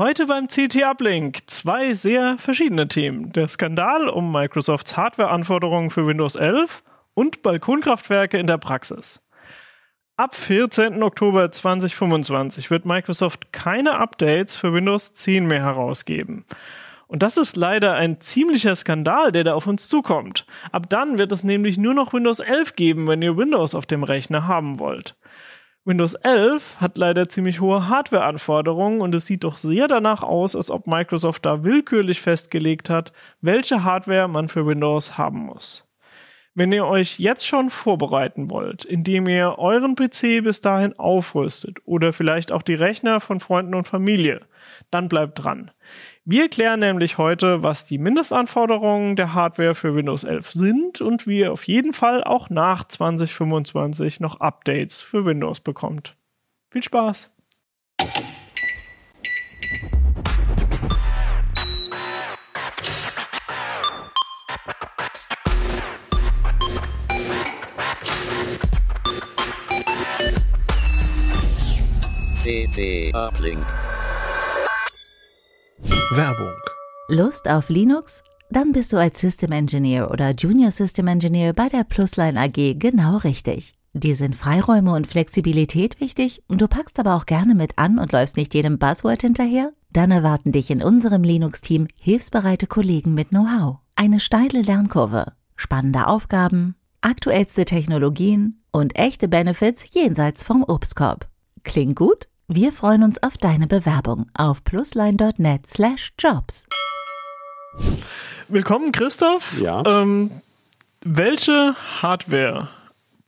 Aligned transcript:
Heute 0.00 0.24
beim 0.24 0.48
CT 0.48 0.82
Uplink 0.82 1.50
zwei 1.50 1.92
sehr 1.92 2.38
verschiedene 2.38 2.88
Themen. 2.88 3.32
Der 3.32 3.48
Skandal 3.48 4.08
um 4.08 4.32
Microsofts 4.32 4.96
Hardwareanforderungen 4.96 5.90
für 5.90 6.06
Windows 6.06 6.36
11 6.36 6.82
und 7.12 7.42
Balkonkraftwerke 7.42 8.38
in 8.38 8.46
der 8.46 8.56
Praxis. 8.56 9.20
Ab 10.16 10.34
14. 10.34 11.02
Oktober 11.02 11.52
2025 11.52 12.70
wird 12.70 12.86
Microsoft 12.86 13.52
keine 13.52 13.98
Updates 13.98 14.56
für 14.56 14.72
Windows 14.72 15.12
10 15.12 15.46
mehr 15.46 15.62
herausgeben. 15.62 16.46
Und 17.10 17.24
das 17.24 17.36
ist 17.36 17.56
leider 17.56 17.94
ein 17.94 18.20
ziemlicher 18.20 18.76
Skandal, 18.76 19.32
der 19.32 19.42
da 19.42 19.54
auf 19.54 19.66
uns 19.66 19.88
zukommt. 19.88 20.46
Ab 20.70 20.88
dann 20.88 21.18
wird 21.18 21.32
es 21.32 21.42
nämlich 21.42 21.76
nur 21.76 21.92
noch 21.92 22.12
Windows 22.12 22.38
11 22.38 22.76
geben, 22.76 23.08
wenn 23.08 23.20
ihr 23.20 23.36
Windows 23.36 23.74
auf 23.74 23.84
dem 23.84 24.04
Rechner 24.04 24.46
haben 24.46 24.78
wollt. 24.78 25.16
Windows 25.84 26.14
11 26.14 26.80
hat 26.80 26.98
leider 26.98 27.28
ziemlich 27.28 27.60
hohe 27.60 27.88
Hardwareanforderungen 27.88 29.00
und 29.00 29.12
es 29.12 29.26
sieht 29.26 29.42
doch 29.42 29.56
sehr 29.56 29.88
danach 29.88 30.22
aus, 30.22 30.54
als 30.54 30.70
ob 30.70 30.86
Microsoft 30.86 31.44
da 31.44 31.64
willkürlich 31.64 32.20
festgelegt 32.20 32.88
hat, 32.88 33.12
welche 33.40 33.82
Hardware 33.82 34.28
man 34.28 34.48
für 34.48 34.64
Windows 34.64 35.18
haben 35.18 35.40
muss. 35.40 35.89
Wenn 36.60 36.72
ihr 36.72 36.84
euch 36.84 37.18
jetzt 37.18 37.46
schon 37.46 37.70
vorbereiten 37.70 38.50
wollt, 38.50 38.84
indem 38.84 39.26
ihr 39.28 39.58
euren 39.58 39.94
PC 39.94 40.44
bis 40.44 40.60
dahin 40.60 40.92
aufrüstet 40.98 41.78
oder 41.86 42.12
vielleicht 42.12 42.52
auch 42.52 42.60
die 42.60 42.74
Rechner 42.74 43.20
von 43.20 43.40
Freunden 43.40 43.74
und 43.74 43.88
Familie, 43.88 44.42
dann 44.90 45.08
bleibt 45.08 45.42
dran. 45.42 45.70
Wir 46.26 46.50
klären 46.50 46.80
nämlich 46.80 47.16
heute, 47.16 47.62
was 47.62 47.86
die 47.86 47.96
Mindestanforderungen 47.96 49.16
der 49.16 49.32
Hardware 49.32 49.74
für 49.74 49.94
Windows 49.94 50.22
11 50.22 50.50
sind 50.50 51.00
und 51.00 51.26
wie 51.26 51.38
ihr 51.38 51.52
auf 51.52 51.66
jeden 51.66 51.94
Fall 51.94 52.22
auch 52.22 52.50
nach 52.50 52.84
2025 52.84 54.20
noch 54.20 54.40
Updates 54.40 55.00
für 55.00 55.24
Windows 55.24 55.60
bekommt. 55.60 56.14
Viel 56.70 56.82
Spaß! 56.82 57.30
CT 72.50 73.14
Uplink. 73.14 73.64
Werbung. 76.10 76.52
Lust 77.06 77.46
auf 77.46 77.68
Linux? 77.68 78.24
Dann 78.50 78.72
bist 78.72 78.92
du 78.92 78.96
als 78.96 79.20
System 79.20 79.52
Engineer 79.52 80.10
oder 80.10 80.32
Junior 80.32 80.72
System 80.72 81.06
Engineer 81.06 81.52
bei 81.52 81.68
der 81.68 81.84
Plusline 81.84 82.40
AG 82.40 82.74
genau 82.76 83.18
richtig. 83.18 83.74
Dir 83.92 84.16
sind 84.16 84.34
Freiräume 84.34 84.92
und 84.94 85.06
Flexibilität 85.06 86.00
wichtig 86.00 86.42
und 86.48 86.60
du 86.60 86.66
packst 86.66 86.98
aber 86.98 87.14
auch 87.14 87.26
gerne 87.26 87.54
mit 87.54 87.78
an 87.78 88.00
und 88.00 88.10
läufst 88.10 88.36
nicht 88.36 88.52
jedem 88.52 88.80
Buzzword 88.80 89.22
hinterher? 89.22 89.72
Dann 89.92 90.10
erwarten 90.10 90.50
dich 90.50 90.70
in 90.70 90.82
unserem 90.82 91.22
Linux-Team 91.22 91.86
hilfsbereite 92.00 92.66
Kollegen 92.66 93.14
mit 93.14 93.28
Know-how, 93.28 93.76
eine 93.94 94.18
steile 94.18 94.62
Lernkurve, 94.62 95.34
spannende 95.54 96.08
Aufgaben, 96.08 96.74
aktuellste 97.00 97.64
Technologien 97.64 98.60
und 98.72 98.98
echte 98.98 99.28
Benefits 99.28 99.84
jenseits 99.92 100.42
vom 100.42 100.64
Obstkorb. 100.64 101.28
Klingt 101.62 101.94
gut? 101.94 102.29
Wir 102.52 102.72
freuen 102.72 103.04
uns 103.04 103.22
auf 103.22 103.38
deine 103.38 103.68
Bewerbung 103.68 104.26
auf 104.34 104.64
plusline.net 104.64 105.68
slash 105.68 106.10
jobs. 106.18 106.64
Willkommen, 108.48 108.90
Christoph. 108.90 109.60
Ja. 109.60 109.84
Ähm, 109.86 110.32
welche 111.04 111.76
Hardware 112.02 112.66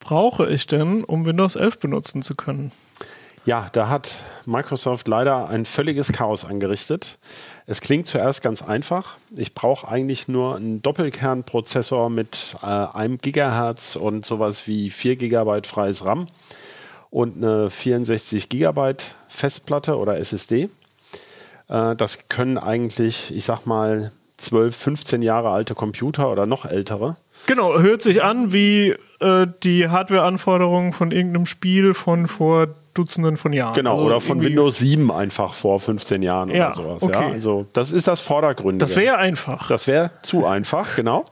brauche 0.00 0.50
ich 0.50 0.66
denn, 0.66 1.04
um 1.04 1.24
Windows 1.24 1.54
11 1.54 1.78
benutzen 1.78 2.22
zu 2.22 2.34
können? 2.34 2.72
Ja, 3.44 3.68
da 3.70 3.88
hat 3.88 4.16
Microsoft 4.44 5.06
leider 5.06 5.48
ein 5.48 5.66
völliges 5.66 6.10
Chaos 6.10 6.44
angerichtet. 6.44 7.20
Es 7.66 7.80
klingt 7.80 8.08
zuerst 8.08 8.42
ganz 8.42 8.60
einfach. 8.60 9.18
Ich 9.36 9.54
brauche 9.54 9.86
eigentlich 9.86 10.26
nur 10.26 10.56
einen 10.56 10.82
Doppelkernprozessor 10.82 12.10
mit 12.10 12.56
äh, 12.60 12.66
einem 12.66 13.18
Gigahertz 13.18 13.94
und 13.94 14.26
sowas 14.26 14.66
wie 14.66 14.90
4 14.90 15.14
Gigabyte 15.14 15.68
freies 15.68 16.04
RAM 16.04 16.26
und 17.12 17.36
eine 17.36 17.70
64 17.70 18.48
Gigabyte 18.48 19.14
Festplatte 19.28 19.96
oder 19.98 20.18
SSD. 20.18 20.68
Äh, 21.68 21.94
das 21.94 22.26
können 22.28 22.58
eigentlich, 22.58 23.32
ich 23.36 23.44
sag 23.44 23.66
mal, 23.66 24.10
12, 24.38 24.74
15 24.74 25.22
Jahre 25.22 25.50
alte 25.50 25.74
Computer 25.76 26.32
oder 26.32 26.46
noch 26.46 26.64
ältere. 26.64 27.16
Genau, 27.46 27.78
hört 27.78 28.02
sich 28.02 28.24
an 28.24 28.52
wie 28.52 28.96
äh, 29.20 29.46
die 29.62 29.88
Hardware-Anforderungen 29.88 30.92
von 30.92 31.12
irgendeinem 31.12 31.46
Spiel 31.46 31.94
von 31.94 32.26
vor 32.26 32.68
Dutzenden 32.94 33.36
von 33.36 33.52
Jahren. 33.52 33.74
Genau, 33.74 33.92
Also 33.92 34.04
oder 34.04 34.20
von 34.20 34.42
Windows 34.42 34.78
7 34.78 35.10
einfach 35.12 35.54
vor 35.54 35.78
15 35.80 36.22
Jahren 36.22 36.50
Ja, 36.50 36.66
oder 36.68 36.74
sowas. 36.74 37.02
okay. 37.02 37.12
Ja, 37.28 37.32
also 37.32 37.66
das 37.72 37.92
ist 37.92 38.08
das 38.08 38.20
Vordergründige. 38.22 38.84
Das 38.84 38.96
wäre 38.96 39.16
einfach. 39.18 39.68
Das 39.68 39.86
wäre 39.86 40.10
zu 40.22 40.44
einfach, 40.46 40.96
genau. 40.96 41.24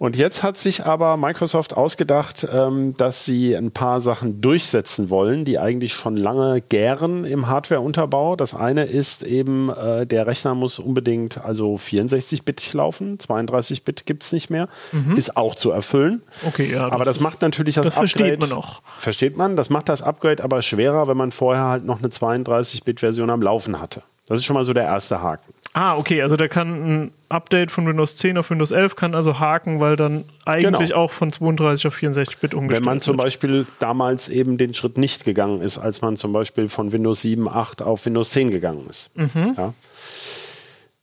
Und 0.00 0.16
jetzt 0.16 0.42
hat 0.42 0.56
sich 0.56 0.86
aber 0.86 1.18
Microsoft 1.18 1.76
ausgedacht, 1.76 2.48
ähm, 2.50 2.94
dass 2.94 3.26
sie 3.26 3.54
ein 3.54 3.70
paar 3.70 4.00
Sachen 4.00 4.40
durchsetzen 4.40 5.10
wollen, 5.10 5.44
die 5.44 5.58
eigentlich 5.58 5.92
schon 5.92 6.16
lange 6.16 6.62
gären 6.62 7.26
im 7.26 7.48
Hardwareunterbau. 7.48 8.34
Das 8.34 8.54
eine 8.54 8.84
ist 8.84 9.22
eben, 9.22 9.68
äh, 9.68 10.06
der 10.06 10.26
Rechner 10.26 10.54
muss 10.54 10.78
unbedingt 10.78 11.44
also 11.44 11.74
64-Bit 11.74 12.72
laufen, 12.72 13.18
32-Bit 13.18 14.06
gibt 14.06 14.24
es 14.24 14.32
nicht 14.32 14.48
mehr. 14.48 14.68
Ist 15.16 15.36
auch 15.36 15.54
zu 15.54 15.70
erfüllen. 15.70 16.22
Mhm. 16.42 16.48
Okay, 16.48 16.72
ja, 16.72 16.90
aber 16.90 17.04
das 17.04 17.10
das 17.16 17.20
macht 17.20 17.42
natürlich 17.42 17.74
das, 17.74 17.84
das 17.84 17.94
versteht 17.94 18.32
Upgrade. 18.32 18.54
man 18.54 18.58
auch. 18.58 18.80
Versteht 18.96 19.36
man? 19.36 19.54
Das 19.54 19.68
macht 19.68 19.90
das 19.90 20.00
Upgrade 20.00 20.42
aber 20.42 20.62
schwerer, 20.62 21.08
wenn 21.08 21.18
man 21.18 21.30
vorher 21.30 21.64
halt 21.64 21.84
noch 21.84 21.98
eine 21.98 22.08
32-Bit-Version 22.08 23.28
am 23.28 23.42
Laufen 23.42 23.82
hatte. 23.82 24.02
Das 24.26 24.38
ist 24.38 24.46
schon 24.46 24.54
mal 24.54 24.64
so 24.64 24.72
der 24.72 24.84
erste 24.84 25.20
Haken. 25.20 25.52
Ah, 25.72 25.96
okay, 25.96 26.20
also 26.22 26.36
da 26.36 26.48
kann 26.48 26.68
ein 27.04 27.10
Update 27.28 27.70
von 27.70 27.86
Windows 27.86 28.16
10 28.16 28.36
auf 28.38 28.50
Windows 28.50 28.72
11 28.72 28.96
kann 28.96 29.14
also 29.14 29.38
haken, 29.38 29.78
weil 29.78 29.94
dann 29.94 30.24
eigentlich 30.44 30.88
Genau. 30.90 31.00
auch 31.04 31.12
von 31.12 31.30
32 31.30 31.86
auf 31.86 31.94
64-Bit 31.96 32.54
umgestellt 32.54 32.80
Wenn 32.80 32.84
man 32.84 32.98
zum 32.98 33.16
wird. 33.16 33.24
Beispiel 33.26 33.66
damals 33.78 34.28
eben 34.28 34.58
den 34.58 34.74
Schritt 34.74 34.98
nicht 34.98 35.24
gegangen 35.24 35.60
ist, 35.60 35.78
als 35.78 36.02
man 36.02 36.16
zum 36.16 36.32
Beispiel 36.32 36.68
von 36.68 36.90
Windows 36.90 37.20
7, 37.20 37.48
8 37.48 37.82
auf 37.82 38.04
Windows 38.04 38.30
10 38.30 38.50
gegangen 38.50 38.86
ist. 38.90 39.10
Ja. 39.16 39.72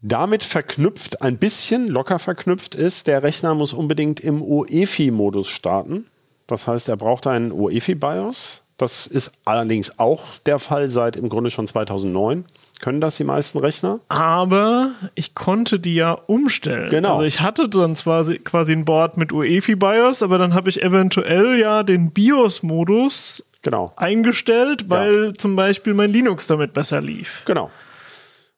Damit 0.02 0.44
verknüpft, 0.44 1.22
ein 1.22 1.38
bisschen 1.38 1.88
locker 1.88 2.20
verknüpft 2.20 2.76
ist, 2.76 3.08
der 3.08 3.24
Rechner 3.24 3.56
muss 3.56 3.74
unbedingt 3.74 4.20
im 4.20 4.42
UEFI-Modus 4.42 5.48
starten. 5.48 6.06
Das 6.46 6.68
heißt, 6.68 6.88
er 6.90 6.98
braucht 6.98 7.26
einen 7.26 7.52
UEFI-BIOS. 7.52 8.64
Das 8.78 9.08
ist 9.08 9.32
allerdings 9.44 9.98
auch 9.98 10.22
der 10.46 10.60
Fall 10.60 10.90
seit 10.90 11.16
im 11.16 11.30
Grunde 11.30 11.50
schon 11.50 11.66
2009. 11.68 12.46
Können 12.80 13.02
das 13.02 13.18
die 13.18 13.24
meisten 13.24 13.58
Rechner? 13.58 14.00
Aber 14.08 14.92
ich 15.16 15.34
konnte 15.34 15.80
die 15.80 15.96
ja 15.96 16.12
umstellen. 16.12 16.92
Genau. 16.92 17.14
Also 17.14 17.24
ich 17.24 17.40
hatte 17.42 17.68
dann 17.70 17.96
zwar 17.96 18.24
si- 18.24 18.38
quasi 18.38 18.74
ein 18.74 18.86
Board 18.86 19.18
mit 19.18 19.34
UEFI 19.34 19.76
BIOS, 19.76 20.22
aber 20.22 20.38
dann 20.38 20.54
habe 20.54 20.69
ich 20.69 20.84
eventuell 20.84 21.57
ja 21.60 21.81
den 21.81 22.12
BIOS-Modus 22.12 23.44
Genau. 23.63 23.92
eingestellt, 23.96 24.90
weil 24.92 25.34
zum 25.34 25.56
Beispiel 25.56 25.96
mein 25.96 26.12
Linux 26.12 26.46
damit 26.46 26.74
besser 26.74 27.01
lief. 27.01 27.42
Genau. 27.46 27.72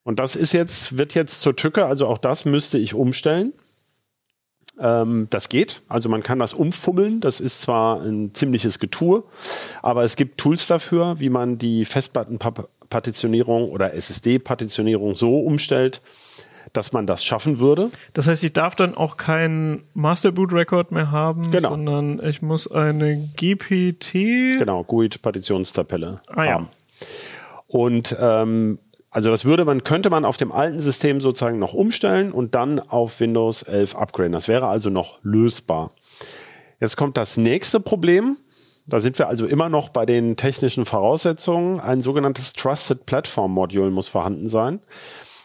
Und 0.03 0.19
das 0.19 0.35
ist 0.35 0.51
jetzt, 0.53 0.97
wird 0.97 1.15
jetzt 1.15 1.41
zur 1.41 1.55
Tücke, 1.55 1.85
also 1.85 2.05
auch 2.07 2.17
das 2.17 2.43
müsste 2.43 2.77
ich 2.77 2.93
umstellen. 2.93 3.53
Ähm, 4.81 5.27
das 5.29 5.49
geht. 5.49 5.81
Also 5.89 6.07
man 6.09 6.23
kann 6.23 6.39
das 6.39 6.53
umfummeln. 6.53 7.19
Das 7.21 7.39
ist 7.39 7.61
zwar 7.61 8.01
ein 8.01 8.33
ziemliches 8.33 8.79
Getue, 8.79 9.23
aber 9.81 10.03
es 10.03 10.15
gibt 10.15 10.37
Tools 10.39 10.67
dafür, 10.67 11.19
wie 11.19 11.29
man 11.29 11.57
die 11.57 11.85
Festplattenpartitionierung 11.85 13.69
oder 13.69 13.93
SSD-Partitionierung 13.93 15.15
so 15.15 15.39
umstellt, 15.39 16.01
dass 16.73 16.93
man 16.93 17.07
das 17.07 17.23
schaffen 17.23 17.59
würde. 17.59 17.89
Das 18.13 18.27
heißt, 18.27 18.43
ich 18.43 18.53
darf 18.53 18.75
dann 18.75 18.95
auch 18.95 19.17
keinen 19.17 19.83
Master 19.93 20.31
Boot 20.31 20.53
Record 20.53 20.91
mehr 20.91 21.09
haben, 21.11 21.49
Genau. 21.51 21.69
sondern 21.69 22.21
ich 22.23 22.41
muss 22.41 22.71
eine 22.71 23.17
GPT. 23.35 24.55
Genau, 24.57 24.83
GUID-Partitionstabelle 24.83 26.21
Ah, 26.27 26.43
ja. 26.43 26.51
haben. 26.53 26.67
Und 27.67 28.15
ähm, 28.19 28.77
also 29.11 29.31
das 29.31 29.45
würde 29.45 29.65
man, 29.65 29.83
könnte 29.83 30.09
man 30.09 30.25
auf 30.25 30.37
dem 30.37 30.51
alten 30.51 30.79
System 30.79 31.19
sozusagen 31.19 31.59
noch 31.59 31.73
umstellen 31.73 32.31
und 32.31 32.53
dann 32.55 32.79
auf 32.79 33.19
Windows 33.19 33.63
11 33.63 33.95
upgraden. 33.95 34.31
Das 34.31 34.47
wäre 34.47 34.67
also 34.67 34.89
noch 34.89 35.19
lösbar. 35.23 35.89
Jetzt 36.79 36.95
kommt 36.95 37.17
das 37.17 37.35
nächste 37.37 37.79
Problem. 37.79 38.37
Da 38.87 38.99
sind 38.99 39.19
wir 39.19 39.27
also 39.27 39.45
immer 39.45 39.69
noch 39.69 39.89
bei 39.89 40.05
den 40.05 40.35
technischen 40.35 40.85
Voraussetzungen. 40.85 41.79
Ein 41.79 42.01
sogenanntes 42.01 42.53
Trusted 42.53 43.05
Platform 43.05 43.51
Module 43.51 43.91
muss 43.91 44.07
vorhanden 44.07 44.49
sein. 44.49 44.79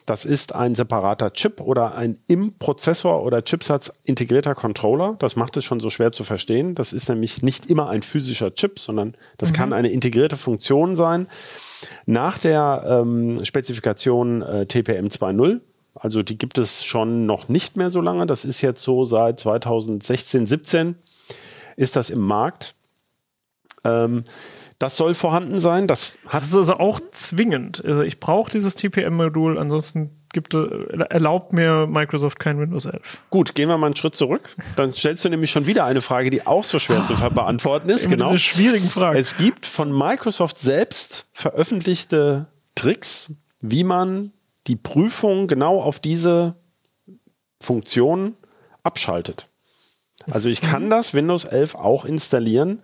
Das 0.07 0.25
ist 0.25 0.55
ein 0.55 0.75
separater 0.75 1.33
Chip 1.33 1.61
oder 1.61 1.95
ein 1.95 2.19
im 2.27 2.59
Prozessor 2.59 3.25
oder 3.25 3.43
Chipsatz 3.43 3.93
integrierter 4.05 4.55
Controller. 4.55 5.17
Das 5.19 5.37
macht 5.37 5.57
es 5.57 5.65
schon 5.65 5.81
so 5.81 5.89
schwer 5.89 6.13
zu 6.13 6.25
verstehen. 6.25 6.75
Das 6.75 6.93
ist 6.93 7.09
nämlich 7.09 7.43
nicht 7.43 7.71
immer 7.71 7.89
ein 7.89 8.03
physischer 8.03 8.55
Chip, 8.55 8.79
sondern 8.79 9.17
das 9.39 9.51
mhm. 9.51 9.55
kann 9.55 9.73
eine 9.73 9.89
integrierte 9.89 10.37
Funktion 10.37 10.97
sein. 10.97 11.29
Nach 12.07 12.39
der 12.39 12.85
ähm, 12.87 13.45
Spezifikation 13.45 14.43
äh, 14.43 14.67
TPM 14.67 15.07
2.0 15.07 15.61
also 15.95 16.23
die 16.23 16.37
gibt 16.37 16.59
es 16.59 16.85
schon 16.85 17.25
noch 17.25 17.49
nicht 17.49 17.77
mehr 17.77 17.89
so 17.89 18.01
lange. 18.01 18.27
Das 18.27 18.45
ist 18.45 18.61
jetzt 18.63 18.83
so 18.83 19.05
seit 19.05 19.39
2016, 19.39 20.45
17 20.45 20.97
ist 21.77 21.97
das 21.97 22.11
im 22.11 22.21
Markt. 22.21 22.75
Ähm, 23.85 24.25
das 24.79 24.97
soll 24.97 25.15
vorhanden 25.15 25.61
sein. 25.61 25.87
Das, 25.87 26.19
hat 26.27 26.43
das 26.43 26.49
ist 26.49 26.57
also 26.57 26.75
auch 26.75 27.01
zwingend. 27.13 27.85
Also 27.85 28.03
ich 28.03 28.21
brauche 28.21 28.51
dieses 28.51 28.75
TPM-Modul, 28.75 29.59
ansonsten 29.59 30.25
gibt, 30.33 30.53
erlaubt 30.53 31.53
mir 31.53 31.87
Microsoft 31.87 32.39
kein 32.39 32.59
Windows 32.59 32.87
11. 32.87 33.01
Gut, 33.31 33.55
gehen 33.55 33.69
wir 33.69 33.79
mal 33.79 33.87
einen 33.87 33.97
Schritt 33.97 34.17
zurück. 34.17 34.43
Dann 34.77 34.93
stellst 34.93 35.25
du 35.25 35.31
nämlich 35.31 35.51
schon 35.51 35.67
wieder 35.67 35.85
eine 35.85 36.01
Frage, 36.01 36.29
die 36.29 36.47
auch 36.47 36.65
so 36.65 36.79
schwer 36.79 37.05
zu 37.05 37.15
beantworten 37.31 37.89
ist. 37.89 38.09
genau. 38.11 38.33
Diese 38.33 38.41
schwierigen 38.41 38.89
Fragen. 38.89 39.17
Es 39.17 39.37
gibt 39.37 39.65
von 39.65 39.97
Microsoft 39.97 40.59
selbst 40.59 41.27
veröffentlichte 41.33 42.49
Tricks, 42.75 43.33
wie 43.61 43.85
man 43.85 44.33
die 44.67 44.77
Prüfung 44.77 45.47
genau 45.47 45.81
auf 45.81 46.01
diese 46.01 46.57
Funktion 47.61 48.35
abschaltet. 48.83 49.47
Also 50.31 50.49
ich 50.49 50.61
kann 50.61 50.87
mhm. 50.87 50.91
das 50.91 51.15
Windows 51.15 51.45
11 51.45 51.75
auch 51.75 52.05
installieren 52.05 52.83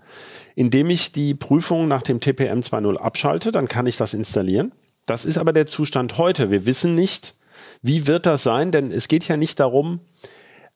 indem 0.55 0.91
ich 0.91 1.13
die 1.13 1.35
Prüfung 1.35 1.89
nach 1.89 2.03
dem 2.03 2.21
TPM 2.21 2.61
2.0 2.61 2.97
abschalte, 2.97 3.53
dann 3.53 3.69
kann 3.69 3.87
ich 3.87 3.97
das 3.97 4.15
installieren. 4.15 4.73
Das 5.07 5.25
ist 5.25 5.39
aber 5.39 5.53
der 5.53 5.67
Zustand 5.67 6.19
heute. 6.19 6.51
Wir 6.51 6.67
wissen 6.67 6.95
nicht, 6.95 7.35
wie 7.83 8.07
wird 8.07 8.27
das 8.27 8.43
sein, 8.43 8.71
denn 8.71 8.93
es 8.93 9.09
geht 9.09 9.27
ja 9.29 9.37
nicht 9.37 9.61
darum, 9.61 10.01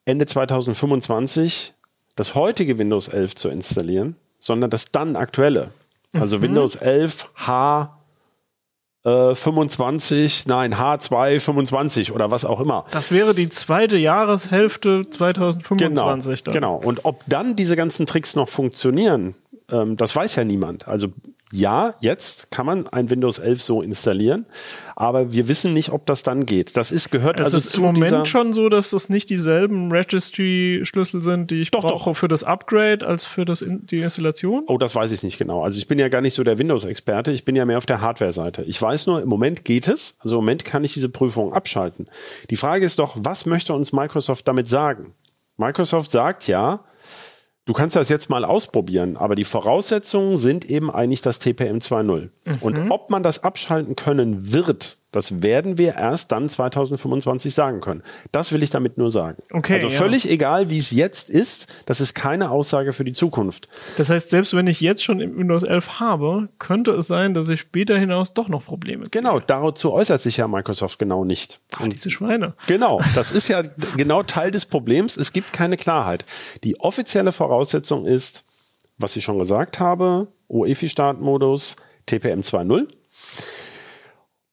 Ende 0.05 0.26
2025 0.26 1.75
das 2.17 2.35
heutige 2.35 2.79
Windows 2.79 3.09
11 3.09 3.35
zu 3.35 3.49
installieren, 3.49 4.17
sondern 4.38 4.71
das 4.71 4.91
dann 4.93 5.17
aktuelle. 5.17 5.71
Also 6.15 6.38
mhm. 6.38 6.43
Windows 6.43 6.76
11 6.76 7.31
H 7.35 7.94
äh, 9.05 9.35
25, 9.35 10.47
nein, 10.47 10.75
H2 10.75 11.41
25 11.41 12.12
oder 12.12 12.31
was 12.31 12.45
auch 12.45 12.61
immer. 12.61 12.87
Das 12.91 13.12
wäre 13.12 13.35
die 13.35 13.49
zweite 13.51 13.97
Jahreshälfte 13.97 15.03
2025. 15.09 16.45
Genau, 16.45 16.53
dann. 16.53 16.55
genau. 16.55 16.77
Und 16.77 17.05
ob 17.05 17.23
dann 17.27 17.56
diese 17.56 17.77
ganzen 17.77 18.06
Tricks 18.06 18.35
noch 18.35 18.49
funktionieren, 18.49 19.35
ähm, 19.71 19.97
das 19.97 20.17
weiß 20.17 20.37
ja 20.37 20.45
niemand. 20.45 20.89
Also 20.89 21.09
ja, 21.55 21.95
jetzt 22.01 22.51
kann 22.51 22.67
man 22.67 22.89
ein 22.89 23.11
Windows 23.11 23.39
11 23.39 23.62
so 23.62 23.81
installieren, 23.81 24.45
aber 24.97 25.33
wir 25.33 25.47
wissen 25.47 25.73
nicht, 25.73 25.91
ob 25.91 26.05
das 26.05 26.25
dann 26.25 26.47
geht. 26.47 26.77
Das 26.77 26.91
ist 26.91 27.12
gehört 27.12 27.39
es 27.39 27.47
also 27.47 27.59
ist 27.59 27.71
zu 27.71 27.85
im 27.85 27.95
Moment 27.95 28.27
schon 28.27 28.53
so, 28.53 28.69
dass 28.69 28.91
das 28.91 29.09
nicht 29.09 29.31
dieselben 29.31 29.93
Registry-Schlüssel 29.93 31.21
sind, 31.21 31.53
die 31.53 31.61
ich 31.61 31.71
doch, 31.71 31.83
brauche 31.83 32.11
doch. 32.11 32.17
für 32.17 32.27
das 32.27 32.43
Upgrade 32.43 33.06
als 33.06 33.25
für 33.25 33.45
das 33.45 33.62
in 33.62 33.87
die 33.87 34.01
Installation. 34.01 34.65
Oh, 34.67 34.79
das 34.79 34.97
weiß 34.97 35.12
ich 35.12 35.23
nicht 35.23 35.39
genau. 35.39 35.62
Also 35.62 35.79
ich 35.79 35.87
bin 35.87 36.01
ja 36.01 36.09
gar 36.09 36.21
nicht 36.21 36.35
so 36.35 36.43
der 36.43 36.59
Windows-Experte. 36.59 37.31
Ich 37.31 37.45
bin 37.45 37.55
ja 37.55 37.65
mehr 37.65 37.79
auf 37.79 37.87
der 37.87 38.00
Hardware-Seite. 38.00 38.65
Ich 38.65 38.81
weiß 38.83 39.07
nur, 39.07 39.23
im 39.23 39.29
Moment 39.29 39.65
geht 39.65 39.87
es. 39.87 40.17
Also 40.19 40.37
im 40.37 40.43
Moment 40.43 40.65
kann 40.65 40.83
ich 40.83 40.95
diese 40.95 41.09
Prüfung 41.09 41.53
abschalten. 41.53 42.09
Die 42.50 42.57
Frage 42.57 42.85
ist 42.85 42.99
doch, 42.99 43.17
was 43.17 43.47
möchte 43.47 43.75
uns 43.75 43.93
Microsoft 43.93 44.49
damit 44.49 44.67
sagen? 44.67 45.15
Microsoft 45.57 46.11
sagt 46.11 46.49
ja, 46.49 46.81
Du 47.66 47.72
kannst 47.72 47.96
das 47.96 48.11
jetzt 48.11 48.28
mal 48.28 48.44
ausprobieren, 48.44 49.16
aber 49.16 49.34
die 49.34 49.44
Voraussetzungen 49.44 50.37
sind 50.37 50.66
eben 50.66 50.90
eigentlich 50.90 51.22
das 51.22 51.38
TPM 51.38 51.78
2.0. 51.78 52.02
Mhm. 52.02 52.31
Und 52.61 52.90
ob 52.90 53.08
man 53.11 53.22
das 53.22 53.43
abschalten 53.43 53.96
können 53.96 54.52
wird, 54.52 54.99
das 55.14 55.44
werden 55.44 55.78
wir 55.78 55.94
erst 55.94 56.32
dann 56.32 56.49
2025 56.49 57.55
sagen 57.55 57.81
können. 57.81 58.02
Das 58.32 58.50
will 58.50 58.64
ich 58.64 58.70
damit 58.70 58.99
nur 58.99 59.12
sagen. 59.12 59.40
Okay, 59.52 59.75
also 59.75 59.88
völlig 59.88 60.25
ja. 60.25 60.32
egal, 60.32 60.70
wie 60.70 60.78
es 60.78 60.90
jetzt 60.90 61.31
ist, 61.31 61.84
das 61.87 62.00
ist 62.00 62.14
keine 62.14 62.50
Aussage 62.50 62.93
für 62.93 63.05
die 63.05 63.12
Zukunft. 63.12 63.69
Das 63.96 64.11
heißt, 64.11 64.31
selbst 64.31 64.56
wenn 64.56 64.66
ich 64.66 64.81
jetzt 64.81 65.05
schon 65.05 65.20
Windows 65.20 65.62
11 65.62 66.00
habe, 66.00 66.49
könnte 66.58 66.90
es 66.90 67.06
sein, 67.06 67.32
dass 67.32 67.49
ich 67.49 67.61
später 67.61 67.96
hinaus 67.96 68.34
doch 68.34 68.49
noch 68.49 68.64
Probleme 68.64 69.02
kriege. 69.02 69.11
Genau, 69.11 69.38
dazu 69.38 69.93
äußert 69.93 70.20
sich 70.20 70.38
ja 70.38 70.49
Microsoft 70.49 70.99
genau 70.99 71.25
nicht. 71.25 71.61
Ah, 71.78 71.87
diese 71.87 72.11
Schweine. 72.11 72.55
Genau, 72.66 73.00
das 73.14 73.31
ist 73.31 73.46
ja 73.46 73.62
genau 73.96 74.25
Teil 74.25 74.50
des 74.50 74.66
Problems. 74.66 75.16
Es 75.16 75.32
gibt 75.32 75.52
keine 75.52 75.76
Klarheit. 75.76 76.25
Die 76.64 76.81
offizielle 76.81 77.31
Voraussetzung 77.31 78.05
ist, 78.05 78.43
was 78.99 79.14
ich 79.14 79.22
schon 79.22 79.38
gesagt 79.38 79.78
habe, 79.78 80.26
OEFI-Startmodus, 80.49 81.76
TPM 82.06 82.40
2.0. 82.40 82.88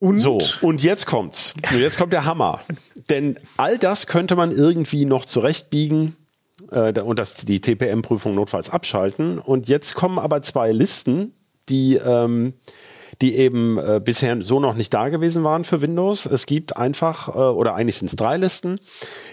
Und? 0.01 0.17
So, 0.17 0.39
und 0.61 0.81
jetzt 0.81 1.05
kommt's. 1.05 1.53
Jetzt 1.77 1.99
kommt 1.99 2.11
der 2.11 2.25
Hammer. 2.25 2.59
Denn 3.11 3.39
all 3.57 3.77
das 3.77 4.07
könnte 4.07 4.35
man 4.35 4.51
irgendwie 4.51 5.05
noch 5.05 5.25
zurechtbiegen 5.25 6.15
äh, 6.71 6.99
und 6.99 7.19
das, 7.19 7.35
die 7.35 7.61
TPM-Prüfung 7.61 8.33
notfalls 8.33 8.71
abschalten. 8.71 9.37
Und 9.37 9.67
jetzt 9.67 9.93
kommen 9.93 10.17
aber 10.17 10.41
zwei 10.41 10.71
Listen, 10.71 11.35
die 11.69 11.97
ähm, 11.97 12.55
die 13.21 13.35
eben 13.35 13.77
äh, 13.77 14.01
bisher 14.03 14.41
so 14.41 14.59
noch 14.59 14.75
nicht 14.75 14.93
da 14.93 15.09
gewesen 15.09 15.43
waren 15.43 15.63
für 15.63 15.81
Windows. 15.81 16.25
Es 16.25 16.45
gibt 16.45 16.75
einfach, 16.75 17.29
äh, 17.29 17.39
oder 17.39 17.75
eigentlich 17.75 17.97
sind 17.97 18.07
es 18.07 18.15
drei 18.15 18.37
Listen. 18.37 18.79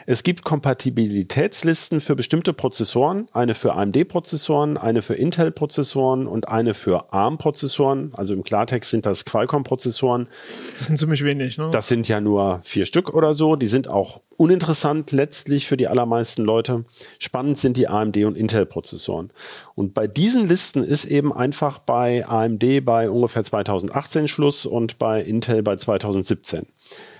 Es 0.06 0.22
gibt 0.22 0.44
Kompatibilitätslisten 0.44 2.00
für 2.00 2.14
bestimmte 2.14 2.52
Prozessoren, 2.52 3.26
eine 3.32 3.54
für 3.54 3.74
AMD-Prozessoren, 3.74 4.76
eine 4.76 5.02
für 5.02 5.14
Intel-Prozessoren 5.14 6.26
und 6.26 6.48
eine 6.48 6.74
für 6.74 7.12
ARM-Prozessoren. 7.12 8.12
Also 8.14 8.34
im 8.34 8.44
Klartext 8.44 8.90
sind 8.90 9.06
das 9.06 9.24
Qualcomm-Prozessoren. 9.24 10.28
Das 10.76 10.86
sind 10.86 10.98
ziemlich 10.98 11.24
wenig, 11.24 11.58
ne? 11.58 11.68
Das 11.72 11.88
sind 11.88 12.06
ja 12.08 12.20
nur 12.20 12.60
vier 12.62 12.84
Stück 12.84 13.14
oder 13.14 13.32
so. 13.32 13.56
Die 13.56 13.68
sind 13.68 13.88
auch 13.88 14.20
uninteressant 14.38 15.10
letztlich 15.12 15.66
für 15.66 15.76
die 15.76 15.88
allermeisten 15.88 16.44
Leute. 16.44 16.84
Spannend 17.18 17.58
sind 17.58 17.76
die 17.76 17.88
AMD 17.88 18.16
und 18.18 18.36
Intel-Prozessoren. 18.36 19.30
Und 19.74 19.92
bei 19.92 20.06
diesen 20.06 20.46
Listen 20.46 20.82
ist 20.84 21.04
eben 21.04 21.32
einfach 21.32 21.80
bei 21.80 22.26
AMD 22.26 22.84
bei 22.84 23.10
ungefähr 23.10 23.44
2018 23.44 24.28
Schluss 24.28 24.64
und 24.64 24.98
bei 24.98 25.20
Intel 25.20 25.62
bei 25.62 25.76
2017 25.76 26.66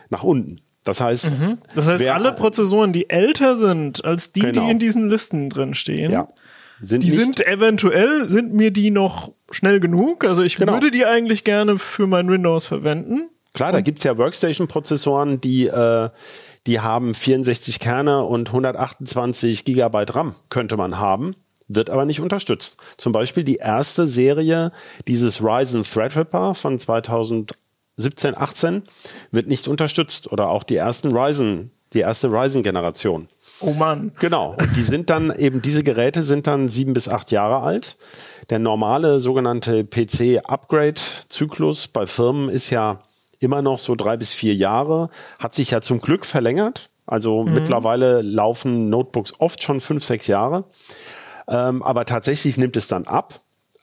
nach 0.08 0.22
unten. 0.22 0.60
Das 0.84 1.00
heißt, 1.00 1.38
mhm. 1.38 1.58
das 1.74 1.88
heißt, 1.88 2.02
alle 2.06 2.32
Prozessoren, 2.32 2.92
die 2.92 3.10
älter 3.10 3.56
sind 3.56 4.04
als 4.04 4.32
die, 4.32 4.40
genau. 4.40 4.64
die 4.64 4.70
in 4.70 4.78
diesen 4.78 5.10
Listen 5.10 5.50
drin 5.50 5.74
stehen, 5.74 6.12
ja. 6.12 6.28
sind 6.80 7.02
die 7.02 7.10
sind 7.10 7.44
eventuell 7.44 8.28
sind 8.30 8.54
mir 8.54 8.70
die 8.70 8.90
noch 8.90 9.32
schnell 9.50 9.80
genug. 9.80 10.24
Also 10.24 10.44
ich 10.44 10.56
genau. 10.56 10.74
würde 10.74 10.92
die 10.92 11.04
eigentlich 11.04 11.42
gerne 11.42 11.78
für 11.78 12.06
mein 12.06 12.30
Windows 12.30 12.68
verwenden. 12.68 13.28
Klar, 13.54 13.72
da 13.72 13.80
gibt's 13.80 14.04
ja 14.04 14.16
Workstation-Prozessoren, 14.16 15.40
die 15.40 15.66
äh, 15.66 16.10
die 16.68 16.78
haben 16.80 17.14
64 17.14 17.80
Kerne 17.80 18.24
und 18.24 18.48
128 18.48 19.64
Gigabyte 19.64 20.14
RAM 20.14 20.34
könnte 20.50 20.76
man 20.76 20.98
haben, 20.98 21.34
wird 21.66 21.88
aber 21.88 22.04
nicht 22.04 22.20
unterstützt. 22.20 22.76
Zum 22.98 23.12
Beispiel 23.12 23.42
die 23.42 23.56
erste 23.56 24.06
Serie 24.06 24.72
dieses 25.06 25.42
Ryzen 25.42 25.82
Threadripper 25.82 26.54
von 26.54 26.78
2017, 26.78 28.36
18 28.36 28.82
wird 29.30 29.48
nicht 29.48 29.66
unterstützt 29.66 30.30
oder 30.30 30.50
auch 30.50 30.62
die 30.62 30.76
ersten 30.76 31.16
Ryzen, 31.16 31.70
die 31.94 32.00
erste 32.00 32.30
Ryzen-Generation. 32.30 33.28
Oh 33.60 33.72
Mann. 33.72 34.12
Genau. 34.18 34.54
Und 34.60 34.76
die 34.76 34.82
sind 34.82 35.08
dann 35.08 35.34
eben, 35.34 35.62
diese 35.62 35.82
Geräte 35.82 36.22
sind 36.22 36.46
dann 36.46 36.68
sieben 36.68 36.92
bis 36.92 37.08
acht 37.08 37.30
Jahre 37.30 37.62
alt. 37.62 37.96
Der 38.50 38.58
normale 38.58 39.20
sogenannte 39.20 39.84
PC-Upgrade-Zyklus 39.84 41.88
bei 41.88 42.04
Firmen 42.04 42.50
ist 42.50 42.68
ja 42.68 43.00
immer 43.40 43.62
noch 43.62 43.78
so 43.78 43.94
drei 43.94 44.16
bis 44.16 44.32
vier 44.32 44.54
Jahre, 44.54 45.10
hat 45.38 45.54
sich 45.54 45.70
ja 45.70 45.80
zum 45.80 46.00
Glück 46.00 46.24
verlängert. 46.24 46.90
Also 47.06 47.44
mhm. 47.44 47.54
mittlerweile 47.54 48.22
laufen 48.22 48.88
Notebooks 48.90 49.34
oft 49.38 49.62
schon 49.62 49.80
fünf, 49.80 50.04
sechs 50.04 50.26
Jahre. 50.26 50.64
Ähm, 51.48 51.82
aber 51.82 52.04
tatsächlich 52.04 52.58
nimmt 52.58 52.76
es 52.76 52.88
dann 52.88 53.06
ab. 53.06 53.40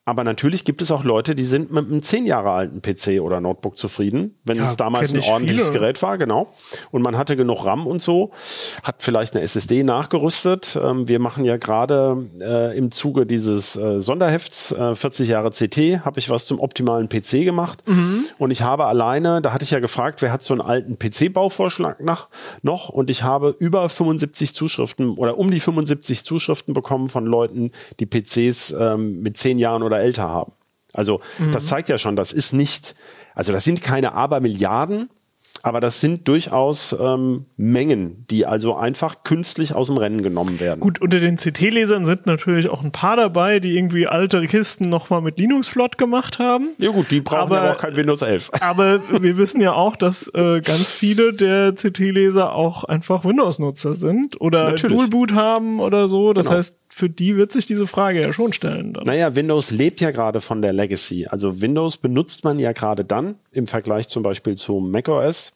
Aber 0.07 0.23
natürlich 0.23 0.65
gibt 0.65 0.83
es 0.83 0.91
auch 0.91 1.03
Leute, 1.03 1.33
die 1.33 1.43
sind 1.43 1.71
mit 1.71 1.87
einem 1.87 2.03
zehn 2.03 2.27
Jahre 2.27 2.51
alten 2.51 2.79
PC 2.79 3.21
oder 3.21 3.41
Notebook 3.41 3.75
zufrieden, 3.75 4.35
wenn 4.43 4.57
ja, 4.57 4.65
es 4.65 4.77
damals 4.77 5.11
ein 5.11 5.19
ordentliches 5.21 5.69
viele. 5.69 5.79
Gerät 5.79 6.03
war, 6.03 6.19
genau. 6.19 6.51
Und 6.91 7.01
man 7.01 7.17
hatte 7.17 7.35
genug 7.35 7.65
RAM 7.65 7.87
und 7.87 8.03
so, 8.03 8.29
hat 8.83 8.97
vielleicht 8.99 9.33
eine 9.33 9.43
SSD 9.43 9.81
nachgerüstet. 9.81 10.79
Ähm, 10.79 11.07
wir 11.07 11.17
machen 11.17 11.43
ja 11.43 11.57
gerade 11.57 12.29
äh, 12.39 12.77
im 12.77 12.91
Zuge 12.91 13.25
dieses 13.25 13.75
äh, 13.77 13.99
Sonderhefts 13.99 14.73
äh, 14.73 14.93
40 14.93 15.27
Jahre 15.27 15.49
CT, 15.49 16.05
habe 16.05 16.19
ich 16.19 16.29
was 16.29 16.45
zum 16.45 16.59
optimalen 16.59 17.09
PC 17.09 17.43
gemacht. 17.43 17.81
Mhm. 17.87 18.25
Und 18.37 18.51
ich 18.51 18.61
habe 18.61 18.85
alleine, 18.85 19.41
da 19.41 19.53
hatte 19.53 19.63
ich 19.63 19.71
ja 19.71 19.79
gefragt, 19.79 20.21
wer 20.21 20.31
hat 20.31 20.43
so 20.43 20.53
einen 20.53 20.61
alten 20.61 20.99
PC-Bauvorschlag 20.99 22.01
nach 22.01 22.29
noch? 22.61 22.89
Und 22.89 23.09
ich 23.09 23.23
habe 23.23 23.55
über 23.57 23.89
75 23.89 24.53
Zuschriften 24.53 25.17
oder 25.17 25.39
um 25.39 25.49
die 25.49 25.59
75 25.59 26.23
Zuschriften 26.23 26.75
bekommen 26.75 27.07
von 27.07 27.25
Leuten, 27.25 27.71
die 27.99 28.05
PCs 28.05 28.75
ähm, 28.79 29.21
mit 29.21 29.35
zehn 29.37 29.57
Jahren 29.57 29.81
oder 29.81 29.94
oder 29.95 30.03
älter 30.03 30.29
haben. 30.29 30.51
Also 30.93 31.19
mhm. 31.39 31.51
das 31.51 31.65
zeigt 31.67 31.89
ja 31.89 31.97
schon, 31.97 32.15
das 32.15 32.31
ist 32.31 32.53
nicht, 32.53 32.95
also 33.33 33.51
das 33.51 33.63
sind 33.63 33.81
keine 33.83 34.13
Abermilliarden, 34.13 35.09
Aber 35.63 35.79
das 35.79 35.99
sind 35.99 36.27
durchaus 36.27 36.95
ähm, 36.99 37.45
Mengen, 37.57 38.25
die 38.29 38.45
also 38.45 38.75
einfach 38.75 39.23
künstlich 39.23 39.73
aus 39.73 39.87
dem 39.87 39.97
Rennen 39.97 40.21
genommen 40.21 40.59
werden. 40.59 40.79
Gut, 40.79 41.01
unter 41.01 41.19
den 41.19 41.37
CT-Lesern 41.37 42.05
sind 42.05 42.27
natürlich 42.27 42.69
auch 42.69 42.83
ein 42.83 42.91
paar 42.91 43.15
dabei, 43.17 43.59
die 43.59 43.75
irgendwie 43.75 44.05
alte 44.05 44.45
Kisten 44.47 44.89
nochmal 44.89 45.21
mit 45.21 45.39
Linux 45.39 45.67
flott 45.67 45.97
gemacht 45.97 46.37
haben. 46.37 46.69
Ja 46.77 46.91
gut, 46.91 47.09
die 47.09 47.19
brauchen 47.21 47.39
Aber- 47.53 47.61
aber 47.61 47.71
auch 47.71 47.77
kein 47.79 47.95
Windows 47.95 48.21
11. 48.21 48.51
Aber 48.61 48.99
wir 49.21 49.37
wissen 49.37 49.59
ja 49.59 49.73
auch, 49.73 49.95
dass 49.95 50.27
äh, 50.35 50.61
ganz 50.61 50.91
viele 50.91 51.33
der 51.33 51.73
CT-Leser 51.73 52.53
auch 52.53 52.83
einfach 52.83 53.25
Windows-Nutzer 53.25 53.95
sind 53.95 54.39
oder. 54.41 54.73
Dual-Boot 54.73 55.33
haben 55.33 55.79
oder 55.79 56.07
so. 56.07 56.33
Das 56.33 56.45
Genau. 56.47 56.57
heißt, 56.57 56.79
für 56.95 57.09
die 57.09 57.35
wird 57.35 57.51
sich 57.51 57.65
diese 57.65 57.87
Frage 57.87 58.21
ja 58.21 58.31
schon 58.31 58.53
stellen. 58.53 58.93
Dann. 58.93 59.03
Naja, 59.03 59.35
Windows 59.35 59.69
lebt 59.69 59.99
ja 59.99 60.11
gerade 60.11 60.39
von 60.39 60.61
der 60.61 60.71
Legacy. 60.71 61.27
Also 61.29 61.59
Windows 61.59 61.97
benutzt 61.97 62.45
man 62.45 62.57
ja 62.57 62.71
gerade 62.71 63.03
dann 63.03 63.35
im 63.51 63.67
Vergleich 63.67 64.07
zum 64.07 64.23
Beispiel 64.23 64.55
zu 64.55 64.79
macOS, 64.79 65.51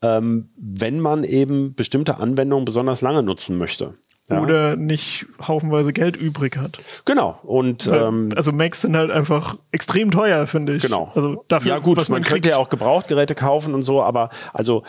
ähm, 0.00 0.48
wenn 0.56 0.98
man 0.98 1.24
eben 1.24 1.74
bestimmte 1.74 2.16
Anwendungen 2.16 2.64
besonders 2.64 3.02
lange 3.02 3.22
nutzen 3.22 3.58
möchte. 3.58 3.92
Ja. 4.30 4.40
Oder 4.40 4.76
nicht 4.76 5.26
haufenweise 5.46 5.92
Geld 5.92 6.16
übrig 6.16 6.56
hat. 6.56 6.78
genau. 7.04 7.38
Und 7.42 7.86
ähm, 7.92 8.30
also 8.34 8.50
Macs 8.50 8.80
sind 8.80 8.96
halt 8.96 9.10
einfach 9.10 9.58
extrem 9.72 10.10
teuer, 10.10 10.46
finde 10.46 10.74
ich. 10.74 10.80
Genau. 10.80 11.12
Also 11.14 11.44
dafür, 11.48 11.68
ja 11.68 11.78
gut, 11.80 11.98
was 11.98 12.08
man, 12.08 12.22
man, 12.22 12.22
könnte 12.22 12.48
kriegt. 12.48 12.54
ja 12.54 12.58
auch 12.58 12.70
Gebrauchtgeräte 12.70 13.34
kaufen 13.34 13.74
und 13.74 13.82
so, 13.82 14.02
aber 14.02 14.30
also 14.54 14.84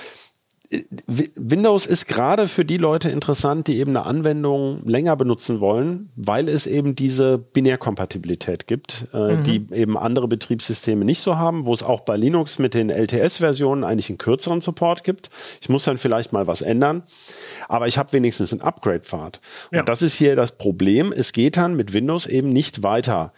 Windows 1.07 1.85
ist 1.85 2.07
gerade 2.07 2.47
für 2.47 2.65
die 2.65 2.77
Leute 2.77 3.09
interessant, 3.09 3.67
die 3.67 3.77
eben 3.79 3.91
eine 3.95 4.05
Anwendung 4.05 4.81
länger 4.85 5.15
benutzen 5.15 5.59
wollen, 5.59 6.09
weil 6.15 6.49
es 6.49 6.65
eben 6.67 6.95
diese 6.95 7.37
Binärkompatibilität 7.37 8.67
gibt, 8.67 9.07
äh, 9.13 9.35
Mhm. 9.35 9.43
die 9.43 9.67
eben 9.73 9.97
andere 9.97 10.27
Betriebssysteme 10.27 11.05
nicht 11.05 11.19
so 11.21 11.37
haben, 11.37 11.65
wo 11.65 11.73
es 11.73 11.83
auch 11.83 12.01
bei 12.01 12.17
Linux 12.17 12.59
mit 12.59 12.73
den 12.73 12.89
LTS-Versionen 12.89 13.83
eigentlich 13.83 14.09
einen 14.09 14.17
kürzeren 14.17 14.61
Support 14.61 15.03
gibt. 15.03 15.29
Ich 15.61 15.69
muss 15.69 15.83
dann 15.83 15.97
vielleicht 15.97 16.33
mal 16.33 16.47
was 16.47 16.61
ändern, 16.61 17.03
aber 17.67 17.87
ich 17.87 17.97
habe 17.97 18.13
wenigstens 18.13 18.51
einen 18.53 18.61
Upgrade-Pfad. 18.61 19.39
Und 19.71 19.77
Ja. 19.77 19.83
das 19.83 20.01
ist 20.01 20.15
hier 20.15 20.35
das 20.35 20.53
Problem. 20.53 21.11
Es 21.15 21.31
geht 21.33 21.57
dann 21.57 21.75
mit 21.75 21.93
Windows 21.93 22.25
eben 22.25 22.49
nicht 22.49 22.83
weiter. 22.83 23.33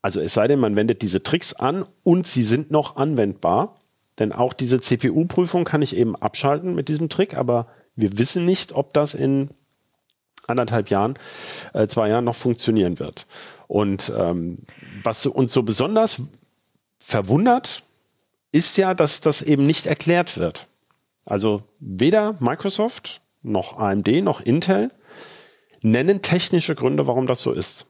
Also 0.00 0.20
es 0.20 0.32
sei 0.34 0.46
denn, 0.46 0.60
man 0.60 0.76
wendet 0.76 1.02
diese 1.02 1.22
Tricks 1.22 1.54
an 1.54 1.84
und 2.04 2.26
sie 2.26 2.42
sind 2.44 2.70
noch 2.70 2.96
anwendbar. 2.96 3.77
Denn 4.18 4.32
auch 4.32 4.52
diese 4.52 4.80
CPU-Prüfung 4.80 5.64
kann 5.64 5.82
ich 5.82 5.96
eben 5.96 6.16
abschalten 6.16 6.74
mit 6.74 6.88
diesem 6.88 7.08
Trick, 7.08 7.36
aber 7.36 7.68
wir 7.94 8.18
wissen 8.18 8.44
nicht, 8.44 8.72
ob 8.72 8.92
das 8.94 9.14
in 9.14 9.50
anderthalb 10.46 10.88
Jahren, 10.88 11.18
äh, 11.74 11.86
zwei 11.86 12.08
Jahren 12.08 12.24
noch 12.24 12.34
funktionieren 12.34 12.98
wird. 12.98 13.26
Und 13.66 14.12
ähm, 14.16 14.56
was 15.02 15.26
uns 15.26 15.52
so 15.52 15.62
besonders 15.62 16.22
verwundert, 16.98 17.82
ist 18.50 18.76
ja, 18.78 18.94
dass 18.94 19.20
das 19.20 19.42
eben 19.42 19.66
nicht 19.66 19.86
erklärt 19.86 20.38
wird. 20.38 20.68
Also 21.26 21.62
weder 21.80 22.36
Microsoft 22.40 23.20
noch 23.42 23.78
AMD 23.78 24.08
noch 24.22 24.40
Intel 24.40 24.90
nennen 25.82 26.22
technische 26.22 26.74
Gründe, 26.74 27.06
warum 27.06 27.26
das 27.26 27.40
so 27.40 27.52
ist. 27.52 27.86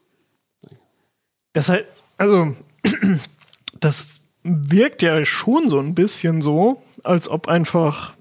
Das 1.53 1.69
halt, 1.69 1.87
also, 2.17 2.55
das 3.81 4.18
wirkt 4.49 5.03
ja 5.03 5.25
schon 5.25 5.69
so 5.69 5.79
ein 5.79 5.95
bisschen 5.95 6.43
so, 6.43 6.83
als 7.05 7.29
ob 7.29 7.49
einfach 7.49 8.15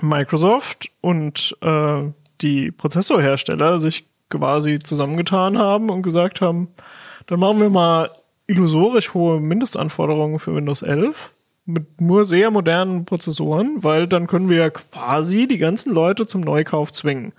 Microsoft 0.00 0.90
und 1.00 1.56
äh, 1.60 2.02
die 2.40 2.70
Prozessorhersteller 2.70 3.80
sich 3.80 4.06
quasi 4.30 4.78
zusammengetan 4.78 5.58
haben 5.58 5.90
und 5.90 6.02
gesagt 6.02 6.40
haben, 6.40 6.68
dann 7.26 7.40
machen 7.40 7.60
wir 7.60 7.70
mal 7.70 8.10
illusorisch 8.46 9.14
hohe 9.14 9.40
Mindestanforderungen 9.40 10.38
für 10.38 10.54
Windows 10.54 10.82
11 10.82 11.32
mit 11.64 12.00
nur 12.00 12.24
sehr 12.24 12.50
modernen 12.50 13.04
Prozessoren, 13.04 13.84
weil 13.84 14.06
dann 14.06 14.26
können 14.26 14.48
wir 14.48 14.56
ja 14.56 14.70
quasi 14.70 15.46
die 15.46 15.58
ganzen 15.58 15.92
Leute 15.92 16.26
zum 16.26 16.40
Neukauf 16.40 16.92
zwingen. 16.92 17.34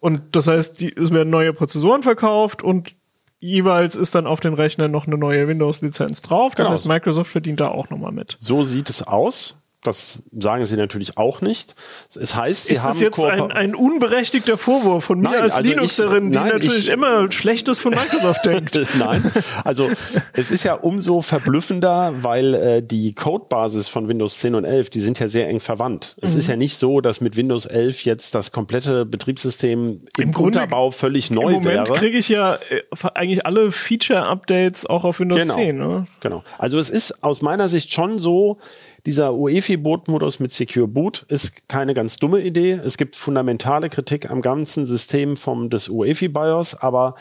Und 0.00 0.34
das 0.34 0.48
heißt, 0.48 0.80
die, 0.80 0.92
es 0.92 1.12
werden 1.12 1.30
neue 1.30 1.52
Prozessoren 1.52 2.02
verkauft 2.02 2.62
und 2.64 2.96
jeweils 3.42 3.96
ist 3.96 4.14
dann 4.14 4.26
auf 4.26 4.40
den 4.40 4.54
Rechnern 4.54 4.90
noch 4.90 5.06
eine 5.06 5.18
neue 5.18 5.48
Windows-Lizenz 5.48 6.22
drauf. 6.22 6.54
Das 6.54 6.66
Genau. 6.66 6.74
heißt, 6.74 6.86
Microsoft 6.86 7.30
verdient 7.30 7.60
da 7.60 7.68
auch 7.68 7.90
nochmal 7.90 8.12
mit. 8.12 8.36
So 8.38 8.62
sieht 8.62 8.88
es 8.88 9.02
aus. 9.02 9.58
Das 9.84 10.22
sagen 10.38 10.64
sie 10.64 10.76
natürlich 10.76 11.16
auch 11.18 11.40
nicht. 11.40 11.74
Es 12.14 12.36
heißt, 12.36 12.66
sie 12.66 12.74
ist 12.74 12.82
haben 12.84 12.90
das 12.92 13.00
jetzt 13.00 13.16
Kooper- 13.16 13.32
ein, 13.32 13.50
ein 13.52 13.74
unberechtigter 13.74 14.56
Vorwurf 14.56 15.04
von 15.06 15.18
mir 15.18 15.30
Nein, 15.30 15.40
als 15.42 15.54
also 15.54 15.68
ich- 15.70 15.74
Linuxerin, 15.74 16.30
die 16.30 16.38
nein, 16.38 16.48
natürlich 16.52 16.78
ich- 16.78 16.88
immer 16.88 17.30
Schlechtes 17.32 17.80
von 17.80 17.92
Microsoft 17.92 18.44
denkt? 18.46 18.78
Nein, 18.96 19.28
also 19.64 19.90
es 20.34 20.52
ist 20.52 20.62
ja 20.62 20.74
umso 20.74 21.20
verblüffender, 21.20 22.12
weil 22.22 22.54
äh, 22.54 22.82
die 22.82 23.12
Codebasis 23.14 23.88
von 23.88 24.06
Windows 24.06 24.36
10 24.38 24.54
und 24.54 24.64
11, 24.64 24.90
die 24.90 25.00
sind 25.00 25.18
ja 25.18 25.28
sehr 25.28 25.48
eng 25.48 25.58
verwandt. 25.58 26.14
Es 26.22 26.34
Mhm. 26.34 26.38
ist 26.38 26.46
ja 26.48 26.56
nicht 26.56 26.78
so, 26.78 27.00
dass 27.00 27.20
mit 27.20 27.36
Windows 27.36 27.66
11 27.66 28.04
jetzt 28.04 28.36
das 28.36 28.52
komplette 28.52 29.04
Betriebssystem 29.04 30.00
im, 30.18 30.32
Grunde- 30.32 30.60
Unterbau 30.60 30.92
völlig 30.92 31.32
neu 31.32 31.48
Im 31.48 31.52
Moment 31.54 31.88
wäre. 31.88 31.98
kriege 31.98 32.18
ich 32.18 32.28
ja 32.28 32.54
äh, 32.70 32.82
eigentlich 33.14 33.44
alle 33.46 33.72
Feature-Updates 33.72 34.86
auch 34.86 35.04
auf 35.04 35.18
Windows 35.18 35.42
Genau. 35.42 35.54
10. 35.54 35.76
Ne? 35.78 36.06
Genau. 36.20 36.44
Also 36.58 36.78
es 36.78 36.88
ist 36.88 37.24
aus 37.24 37.42
meiner 37.42 37.68
Sicht 37.68 37.92
schon 37.92 38.18
so, 38.20 38.58
dieser 39.06 39.34
UEFI-Boot-Modus 39.34 40.38
mit 40.38 40.52
Secure 40.52 40.86
Boot 40.86 41.24
ist 41.28 41.68
keine 41.68 41.92
ganz 41.92 42.16
dumme 42.16 42.40
Idee. 42.40 42.72
Es 42.72 42.96
gibt 42.96 43.16
fundamentale 43.16 43.88
Kritik 43.88 44.30
am 44.30 44.42
ganzen 44.42 44.86
System 44.86 45.36
vom, 45.36 45.70
des 45.70 45.88
UEFI-BIOS, 45.88 46.76
aber 46.76 47.16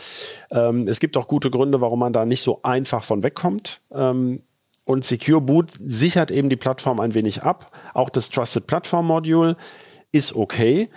ähm, 0.52 0.88
es 0.88 1.00
gibt 1.00 1.18
auch 1.18 1.28
gute 1.28 1.50
Gründe, 1.50 1.82
warum 1.82 2.00
man 2.00 2.14
da 2.14 2.26
nicht 2.26 2.44
so 2.44 2.60
einfach 2.62 3.04
von 3.04 3.24
wegkommt. 3.24 3.82
Ähm, 3.92 4.44
und 4.86 5.06
Secure 5.06 5.42
Boot 5.42 5.72
sichert 5.80 6.32
eben 6.32 6.50
die 6.50 6.56
Plattform 6.56 7.00
ein 7.00 7.16
wenig 7.16 7.44
ab. 7.44 7.72
Auch 7.94 8.10
das 8.10 8.30
Trusted 8.30 8.68
Platform 8.68 9.08
Module 9.08 9.56
ist 10.12 10.36
okay. 10.36 10.90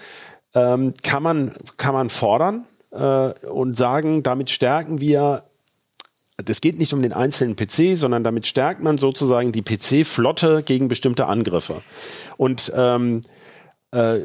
Ähm, 0.55 0.95
kann 1.03 1.23
man, 1.23 1.53
kann 1.76 1.95
man 1.95 2.11
fordern 2.11 2.67
äh, 2.91 3.31
und 3.49 3.76
sagen, 3.76 4.23
damit 4.23 4.50
stärken 4.50 5.00
wir 5.00 5.45
es 6.45 6.61
geht 6.61 6.79
nicht 6.79 6.93
um 6.93 7.03
den 7.03 7.12
einzelnen 7.12 7.57
PC, 7.57 7.97
sondern 7.97 8.25
damit 8.25 8.47
stärkt 8.47 8.83
man 8.83 8.99
sozusagen 8.99 9.53
die 9.53 9.62
PC-Flotte 9.62 10.62
gegen 10.64 10.88
bestimmte 10.88 11.26
Angriffe. 11.26 11.83
Und 12.37 12.73
ähm, 12.75 13.23
äh, 13.93 14.21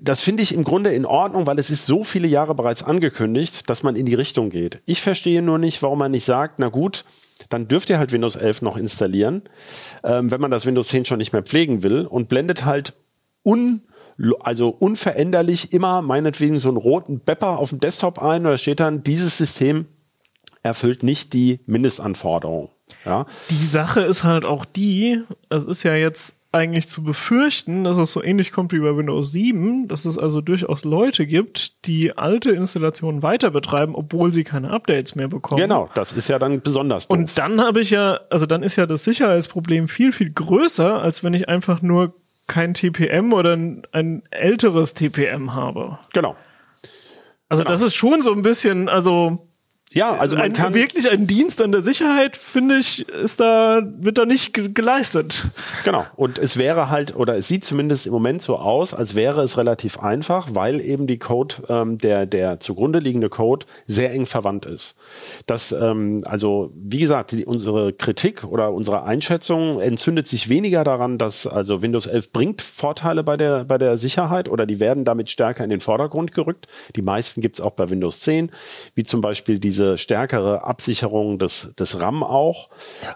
das 0.00 0.20
finde 0.20 0.42
ich 0.42 0.54
im 0.54 0.64
Grunde 0.64 0.92
in 0.92 1.06
Ordnung, 1.06 1.46
weil 1.46 1.58
es 1.58 1.70
ist 1.70 1.86
so 1.86 2.04
viele 2.04 2.28
Jahre 2.28 2.54
bereits 2.54 2.82
angekündigt, 2.82 3.70
dass 3.70 3.82
man 3.82 3.96
in 3.96 4.04
die 4.04 4.14
Richtung 4.14 4.50
geht. 4.50 4.82
Ich 4.84 5.00
verstehe 5.00 5.40
nur 5.40 5.58
nicht, 5.58 5.82
warum 5.82 5.98
man 5.98 6.10
nicht 6.10 6.26
sagt, 6.26 6.58
na 6.58 6.68
gut, 6.68 7.04
dann 7.48 7.66
dürft 7.66 7.88
ihr 7.88 7.98
halt 7.98 8.12
Windows 8.12 8.36
11 8.36 8.62
noch 8.62 8.76
installieren, 8.76 9.42
ähm, 10.04 10.30
wenn 10.30 10.40
man 10.40 10.50
das 10.50 10.66
Windows 10.66 10.88
10 10.88 11.06
schon 11.06 11.18
nicht 11.18 11.32
mehr 11.32 11.42
pflegen 11.42 11.82
will 11.82 12.04
und 12.04 12.28
blendet 12.28 12.64
halt 12.66 12.94
un 13.42 13.82
also 14.40 14.70
unveränderlich 14.70 15.72
immer 15.72 16.02
meinetwegen 16.02 16.58
so 16.58 16.68
einen 16.68 16.76
roten 16.76 17.20
Bepper 17.20 17.58
auf 17.58 17.70
dem 17.70 17.78
Desktop 17.78 18.20
ein 18.20 18.46
oder 18.46 18.58
steht 18.58 18.80
dann, 18.80 19.04
dieses 19.04 19.38
System 19.38 19.86
erfüllt 20.62 21.02
nicht 21.02 21.32
die 21.32 21.60
Mindestanforderungen. 21.66 22.68
Ja, 23.04 23.26
Die 23.50 23.54
Sache 23.66 24.00
ist 24.00 24.24
halt 24.24 24.44
auch 24.44 24.64
die, 24.64 25.22
es 25.50 25.64
ist 25.64 25.82
ja 25.82 25.94
jetzt 25.94 26.36
eigentlich 26.50 26.88
zu 26.88 27.02
befürchten, 27.04 27.84
dass 27.84 27.98
es 27.98 28.10
so 28.12 28.22
ähnlich 28.22 28.52
kommt 28.52 28.72
wie 28.72 28.78
bei 28.78 28.96
Windows 28.96 29.32
7, 29.32 29.86
dass 29.86 30.06
es 30.06 30.16
also 30.16 30.40
durchaus 30.40 30.84
Leute 30.86 31.26
gibt, 31.26 31.84
die 31.86 32.16
alte 32.16 32.52
Installationen 32.52 33.22
weiter 33.22 33.50
betreiben, 33.50 33.94
obwohl 33.94 34.32
sie 34.32 34.44
keine 34.44 34.70
Updates 34.70 35.14
mehr 35.14 35.28
bekommen. 35.28 35.60
genau, 35.60 35.90
das 35.94 36.12
ist 36.12 36.28
ja 36.28 36.38
dann 36.38 36.62
besonders 36.62 37.06
doof. 37.06 37.18
Und 37.18 37.38
dann 37.38 37.60
habe 37.60 37.80
ich 37.82 37.90
ja, 37.90 38.20
also 38.30 38.46
dann 38.46 38.62
ist 38.62 38.76
ja 38.76 38.86
das 38.86 39.04
Sicherheitsproblem 39.04 39.88
viel, 39.88 40.10
viel 40.12 40.30
größer, 40.30 41.02
als 41.02 41.22
wenn 41.22 41.34
ich 41.34 41.50
einfach 41.50 41.82
nur 41.82 42.14
kein 42.46 42.72
TPM 42.72 43.34
oder 43.34 43.52
ein, 43.52 43.82
ein 43.92 44.22
älteres 44.30 44.94
TPM 44.94 45.54
habe. 45.54 45.98
genau. 46.14 46.34
Also 47.50 47.62
Genau. 47.62 47.72
das 47.72 47.82
ist 47.82 47.94
schon 47.94 48.20
so 48.22 48.32
ein 48.32 48.42
bisschen, 48.42 48.88
also 48.88 49.47
Ja, 49.92 50.16
also 50.16 50.36
man 50.36 50.46
ein, 50.46 50.52
kann 50.52 50.74
wirklich 50.74 51.10
ein 51.10 51.26
Dienst 51.26 51.62
an 51.62 51.72
der 51.72 51.82
Sicherheit, 51.82 52.36
finde 52.36 52.76
ich, 52.76 53.08
ist 53.08 53.40
da, 53.40 53.80
wird 53.82 54.18
da 54.18 54.26
nicht 54.26 54.52
ge 54.52 54.68
geleistet. 54.68 55.46
Genau. 55.84 56.04
Und 56.14 56.38
es 56.38 56.58
wäre 56.58 56.90
halt, 56.90 57.16
oder 57.16 57.36
es 57.36 57.48
sieht 57.48 57.64
zumindest 57.64 58.06
im 58.06 58.12
Moment 58.12 58.42
so 58.42 58.58
aus, 58.58 58.92
als 58.92 59.14
wäre 59.14 59.42
es 59.42 59.56
relativ 59.56 59.98
einfach, 59.98 60.48
weil 60.52 60.82
eben 60.82 61.06
die 61.06 61.18
Code, 61.18 61.54
ähm, 61.70 61.96
der, 61.96 62.26
der 62.26 62.60
zugrunde 62.60 62.98
liegende 62.98 63.30
Code 63.30 63.64
sehr 63.86 64.12
eng 64.12 64.26
verwandt 64.26 64.66
ist. 64.66 64.94
Das, 65.46 65.72
ähm, 65.72 66.22
also, 66.26 66.70
wie 66.74 66.98
gesagt, 66.98 67.32
die, 67.32 67.46
unsere 67.46 67.94
Kritik 67.94 68.44
oder 68.44 68.72
unsere 68.72 69.04
Einschätzung 69.04 69.80
entzündet 69.80 70.26
sich 70.26 70.50
weniger 70.50 70.84
daran, 70.84 71.16
dass 71.16 71.46
also 71.46 71.80
Windows 71.80 72.06
11 72.06 72.32
bringt 72.32 72.60
Vorteile 72.60 73.24
bei 73.24 73.38
der, 73.38 73.64
bei 73.64 73.78
der 73.78 73.96
Sicherheit 73.96 74.50
oder 74.50 74.66
die 74.66 74.80
werden 74.80 75.06
damit 75.06 75.30
stärker 75.30 75.64
in 75.64 75.70
den 75.70 75.80
Vordergrund 75.80 76.32
gerückt. 76.32 76.66
Die 76.94 77.02
meisten 77.02 77.40
gibt's 77.40 77.62
auch 77.62 77.72
bei 77.72 77.88
Windows 77.88 78.20
10, 78.20 78.50
wie 78.94 79.04
zum 79.04 79.22
Beispiel 79.22 79.58
diese 79.58 79.77
stärkere 79.96 80.64
Absicherung 80.64 81.38
des, 81.38 81.74
des 81.78 82.00
RAM 82.00 82.22
auch 82.22 82.68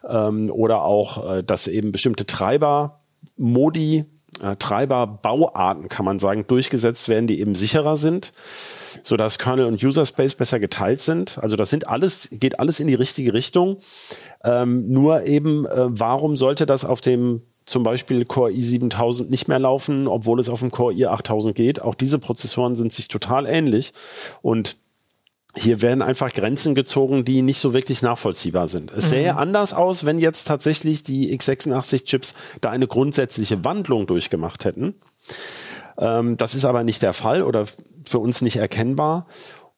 ähm, 0.09 0.51
oder 0.51 0.85
auch, 0.85 1.37
äh, 1.37 1.43
dass 1.43 1.67
eben 1.67 1.93
bestimmte 1.93 2.27
Treiber 2.27 3.01
Modi, 3.37 4.05
äh, 4.43 4.57
Treiberbauarten, 4.57 5.89
kann 5.89 6.05
man 6.05 6.19
sagen, 6.19 6.47
durchgesetzt 6.47 7.09
werden, 7.09 7.27
die 7.27 7.41
eben 7.41 7.55
sicherer 7.55 7.97
sind, 7.97 8.33
so 9.03 9.17
dass 9.17 9.39
Kernel 9.39 9.67
und 9.67 9.83
User 9.83 10.07
Space 10.07 10.35
besser 10.35 10.61
geteilt 10.61 11.01
sind. 11.01 11.39
Also 11.43 11.57
das 11.57 11.71
sind 11.71 11.89
alles, 11.89 12.29
geht 12.31 12.59
alles 12.59 12.81
in 12.81 12.87
die 12.87 12.95
richtige 12.95 13.35
Richtung. 13.35 13.79
Ähm, 14.45 14.89
nur 14.89 15.25
eben, 15.25 15.67
äh, 15.67 15.87
warum 15.89 16.37
sollte 16.37 16.67
das 16.67 16.85
auf 16.85 17.01
dem 17.01 17.43
zum 17.65 17.85
Beispiel 17.85 18.25
Core 18.25 18.51
i7000 18.51 19.29
nicht 19.29 19.49
mehr 19.49 19.59
laufen, 19.59 20.09
obwohl 20.09 20.41
es 20.41 20.49
auf 20.49 20.61
dem 20.61 20.71
Core 20.71 20.95
i8000 20.95 21.53
geht. 21.53 21.81
Auch 21.81 21.95
diese 21.95 22.19
Prozessoren 22.19 22.75
sind 22.75 22.93
sich 22.93 23.09
total 23.09 23.47
ähnlich 23.47 23.93
und 24.43 24.77
hier 25.55 25.83
werden 25.83 26.01
einfach 26.01 26.33
Grenzen 26.33 26.75
gezogen, 26.75 27.25
die 27.25 27.43
nicht 27.43 27.61
so 27.61 27.75
wirklich 27.75 28.03
nachvollziehbar 28.03 28.69
sind. 28.69 28.91
Es 28.91 29.11
sähe 29.11 29.37
anders 29.37 29.75
aus, 29.75 30.07
wenn 30.07 30.19
jetzt 30.19 30.47
tatsächlich 30.47 31.03
die 31.03 31.39
x86-Chips 31.39 32.35
da 32.61 32.71
eine 32.71 32.87
grundsätzliche 32.87 33.63
Wandlung 33.65 34.07
durchgemacht 34.07 34.65
hätten. 34.65 34.95
Ähm, 35.99 36.39
das 36.39 36.55
ist 36.55 36.65
aber 36.65 36.85
nicht 36.85 37.03
der 37.03 37.13
Fall 37.13 37.43
oder 37.43 37.67
für 38.05 38.19
uns 38.19 38.41
nicht 38.41 38.57
erkennbar. 38.57 39.27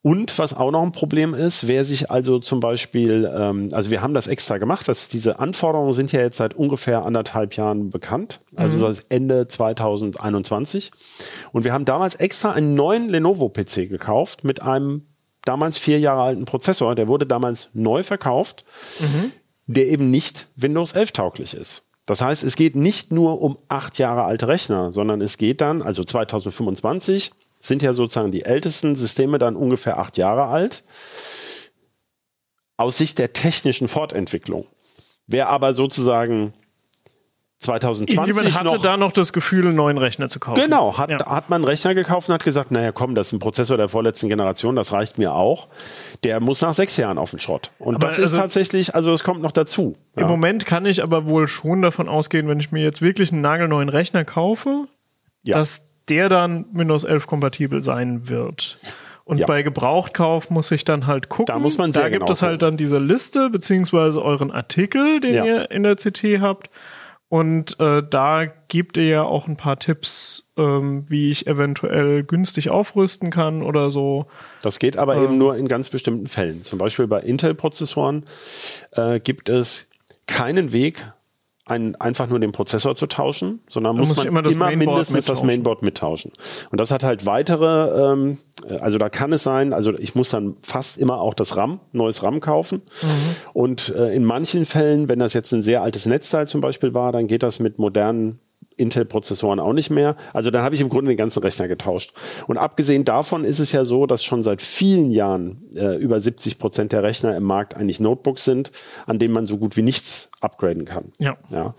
Und 0.00 0.38
was 0.38 0.52
auch 0.52 0.71
noch 0.71 0.83
ein 0.83 0.93
Problem 0.93 1.33
ist, 1.33 1.66
wer 1.66 1.83
sich 1.83 2.11
also 2.11 2.38
zum 2.38 2.61
Beispiel, 2.61 3.28
ähm, 3.35 3.69
also 3.73 3.90
wir 3.90 4.02
haben 4.02 4.12
das 4.12 4.26
extra 4.26 4.59
gemacht, 4.59 4.87
dass 4.87 5.09
diese 5.09 5.38
Anforderungen 5.38 5.93
sind 5.93 6.12
ja 6.12 6.21
jetzt 6.21 6.37
seit 6.37 6.52
ungefähr 6.54 7.07
anderthalb 7.07 7.57
Jahren 7.57 7.88
bekannt, 7.88 8.43
also 8.54 8.78
seit 8.93 9.07
Ende 9.09 9.47
2021. 9.47 10.93
Und 11.52 11.64
wir 11.64 11.73
haben 11.73 11.87
damals 11.87 12.16
extra 12.16 12.52
einen 12.52 12.75
neuen 12.75 13.09
Lenovo-PC 13.09 13.88
gekauft 13.88 14.45
mit 14.45 14.61
einem 14.61 15.07
damals 15.44 15.78
vier 15.78 15.98
Jahre 15.98 16.22
alten 16.22 16.44
Prozessor. 16.44 16.94
Der 16.94 17.08
wurde 17.08 17.26
damals 17.26 17.68
neu 17.72 18.02
verkauft, 18.02 18.64
der 19.66 19.86
eben 19.86 20.10
nicht 20.10 20.48
Windows 20.56 20.92
11 20.92 21.12
tauglich 21.12 21.54
ist. 21.54 21.84
Das 22.06 22.20
heißt, 22.20 22.44
es 22.44 22.56
geht 22.56 22.76
nicht 22.76 23.12
nur 23.12 23.40
um 23.40 23.56
acht 23.68 23.98
Jahre 23.98 24.24
alte 24.24 24.48
Rechner, 24.48 24.92
sondern 24.92 25.20
es 25.22 25.38
geht 25.38 25.60
dann, 25.60 25.80
also 25.80 26.04
2025 26.04 27.32
sind 27.60 27.82
ja 27.82 27.94
sozusagen 27.94 28.30
die 28.30 28.44
ältesten 28.44 28.94
Systeme 28.94 29.38
dann 29.38 29.56
ungefähr 29.56 29.98
acht 29.98 30.18
Jahre 30.18 30.46
alt. 30.46 30.84
Aus 32.76 32.98
Sicht 32.98 33.18
der 33.18 33.32
technischen 33.32 33.88
Fortentwicklung. 33.88 34.66
Wer 35.26 35.48
aber 35.48 35.72
sozusagen 35.72 36.52
2020 37.64 38.16
Irgendjemand 38.16 38.54
hatte 38.59 38.64
noch 38.76 38.83
da 38.83 38.97
noch 38.97 39.12
das 39.12 39.33
Gefühl, 39.33 39.66
einen 39.66 39.75
neuen 39.76 39.99
Rechner 39.99 40.28
zu 40.28 40.38
kaufen. 40.40 40.61
Genau, 40.62 40.97
hat, 40.97 41.11
Ja. 41.11 41.18
hat 41.26 41.50
man 41.50 41.56
einen 41.62 41.64
Rechner 41.64 41.94
gekauft 41.94 42.28
und 42.28 42.35
hat 42.35 42.44
gesagt, 42.44 42.71
naja 42.71 42.92
komm, 42.92 43.14
das 43.14 43.28
ist 43.28 43.33
ein 43.35 43.38
Prozessor 43.40 43.76
der 43.76 43.88
vorletzten 43.88 44.28
Generation, 44.28 44.76
das 44.76 44.92
reicht 44.92 45.18
mir 45.18 45.35
auch. 45.35 45.68
Der 46.23 46.40
muss 46.40 46.61
nach 46.62 46.75
sechs 46.75 46.97
Jahren 46.97 47.18
auf 47.18 47.30
den 47.30 47.40
Schrott. 47.40 47.73
Und 47.78 47.97
Aber 47.97 48.06
das 48.06 48.18
ist 48.18 48.25
also- 48.26 48.38
tatsächlich, 48.38 48.94
also 48.94 49.12
es 49.12 49.25
kommt 49.25 49.42
noch 49.42 49.52
dazu. 49.52 49.97
Im 50.16 50.23
Ja. 50.23 50.28
Moment 50.28 50.66
kann 50.66 50.87
ich 50.87 51.02
aber 51.02 51.26
wohl 51.26 51.49
schon 51.49 51.83
davon 51.83 52.09
ausgehen, 52.09 52.47
wenn 52.49 52.61
ich 52.61 52.71
mir 52.73 52.83
jetzt 52.83 53.02
wirklich 53.02 53.33
einen 53.33 53.40
nagelneuen 53.40 53.88
Rechner 53.88 54.25
kaufe, 54.25 54.87
Ja. 55.42 55.56
dass 55.59 55.88
der 56.09 56.28
dann 56.28 56.66
Windows 56.73 57.04
11 57.04 57.26
kompatibel 57.26 57.80
sein 57.80 58.28
wird. 58.28 58.78
Und 59.26 59.38
Ja. 59.38 59.47
bei 59.47 59.62
Gebrauchtkauf 59.62 60.50
muss 60.50 60.71
ich 60.71 60.85
dann 60.85 61.06
halt 61.06 61.30
gucken. 61.30 61.47
Da 61.47 61.59
muss 61.59 61.78
man 61.78 61.92
sehr 61.92 62.02
Da 62.02 62.09
gibt 62.11 62.21
genau 62.26 62.33
es 62.33 62.42
halt 62.42 62.61
gucken. 62.61 62.73
dann 62.73 62.76
diese 62.76 62.99
Liste, 62.99 63.49
beziehungsweise 63.49 64.23
euren 64.23 64.50
Artikel, 64.50 65.18
den 65.21 65.42
ihr 65.47 65.71
in 65.71 65.83
der 65.83 65.97
CT 65.97 66.40
habt. 66.42 66.68
Und 67.28 67.81
äh, 67.81 68.02
da 68.09 68.45
gebt 68.69 68.97
ihr 68.97 69.07
ja 69.07 69.23
auch 69.23 69.49
ein 69.49 69.57
paar 69.57 69.78
Tipps, 69.78 70.50
ähm, 70.57 71.04
wie 71.09 71.31
ich 71.31 71.47
eventuell 71.47 72.23
günstig 72.23 72.71
aufrüsten 72.71 73.31
kann 73.31 73.62
oder 73.62 73.90
so. 73.90 74.26
Das 74.62 74.78
geht 74.78 74.99
aber 74.99 75.16
eben 75.16 75.38
nur 75.38 75.57
in 75.57 75.66
ganz 75.66 75.88
bestimmten 75.88 76.26
Fällen. 76.26 76.62
Zum 76.62 76.78
Beispiel 76.78 77.07
bei 77.07 77.21
Intel-Prozessoren 77.21 78.25
äh, 78.93 79.19
gibt 79.21 79.49
es 79.49 79.88
keinen 80.26 80.73
Weg, 80.73 81.12
einen, 81.66 81.94
einfach 81.97 82.28
nur 82.28 82.38
den 82.38 82.52
Prozessor 82.52 82.94
zu 82.94 83.06
tauschen, 83.06 83.61
sondern 83.68 83.97
muss 83.97 84.09
muss 84.09 84.18
man 84.18 84.26
immer 84.26 84.42
das 84.42 84.54
immer 84.54 84.71
mindestens 84.71 85.25
das 85.25 85.26
mittauschen. 85.26 85.47
Mainboard 85.47 85.83
mittauschen. 85.83 86.33
Und 86.71 86.80
das 86.80 86.90
hat 86.90 87.04
halt 87.04 87.25
weitere, 87.25 88.12
ähm, 88.12 88.38
also 88.80 88.99
da 88.99 89.09
kann 89.09 89.33
es 89.33 89.44
sein, 89.44 89.73
also 89.73 89.97
ich 89.99 90.14
muss 90.14 90.28
dann 90.28 90.56
fast 90.62 90.99
immer 90.99 91.21
auch 91.21 91.33
das 91.33 91.56
RAM, 91.56 91.80
neues 91.92 92.23
RAM 92.23 92.40
kaufen. 92.40 92.83
Mhm. 93.02 93.37
Und 93.54 93.94
äh, 93.97 94.14
in 94.14 94.25
manchen 94.25 94.66
Fällen, 94.66 95.09
wenn 95.09 95.18
das 95.18 95.33
jetzt 95.33 95.52
ein 95.52 95.62
sehr 95.62 95.83
altes 95.83 96.04
Netzteil 96.04 96.47
zum 96.47 96.61
Beispiel 96.61 96.92
war, 96.92 97.12
dann 97.12 97.28
geht 97.28 97.42
das 97.42 97.61
mit 97.61 97.78
modernen 97.78 98.40
Intel-Prozessoren 98.76 99.61
auch 99.61 99.73
nicht 99.73 99.90
mehr. 99.90 100.16
Also 100.33 100.50
dann 100.50 100.62
habe 100.62 100.75
ich 100.75 100.81
im 100.81 100.88
Grunde 100.88 101.11
den 101.11 101.16
ganzen 101.16 101.43
Rechner 101.43 101.69
getauscht. 101.69 102.12
Und 102.47 102.59
abgesehen 102.59 103.04
davon 103.04 103.45
ist 103.45 103.59
es 103.59 103.73
ja 103.73 103.85
so, 103.85 104.07
dass 104.07 104.25
schon 104.25 104.43
seit 104.43 104.61
vielen 104.62 105.11
Jahren 105.11 105.69
äh, 105.76 105.97
über 105.97 106.19
70 106.21 106.59
Prozent 106.59 106.93
der 106.93 107.02
Rechner 107.02 107.37
im 107.37 107.45
Markt 107.45 107.76
eigentlich 107.76 108.00
Notebooks 108.00 108.45
sind, 108.45 108.73
an 109.07 109.19
denen 109.19 109.35
man 109.35 109.47
so 109.47 109.59
gut 109.59 109.76
wie 109.76 109.83
nichts 109.83 110.28
upgraden 110.41 110.84
kann. 110.84 111.13
Ja. 111.19 111.37
Ja. 111.50 111.75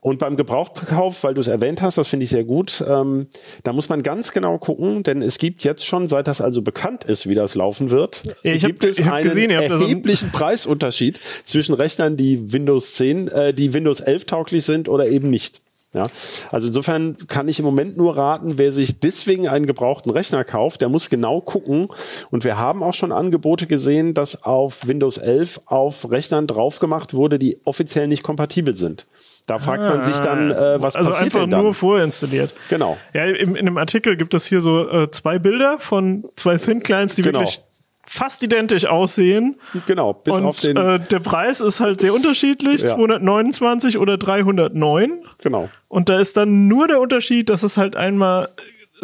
Und 0.00 0.18
beim 0.18 0.36
Gebrauchtkauf, 0.36 1.24
weil 1.24 1.34
du 1.34 1.40
es 1.40 1.48
erwähnt 1.48 1.80
hast, 1.82 1.96
das 1.98 2.08
finde 2.08 2.24
ich 2.24 2.30
sehr 2.30 2.44
gut, 2.44 2.84
ähm, 2.86 3.26
da 3.62 3.72
muss 3.72 3.88
man 3.88 4.02
ganz 4.02 4.32
genau 4.32 4.58
gucken, 4.58 5.02
denn 5.02 5.22
es 5.22 5.38
gibt 5.38 5.64
jetzt 5.64 5.84
schon, 5.86 6.08
seit 6.08 6.26
das 6.28 6.40
also 6.40 6.60
bekannt 6.62 7.04
ist, 7.04 7.28
wie 7.28 7.34
das 7.34 7.54
laufen 7.54 7.90
wird, 7.90 8.22
Ja, 8.42 8.52
ich 8.52 8.64
hab- 8.64 8.70
gibt 8.70 8.84
es 8.84 9.00
einen 9.00 9.24
gesehen, 9.24 9.50
da 9.50 9.78
so 9.78 9.84
erheblichen 9.84 10.30
Preisunterschied 10.32 11.20
zwischen 11.44 11.74
Rechnern, 11.74 12.16
die 12.16 12.52
Windows 12.52 12.94
10, 12.94 13.28
äh, 13.28 13.54
die 13.54 13.72
Windows 13.72 14.00
11 14.00 14.26
tauglich 14.26 14.64
sind 14.64 14.88
oder 14.88 15.06
eben 15.08 15.30
nicht. 15.30 15.60
Ja, 15.94 16.04
also 16.50 16.68
insofern 16.68 17.18
kann 17.28 17.48
ich 17.48 17.58
im 17.58 17.66
Moment 17.66 17.98
nur 17.98 18.16
raten, 18.16 18.56
wer 18.56 18.72
sich 18.72 18.98
deswegen 19.00 19.46
einen 19.46 19.66
gebrauchten 19.66 20.10
Rechner 20.10 20.42
kauft, 20.42 20.80
der 20.80 20.88
muss 20.88 21.10
genau 21.10 21.42
gucken. 21.42 21.88
Und 22.30 22.44
wir 22.44 22.56
haben 22.56 22.82
auch 22.82 22.94
schon 22.94 23.12
Angebote 23.12 23.66
gesehen, 23.66 24.14
dass 24.14 24.44
auf 24.44 24.86
Windows 24.88 25.18
11 25.18 25.60
auf 25.66 26.10
Rechnern 26.10 26.46
drauf 26.46 26.78
gemacht 26.78 27.12
wurde, 27.12 27.38
die 27.38 27.60
offiziell 27.64 28.06
nicht 28.08 28.22
kompatibel 28.22 28.74
sind. 28.74 29.06
Da 29.46 29.58
fragt 29.58 29.82
man 29.82 30.00
sich 30.02 30.18
dann, 30.20 30.50
äh, 30.50 30.80
was 30.80 30.96
also 30.96 31.10
passiert 31.10 31.26
einfach 31.34 31.40
denn 31.40 31.50
dann? 31.50 31.62
nur 31.62 31.74
vorinstalliert. 31.74 32.54
Genau. 32.70 32.96
Ja, 33.12 33.24
im, 33.26 33.54
in 33.56 33.66
dem 33.66 33.76
Artikel 33.76 34.16
gibt 34.16 34.32
es 34.32 34.46
hier 34.46 34.60
so 34.62 34.88
äh, 34.88 35.10
zwei 35.10 35.38
Bilder 35.38 35.78
von 35.78 36.24
zwei 36.36 36.56
Thin 36.56 36.82
Clients, 36.82 37.16
die 37.16 37.22
Genau. 37.22 37.40
wirklich 37.40 37.60
fast 38.06 38.42
identisch 38.42 38.84
aussehen. 38.86 39.56
Genau, 39.86 40.12
bis 40.12 40.34
und 40.34 40.44
auf 40.44 40.58
den, 40.58 40.76
äh, 40.76 40.98
der 41.00 41.20
Preis 41.20 41.60
ist 41.60 41.80
halt 41.80 42.00
sehr 42.00 42.12
unterschiedlich, 42.14 42.82
Ja. 42.82 42.94
229 42.96 43.98
oder 43.98 44.18
309. 44.18 45.22
genau. 45.38 45.68
Und 45.88 46.08
da 46.08 46.18
ist 46.18 46.36
dann 46.36 46.68
nur 46.68 46.88
der 46.88 47.00
Unterschied, 47.00 47.48
dass 47.48 47.62
es 47.62 47.76
halt 47.76 47.96
einmal 47.96 48.48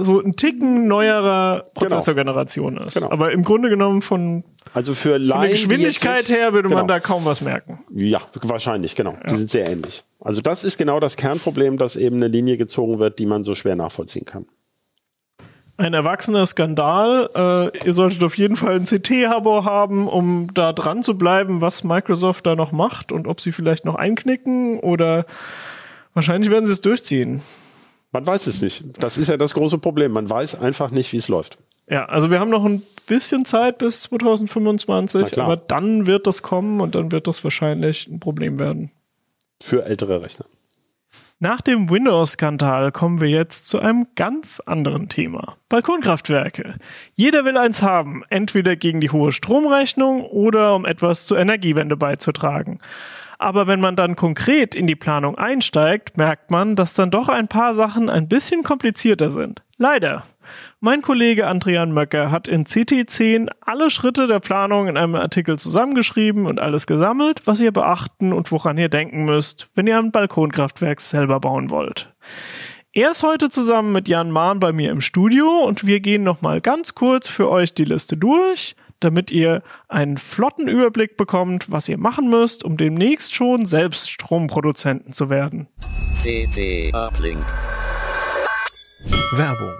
so 0.00 0.20
ein 0.20 0.32
Ticken 0.32 0.87
neuerer 0.87 1.64
Prozessorgeneration 1.74 2.76
ist. 2.76 2.94
Genau. 2.94 3.11
Aber 3.11 3.32
im 3.32 3.42
Grunde 3.42 3.68
genommen 3.68 4.00
von, 4.00 4.44
Also 4.72 4.94
für 4.94 5.14
von 5.14 5.22
Laien, 5.22 5.40
der 5.40 5.48
die 5.48 5.52
jetzt 5.54 5.62
Geschwindigkeit 5.68 6.18
nicht- 6.18 6.30
her 6.30 6.52
würde 6.52 6.68
man 6.68 6.78
genau. 6.87 6.87
da 6.94 7.00
kaum 7.00 7.24
was 7.24 7.40
merken. 7.40 7.80
Ja, 7.92 8.20
wahrscheinlich, 8.42 8.94
genau. 8.94 9.16
Die 9.28 9.34
sind 9.34 9.50
sehr 9.50 9.68
ähnlich. 9.68 10.04
Also 10.20 10.40
das 10.40 10.62
ist 10.64 10.78
genau 10.78 11.00
das 11.00 11.16
Kernproblem, 11.16 11.78
dass 11.78 11.96
eben 11.96 12.16
eine 12.16 12.28
Linie 12.28 12.56
gezogen 12.58 12.98
wird, 13.00 13.18
die 13.18 13.26
man 13.26 13.42
so 13.42 13.54
schwer 13.56 13.74
nachvollziehen 13.76 14.24
kann. 14.24 14.46
Ein 15.78 15.94
erwachsener 15.94 16.44
Skandal. 16.44 17.30
Äh, 17.72 17.86
ihr 17.86 17.94
solltet 17.94 18.22
auf 18.24 18.36
jeden 18.36 18.56
Fall 18.56 18.74
ein 18.74 18.84
CT-Abo 18.84 19.64
haben, 19.64 20.08
um 20.08 20.52
da 20.52 20.72
dran 20.72 21.04
zu 21.04 21.16
bleiben, 21.16 21.60
was 21.60 21.84
Microsoft 21.84 22.46
da 22.46 22.56
noch 22.56 22.72
macht 22.72 23.12
und 23.12 23.28
ob 23.28 23.40
sie 23.40 23.52
vielleicht 23.52 23.84
noch 23.84 23.94
einknicken 23.94 24.80
oder 24.80 25.24
wahrscheinlich 26.14 26.50
werden 26.50 26.66
sie 26.66 26.72
es 26.72 26.80
durchziehen. 26.80 27.42
Man 28.10 28.26
weiß 28.26 28.48
es 28.48 28.60
nicht. 28.60 28.84
Das 28.98 29.18
ist 29.18 29.28
ja 29.28 29.36
das 29.36 29.54
große 29.54 29.78
Problem. 29.78 30.10
Man 30.10 30.28
weiß 30.28 30.60
einfach 30.60 30.90
nicht, 30.90 31.12
wie 31.12 31.18
es 31.18 31.28
läuft. 31.28 31.58
Ja, 31.88 32.06
also 32.06 32.30
wir 32.32 32.40
haben 32.40 32.50
noch 32.50 32.64
ein 32.64 32.82
bisschen 33.06 33.44
Zeit 33.44 33.78
bis 33.78 34.02
2025, 34.02 35.20
Na 35.22 35.28
klar. 35.28 35.46
aber 35.46 35.56
dann 35.56 36.06
wird 36.06 36.26
das 36.26 36.42
kommen 36.42 36.80
und 36.80 36.96
dann 36.96 37.12
wird 37.12 37.28
das 37.28 37.44
wahrscheinlich 37.44 38.08
ein 38.08 38.18
Problem 38.18 38.58
werden. 38.58 38.90
Für 39.62 39.84
ältere 39.84 40.20
Rechner. 40.22 40.44
Nach 41.40 41.61
dem 41.61 41.88
Windows-Skandal 41.88 42.90
kommen 42.90 43.20
wir 43.20 43.29
jetzt 43.29 43.68
zu 43.68 43.79
einem 43.79 44.09
ganz 44.16 44.59
anderen 44.66 45.09
Thema. 45.09 45.57
Balkonkraftwerke. 45.68 46.74
Jeder 47.14 47.44
will 47.44 47.57
eins 47.57 47.81
haben, 47.81 48.24
entweder 48.29 48.74
gegen 48.74 49.01
die 49.01 49.11
hohe 49.11 49.31
Stromrechnung 49.31 50.24
oder 50.24 50.74
um 50.74 50.85
etwas 50.85 51.27
zur 51.27 51.38
Energiewende 51.38 51.96
beizutragen. 51.96 52.81
Aber 53.38 53.68
wenn 53.68 53.79
man 53.81 53.94
dann 53.94 54.16
konkret 54.16 54.74
in 54.74 54.88
die 54.88 54.96
Planung 54.96 55.38
einsteigt, 55.38 56.16
merkt 56.16 56.51
man, 56.51 56.74
dass 56.74 56.94
dann 56.94 57.12
doch 57.12 57.29
ein 57.29 57.46
paar 57.46 57.72
Sachen 57.72 58.11
ein 58.11 58.27
bisschen 58.27 58.64
komplizierter 58.64 59.31
sind. 59.31 59.62
Leider. 59.80 60.24
Mein 60.80 61.02
Kollege 61.02 61.46
Andrian 61.46 61.92
Möcker 61.92 62.32
hat 62.32 62.48
in 62.48 62.64
CT10 62.64 63.48
alle 63.60 63.90
Schritte 63.90 64.26
der 64.26 64.40
Planung 64.40 64.88
in 64.88 64.96
einem 64.96 65.14
Artikel 65.14 65.56
zusammengeschrieben 65.56 66.46
und 66.46 66.60
alles 66.60 66.88
gesammelt, 66.88 67.42
was 67.44 67.60
ihr 67.60 67.70
beachten 67.70 68.32
und 68.32 68.50
woran 68.50 68.76
ihr 68.76 68.88
denken 68.88 69.24
müsst, 69.24 69.70
wenn 69.76 69.86
ihr 69.86 69.96
ein 69.96 70.10
Balkonkraftwerk 70.10 71.00
selber 71.00 71.38
bauen 71.38 71.70
wollt. 71.70 72.12
Er 72.92 73.12
ist 73.12 73.22
heute 73.22 73.50
zusammen 73.50 73.92
mit 73.92 74.08
Jan 74.08 74.32
Mahn 74.32 74.58
bei 74.58 74.72
mir 74.72 74.90
im 74.90 75.00
Studio 75.00 75.46
und 75.64 75.86
wir 75.86 76.00
gehen 76.00 76.24
nochmal 76.24 76.60
ganz 76.60 76.96
kurz 76.96 77.28
für 77.28 77.48
euch 77.48 77.72
die 77.72 77.84
Liste 77.84 78.16
durch, 78.16 78.74
damit 78.98 79.30
ihr 79.30 79.62
einen 79.86 80.16
flotten 80.16 80.66
Überblick 80.66 81.16
bekommt, 81.16 81.70
was 81.70 81.88
ihr 81.88 81.98
machen 81.98 82.28
müsst, 82.30 82.64
um 82.64 82.76
demnächst 82.76 83.32
schon 83.32 83.64
selbst 83.64 84.10
Stromproduzenten 84.10 85.12
zu 85.12 85.30
werden. 85.30 85.68
CT 86.20 86.92
Uplink. 86.92 87.44
Werbung. 89.11 89.75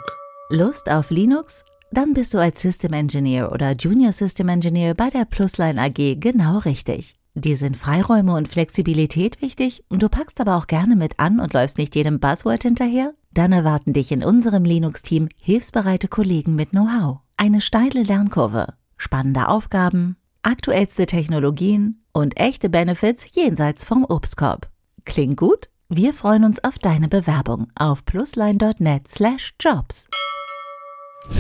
Lust 0.51 0.91
auf 0.91 1.11
Linux? 1.11 1.65
Dann 1.91 2.15
bist 2.15 2.35
du 2.35 2.39
als 2.39 2.61
System 2.61 2.93
Engineer 2.93 3.53
oder 3.53 3.73
Junior 3.73 4.13
System 4.13 4.49
Engineer 4.49 4.95
bei 4.95 5.11
der 5.11 5.25
Plusline 5.25 5.81
AG 5.81 6.17
genau 6.21 6.59
richtig. 6.59 7.17
Dir 7.35 7.57
sind 7.57 7.77
Freiräume 7.77 8.35
und 8.35 8.49
Flexibilität 8.49 9.41
wichtig 9.41 9.85
und 9.89 10.03
du 10.03 10.09
packst 10.09 10.41
aber 10.41 10.57
auch 10.57 10.67
gerne 10.67 10.97
mit 10.97 11.19
an 11.19 11.41
und 11.41 11.53
läufst 11.53 11.79
nicht 11.79 11.95
jedem 11.95 12.21
Buzzword 12.21 12.63
hinterher? 12.63 13.15
Dann 13.33 13.53
erwarten 13.53 13.93
dich 13.93 14.11
in 14.11 14.25
unserem 14.25 14.65
Linux-Team 14.65 15.29
hilfsbereite 15.41 16.09
Kollegen 16.09 16.55
mit 16.55 16.71
Know-how, 16.71 17.19
eine 17.37 17.61
steile 17.61 18.03
Lernkurve, 18.03 18.75
spannende 18.97 19.49
Aufgaben, 19.49 20.17
aktuellste 20.43 21.07
Technologien 21.07 22.03
und 22.13 22.39
echte 22.39 22.69
Benefits 22.69 23.27
jenseits 23.33 23.85
vom 23.85 24.05
Obstkorb. 24.05 24.69
Klingt 25.05 25.37
gut? 25.37 25.69
Wir 25.91 26.13
freuen 26.13 26.45
uns 26.45 26.63
auf 26.63 26.79
deine 26.79 27.09
Bewerbung 27.09 27.69
auf 27.75 28.05
plusline.net/jobs. 28.05 30.07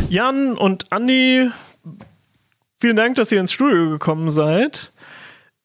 Jan 0.09 0.57
und 0.57 0.91
Andi, 0.91 1.51
vielen 2.81 2.97
Dank, 2.97 3.17
dass 3.17 3.31
ihr 3.31 3.41
ins 3.41 3.53
Studio 3.53 3.91
gekommen 3.91 4.31
seid. 4.31 4.91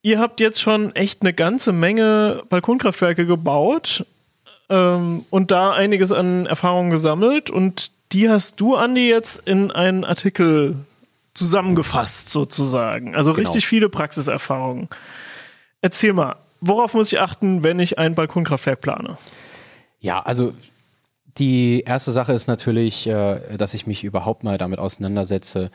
Ihr 0.02 0.19
habt 0.19 0.41
jetzt 0.41 0.62
schon 0.62 0.93
echt 0.98 1.22
eine 1.22 1.34
ganze 1.34 1.72
Menge 1.72 2.43
Balkonkraftwerke 2.50 3.26
gebaut 3.26 4.06
ähm, 4.67 5.24
und 5.30 5.52
da 5.52 5.72
einiges 5.72 6.12
an 6.12 6.46
Erfahrungen 6.46 6.91
gesammelt 6.91 7.50
und 7.50 7.91
die 8.12 8.30
hast 8.30 8.60
du, 8.60 8.76
Andi, 8.76 9.08
jetzt 9.10 9.48
in 9.48 9.72
einen 9.72 10.04
Artikel 10.04 10.76
zusammengefasst 11.34 12.30
sozusagen. 12.30 13.15
Also 13.15 13.32
Genau. 13.32 13.48
richtig 13.48 13.65
viele 13.65 13.88
Praxiserfahrungen. 13.88 14.89
Erzähl 15.82 16.12
mal, 16.12 16.36
worauf 16.63 16.93
muss 16.93 17.12
ich 17.12 17.19
achten, 17.19 17.63
wenn 17.63 17.80
ich 17.80 17.99
ein 17.99 18.15
Balkonkraftwerk 18.15 18.82
plane? 18.82 19.17
Ja, 19.99 20.21
also 20.21 20.54
die 21.38 21.82
erste 21.82 22.12
Sache 22.12 22.34
ist 22.34 22.47
natürlich, 22.47 23.08
äh, 23.08 23.58
dass 23.58 23.73
ich 23.73 23.88
mich 23.88 24.04
überhaupt 24.04 24.43
mal 24.43 24.58
damit 24.58 24.80
auseinandersetze, 24.80 25.71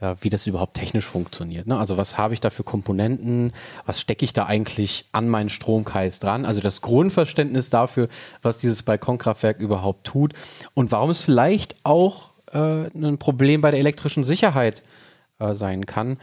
äh, 0.00 0.14
wie 0.20 0.28
das 0.28 0.46
überhaupt 0.46 0.74
technisch 0.74 1.04
funktioniert. 1.04 1.66
Ne? 1.66 1.78
Also 1.78 1.96
was 1.96 2.16
habe 2.16 2.34
ich 2.34 2.40
da 2.40 2.50
für 2.50 2.62
Komponenten? 2.62 3.52
Was 3.86 4.00
stecke 4.00 4.24
ich 4.24 4.32
da 4.32 4.46
eigentlich 4.46 5.06
an 5.12 5.28
meinen 5.28 5.48
Stromkreis 5.48 6.20
dran? 6.20 6.44
Also 6.44 6.60
das 6.60 6.80
Grundverständnis 6.80 7.70
dafür, 7.70 8.08
was 8.42 8.58
dieses 8.58 8.82
Balkonkraftwerk 8.82 9.58
überhaupt 9.58 10.06
tut 10.06 10.32
und 10.74 10.92
warum 10.92 11.10
es 11.10 11.20
vielleicht 11.20 11.76
auch 11.84 12.30
äh, 12.52 12.86
ein 12.94 13.18
Problem 13.18 13.60
bei 13.60 13.70
der 13.70 13.80
elektrischen 13.80 14.24
Sicherheit 14.24 14.82
sein 15.54 15.86
kann. 15.86 16.18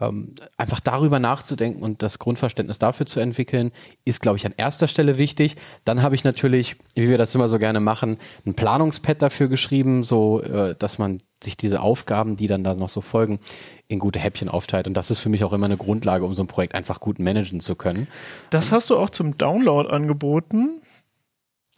Ähm, 0.00 0.34
einfach 0.56 0.80
darüber 0.80 1.18
nachzudenken 1.18 1.82
und 1.82 2.02
das 2.02 2.18
Grundverständnis 2.18 2.78
dafür 2.78 3.06
zu 3.06 3.20
entwickeln, 3.20 3.72
ist, 4.04 4.20
glaube 4.20 4.36
ich, 4.36 4.46
an 4.46 4.54
erster 4.56 4.86
Stelle 4.86 5.18
wichtig. 5.18 5.56
Dann 5.84 6.02
habe 6.02 6.14
ich 6.14 6.24
natürlich, 6.24 6.76
wie 6.94 7.08
wir 7.08 7.18
das 7.18 7.34
immer 7.34 7.48
so 7.48 7.58
gerne 7.58 7.80
machen, 7.80 8.18
ein 8.46 8.54
Planungspad 8.54 9.20
dafür 9.20 9.48
geschrieben, 9.48 10.04
so 10.04 10.40
äh, 10.42 10.74
dass 10.78 10.98
man 10.98 11.20
sich 11.42 11.56
diese 11.56 11.80
Aufgaben, 11.80 12.36
die 12.36 12.46
dann 12.46 12.64
da 12.64 12.74
noch 12.74 12.88
so 12.88 13.00
folgen, 13.00 13.38
in 13.86 13.98
gute 13.98 14.18
Häppchen 14.18 14.48
aufteilt. 14.48 14.86
Und 14.86 14.94
das 14.94 15.10
ist 15.10 15.20
für 15.20 15.28
mich 15.28 15.44
auch 15.44 15.52
immer 15.52 15.66
eine 15.66 15.76
Grundlage, 15.76 16.24
um 16.24 16.34
so 16.34 16.42
ein 16.42 16.48
Projekt 16.48 16.74
einfach 16.74 17.00
gut 17.00 17.18
managen 17.18 17.60
zu 17.60 17.74
können. 17.74 18.08
Das 18.50 18.72
hast 18.72 18.90
du 18.90 18.96
auch 18.96 19.10
zum 19.10 19.38
Download 19.38 19.88
angeboten. 19.88 20.80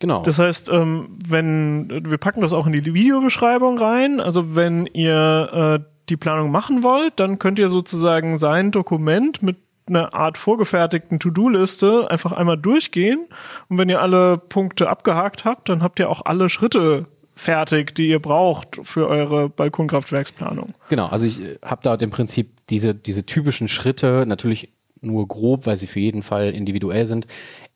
Genau. 0.00 0.22
Das 0.22 0.38
heißt, 0.38 0.70
ähm, 0.70 1.18
wenn 1.26 2.11
wir 2.11 2.16
packen 2.16 2.40
das 2.40 2.54
auch 2.54 2.66
in 2.66 2.72
die 2.72 2.94
Videobeschreibung 2.94 3.78
rein. 3.78 4.20
Also 4.20 4.56
wenn 4.56 4.87
ihr 4.87 5.83
äh, 5.85 5.90
die 6.11 6.16
Planung 6.16 6.51
machen 6.51 6.83
wollt, 6.83 7.18
dann 7.20 7.38
könnt 7.38 7.59
ihr 7.59 7.68
sozusagen 7.68 8.38
sein 8.38 8.70
Dokument 8.70 9.42
mit 9.42 9.57
einer 9.88 10.14
Art 10.14 10.38
vorgefertigten 10.38 11.18
To-Do-Liste 11.18 12.11
einfach 12.11 12.33
einmal 12.33 12.57
durchgehen. 12.57 13.27
Und 13.68 13.79
wenn 13.79 13.88
ihr 13.88 14.01
alle 14.01 14.38
Punkte 14.38 14.88
abgehakt 14.88 15.44
habt, 15.44 15.68
dann 15.68 15.83
habt 15.83 15.99
ihr 15.99 16.09
auch 16.09 16.25
alle 16.25 16.49
Schritte 16.49 17.07
fertig, 17.35 17.94
die 17.94 18.09
ihr 18.09 18.20
braucht 18.20 18.81
für 18.83 19.09
eure 19.09 19.49
Balkonkraftwerksplanung. 19.49 20.75
Genau, 20.90 21.07
also 21.07 21.27
ich 21.27 21.40
habe 21.64 21.81
da 21.83 21.94
im 21.94 22.11
Prinzip 22.11 22.51
diese, 22.68 22.94
diese 22.94 23.25
typischen 23.25 23.66
Schritte, 23.68 24.25
natürlich 24.27 24.73
nur 25.01 25.27
grob, 25.27 25.66
weil 25.66 25.77
sie 25.77 25.87
für 25.87 26.01
jeden 26.01 26.23
Fall 26.23 26.51
individuell 26.51 27.07
sind, 27.07 27.27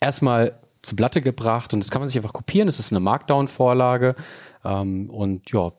erstmal 0.00 0.58
zu 0.82 0.96
Blatte 0.96 1.22
gebracht 1.22 1.72
und 1.72 1.80
das 1.80 1.90
kann 1.90 2.02
man 2.02 2.08
sich 2.08 2.18
einfach 2.18 2.34
kopieren. 2.34 2.66
Das 2.66 2.78
ist 2.78 2.92
eine 2.92 3.00
Markdown-Vorlage 3.00 4.14
ähm, 4.64 5.08
und 5.08 5.50
ja, 5.50 5.72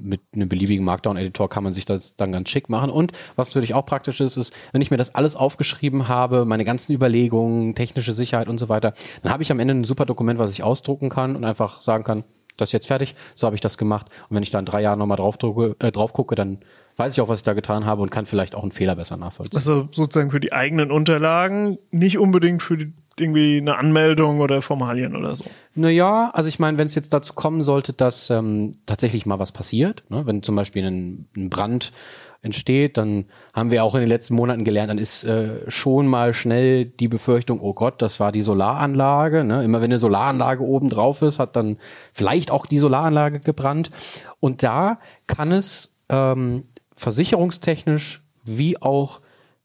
mit 0.00 0.20
einem 0.34 0.48
beliebigen 0.48 0.84
Markdown-Editor 0.84 1.48
kann 1.48 1.64
man 1.64 1.72
sich 1.72 1.84
das 1.84 2.16
dann 2.16 2.32
ganz 2.32 2.48
schick 2.48 2.68
machen. 2.68 2.90
Und 2.90 3.12
was 3.36 3.48
natürlich 3.48 3.74
auch 3.74 3.84
praktisch 3.84 4.20
ist, 4.20 4.36
ist, 4.36 4.52
wenn 4.72 4.80
ich 4.80 4.90
mir 4.90 4.96
das 4.96 5.14
alles 5.14 5.36
aufgeschrieben 5.36 6.08
habe, 6.08 6.44
meine 6.44 6.64
ganzen 6.64 6.92
Überlegungen, 6.92 7.74
technische 7.74 8.12
Sicherheit 8.12 8.48
und 8.48 8.58
so 8.58 8.68
weiter, 8.68 8.94
dann 9.22 9.32
habe 9.32 9.42
ich 9.42 9.50
am 9.50 9.60
Ende 9.60 9.74
ein 9.74 9.84
super 9.84 10.06
Dokument, 10.06 10.38
was 10.38 10.50
ich 10.52 10.62
ausdrucken 10.62 11.08
kann 11.08 11.36
und 11.36 11.44
einfach 11.44 11.82
sagen 11.82 12.04
kann, 12.04 12.24
das 12.58 12.70
ist 12.70 12.72
jetzt 12.72 12.86
fertig, 12.88 13.14
so 13.34 13.46
habe 13.46 13.54
ich 13.54 13.60
das 13.60 13.78
gemacht. 13.78 14.08
Und 14.28 14.36
wenn 14.36 14.42
ich 14.42 14.50
dann 14.50 14.66
drei 14.66 14.82
Jahre 14.82 14.98
nochmal 14.98 15.16
drauf, 15.16 15.38
drücke, 15.38 15.76
äh, 15.78 15.92
drauf 15.92 16.12
gucke, 16.12 16.34
dann 16.34 16.58
weiß 16.96 17.12
ich 17.12 17.20
auch, 17.20 17.28
was 17.28 17.38
ich 17.38 17.44
da 17.44 17.54
getan 17.54 17.86
habe 17.86 18.02
und 18.02 18.10
kann 18.10 18.26
vielleicht 18.26 18.54
auch 18.54 18.62
einen 18.62 18.72
Fehler 18.72 18.96
besser 18.96 19.16
nachvollziehen. 19.16 19.56
Also 19.56 19.88
sozusagen 19.92 20.30
für 20.30 20.40
die 20.40 20.52
eigenen 20.52 20.90
Unterlagen, 20.90 21.78
nicht 21.92 22.18
unbedingt 22.18 22.62
für 22.62 22.76
die, 22.76 22.92
irgendwie 23.20 23.58
eine 23.58 23.76
Anmeldung 23.76 24.40
oder 24.40 24.62
Formalien 24.62 25.16
oder 25.16 25.36
so. 25.36 25.44
Naja, 25.74 26.30
also 26.32 26.48
ich 26.48 26.58
meine, 26.58 26.78
wenn 26.78 26.86
es 26.86 26.94
jetzt 26.94 27.12
dazu 27.12 27.34
kommen 27.34 27.62
sollte, 27.62 27.92
dass 27.92 28.30
ähm, 28.30 28.76
tatsächlich 28.86 29.26
mal 29.26 29.38
was 29.38 29.52
passiert, 29.52 30.04
ne? 30.08 30.26
wenn 30.26 30.42
zum 30.42 30.56
Beispiel 30.56 30.84
ein, 30.84 31.28
ein 31.36 31.50
Brand 31.50 31.92
entsteht, 32.40 32.96
dann 32.96 33.24
haben 33.52 33.70
wir 33.70 33.82
auch 33.82 33.94
in 33.94 34.00
den 34.00 34.08
letzten 34.08 34.34
Monaten 34.34 34.62
gelernt, 34.62 34.90
dann 34.90 34.98
ist 34.98 35.24
äh, 35.24 35.68
schon 35.70 36.06
mal 36.06 36.32
schnell 36.34 36.84
die 36.84 37.08
Befürchtung, 37.08 37.60
oh 37.60 37.74
Gott, 37.74 38.00
das 38.00 38.20
war 38.20 38.30
die 38.30 38.42
Solaranlage. 38.42 39.44
Ne? 39.44 39.64
Immer 39.64 39.80
wenn 39.80 39.90
eine 39.90 39.98
Solaranlage 39.98 40.62
oben 40.62 40.88
drauf 40.88 41.22
ist, 41.22 41.38
hat 41.38 41.56
dann 41.56 41.78
vielleicht 42.12 42.50
auch 42.50 42.66
die 42.66 42.78
Solaranlage 42.78 43.40
gebrannt. 43.40 43.90
Und 44.38 44.62
da 44.62 45.00
kann 45.26 45.50
es 45.50 45.96
ähm, 46.08 46.62
versicherungstechnisch 46.92 48.22
wie 48.44 48.80
auch 48.80 49.20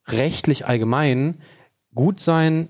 rechtlich 0.07 0.65
allgemein 0.65 1.39
gut 1.93 2.19
sein, 2.19 2.69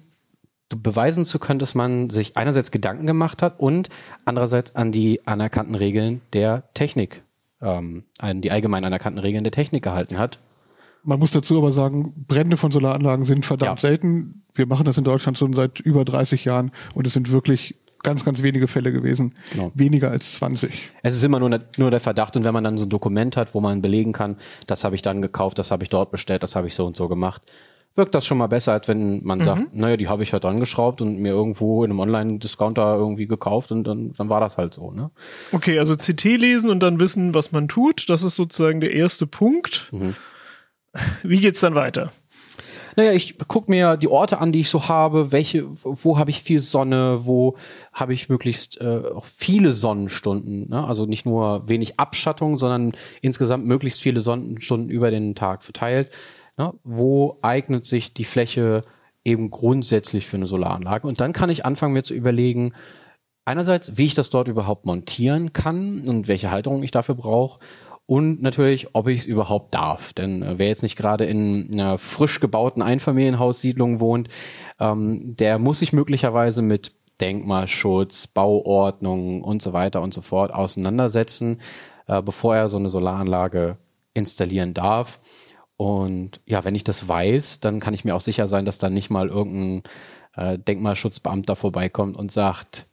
beweisen 0.77 1.25
zu 1.25 1.39
können, 1.39 1.59
dass 1.59 1.75
man 1.75 2.09
sich 2.09 2.37
einerseits 2.37 2.71
Gedanken 2.71 3.05
gemacht 3.07 3.41
hat 3.41 3.59
und 3.59 3.89
andererseits 4.25 4.75
an 4.75 4.91
die 4.91 5.25
anerkannten 5.27 5.75
Regeln 5.75 6.21
der 6.33 6.63
Technik, 6.73 7.23
ähm, 7.61 8.03
an 8.19 8.41
die 8.41 8.51
allgemein 8.51 8.85
anerkannten 8.85 9.19
Regeln 9.19 9.43
der 9.43 9.51
Technik 9.51 9.83
gehalten 9.83 10.17
hat. 10.17 10.39
Man 11.03 11.19
muss 11.19 11.31
dazu 11.31 11.57
aber 11.57 11.71
sagen, 11.71 12.13
Brände 12.27 12.55
von 12.55 12.71
Solaranlagen 12.71 13.25
sind 13.25 13.45
verdammt 13.45 13.81
Ja. 13.83 13.89
selten. 13.89 14.43
Wir 14.53 14.67
machen 14.67 14.85
das 14.85 14.97
in 14.97 15.03
Deutschland 15.03 15.37
schon 15.37 15.51
seit 15.53 15.79
über 15.81 16.05
30 16.05 16.45
Jahren 16.45 16.71
und 16.93 17.05
es 17.05 17.13
sind 17.13 17.29
wirklich 17.31 17.75
ganz, 18.03 18.23
ganz 18.25 18.41
wenige 18.43 18.67
Fälle 18.67 18.91
gewesen. 18.91 19.33
Genau. 19.51 19.71
Weniger 19.75 20.11
als 20.11 20.33
20. 20.35 20.91
Es 21.03 21.15
ist 21.15 21.23
immer 21.23 21.39
nur, 21.39 21.59
nur 21.77 21.91
der 21.91 21.99
Verdacht 21.99 22.35
und 22.37 22.43
wenn 22.43 22.53
man 22.53 22.63
dann 22.63 22.77
so 22.77 22.85
ein 22.85 22.89
Dokument 22.89 23.35
hat, 23.37 23.53
wo 23.53 23.59
man 23.61 23.81
belegen 23.81 24.11
kann, 24.13 24.37
das 24.67 24.83
habe 24.83 24.95
ich 24.95 25.01
dann 25.01 25.21
gekauft, 25.21 25.57
das 25.59 25.71
habe 25.71 25.83
ich 25.83 25.89
dort 25.89 26.11
bestellt, 26.11 26.43
das 26.43 26.55
habe 26.55 26.67
ich 26.67 26.75
so 26.75 26.85
und 26.85 26.95
so 26.95 27.07
gemacht, 27.07 27.41
wirkt 27.95 28.15
das 28.15 28.25
schon 28.25 28.37
mal 28.37 28.47
besser, 28.47 28.73
als 28.73 28.87
wenn 28.87 29.23
man 29.23 29.41
sagt, 29.43 29.75
naja, 29.75 29.97
die 29.97 30.07
habe 30.07 30.23
ich 30.23 30.33
halt 30.33 30.43
dran 30.43 30.59
geschraubt 30.59 31.01
und 31.01 31.19
mir 31.19 31.31
irgendwo 31.31 31.83
in 31.83 31.91
einem 31.91 31.99
Online-Discounter 31.99 32.95
irgendwie 32.95 33.27
gekauft 33.27 33.71
und 33.71 33.83
dann, 33.83 34.13
dann 34.17 34.29
war 34.29 34.39
das 34.39 34.57
halt 34.57 34.73
so. 34.73 34.91
Ne? 34.91 35.11
Okay, 35.51 35.77
also 35.77 35.95
CT 35.95 36.23
lesen 36.23 36.69
und 36.69 36.79
dann 36.79 36.99
wissen, 36.99 37.35
was 37.35 37.51
man 37.51 37.67
tut. 37.67 38.09
Das 38.09 38.23
ist 38.23 38.35
sozusagen 38.35 38.81
der 38.81 38.93
erste 38.93 39.27
Punkt. 39.27 39.91
Wie 41.23 41.39
geht's 41.39 41.59
dann 41.59 41.75
weiter? 41.75 42.11
Naja, 42.95 43.11
ich 43.11 43.37
gucke 43.47 43.71
mir 43.71 43.97
die 43.97 44.07
Orte 44.07 44.39
an, 44.39 44.51
die 44.51 44.59
ich 44.59 44.69
so 44.69 44.87
habe, 44.87 45.31
welche, 45.31 45.65
wo 45.67 46.17
habe 46.17 46.29
ich 46.29 46.41
viel 46.41 46.59
Sonne, 46.59 47.21
wo 47.23 47.55
habe 47.91 48.13
ich 48.13 48.29
möglichst 48.29 48.79
äh, 48.81 49.01
auch 49.15 49.25
viele 49.25 49.71
Sonnenstunden, 49.71 50.69
ne? 50.69 50.85
also 50.85 51.05
nicht 51.05 51.25
nur 51.25 51.67
wenig 51.67 51.99
Abschattung, 51.99 52.57
sondern 52.57 52.91
insgesamt 53.21 53.65
möglichst 53.65 54.01
viele 54.01 54.19
Sonnenstunden 54.19 54.89
über 54.89 55.09
den 55.09 55.33
Tag 55.33 55.63
verteilt. 55.63 56.11
Ne? 56.57 56.73
Wo 56.83 57.37
eignet 57.41 57.85
sich 57.85 58.13
die 58.13 58.25
Fläche 58.25 58.83
eben 59.23 59.49
grundsätzlich 59.49 60.27
für 60.27 60.37
eine 60.37 60.47
Solaranlage? 60.47 61.07
Und 61.07 61.21
dann 61.21 61.33
kann 61.33 61.49
ich 61.49 61.65
anfangen, 61.65 61.93
mir 61.93 62.03
zu 62.03 62.13
überlegen, 62.13 62.73
einerseits, 63.45 63.97
wie 63.97 64.05
ich 64.05 64.13
das 64.13 64.29
dort 64.29 64.47
überhaupt 64.47 64.85
montieren 64.85 65.53
kann 65.53 66.07
und 66.07 66.27
welche 66.27 66.51
Halterung 66.51 66.83
ich 66.83 66.91
dafür 66.91 67.15
brauche. 67.15 67.59
Und 68.05 68.41
natürlich, 68.41 68.93
ob 68.93 69.07
ich 69.07 69.21
es 69.21 69.25
überhaupt 69.25 69.73
darf. 69.73 70.11
Denn 70.13 70.43
äh, 70.43 70.57
wer 70.57 70.67
jetzt 70.67 70.83
nicht 70.83 70.97
gerade 70.97 71.25
in 71.25 71.69
einer 71.73 71.97
frisch 71.97 72.39
gebauten 72.39 72.81
Einfamilienhaussiedlung 72.81 73.99
wohnt, 73.99 74.27
ähm, 74.79 75.35
der 75.37 75.57
muss 75.57 75.79
sich 75.79 75.93
möglicherweise 75.93 76.61
mit 76.61 76.91
Denkmalschutz, 77.21 78.27
Bauordnung 78.27 79.41
und 79.41 79.61
so 79.61 79.71
weiter 79.71 80.01
und 80.01 80.13
so 80.13 80.21
fort 80.21 80.53
auseinandersetzen, 80.53 81.61
äh, 82.07 82.21
bevor 82.21 82.55
er 82.55 82.69
so 82.69 82.77
eine 82.77 82.89
Solaranlage 82.89 83.77
installieren 84.13 84.73
darf. 84.73 85.21
Und 85.77 86.39
ja, 86.45 86.63
wenn 86.63 86.75
ich 86.75 86.83
das 86.83 87.07
weiß, 87.07 87.59
dann 87.59 87.79
kann 87.79 87.93
ich 87.93 88.05
mir 88.05 88.15
auch 88.15 88.21
sicher 88.21 88.47
sein, 88.47 88.65
dass 88.65 88.77
dann 88.77 88.93
nicht 88.93 89.09
mal 89.09 89.29
irgendein 89.29 89.83
äh, 90.35 90.59
Denkmalschutzbeamter 90.59 91.55
vorbeikommt 91.55 92.15
und 92.15 92.31
sagt, 92.31 92.87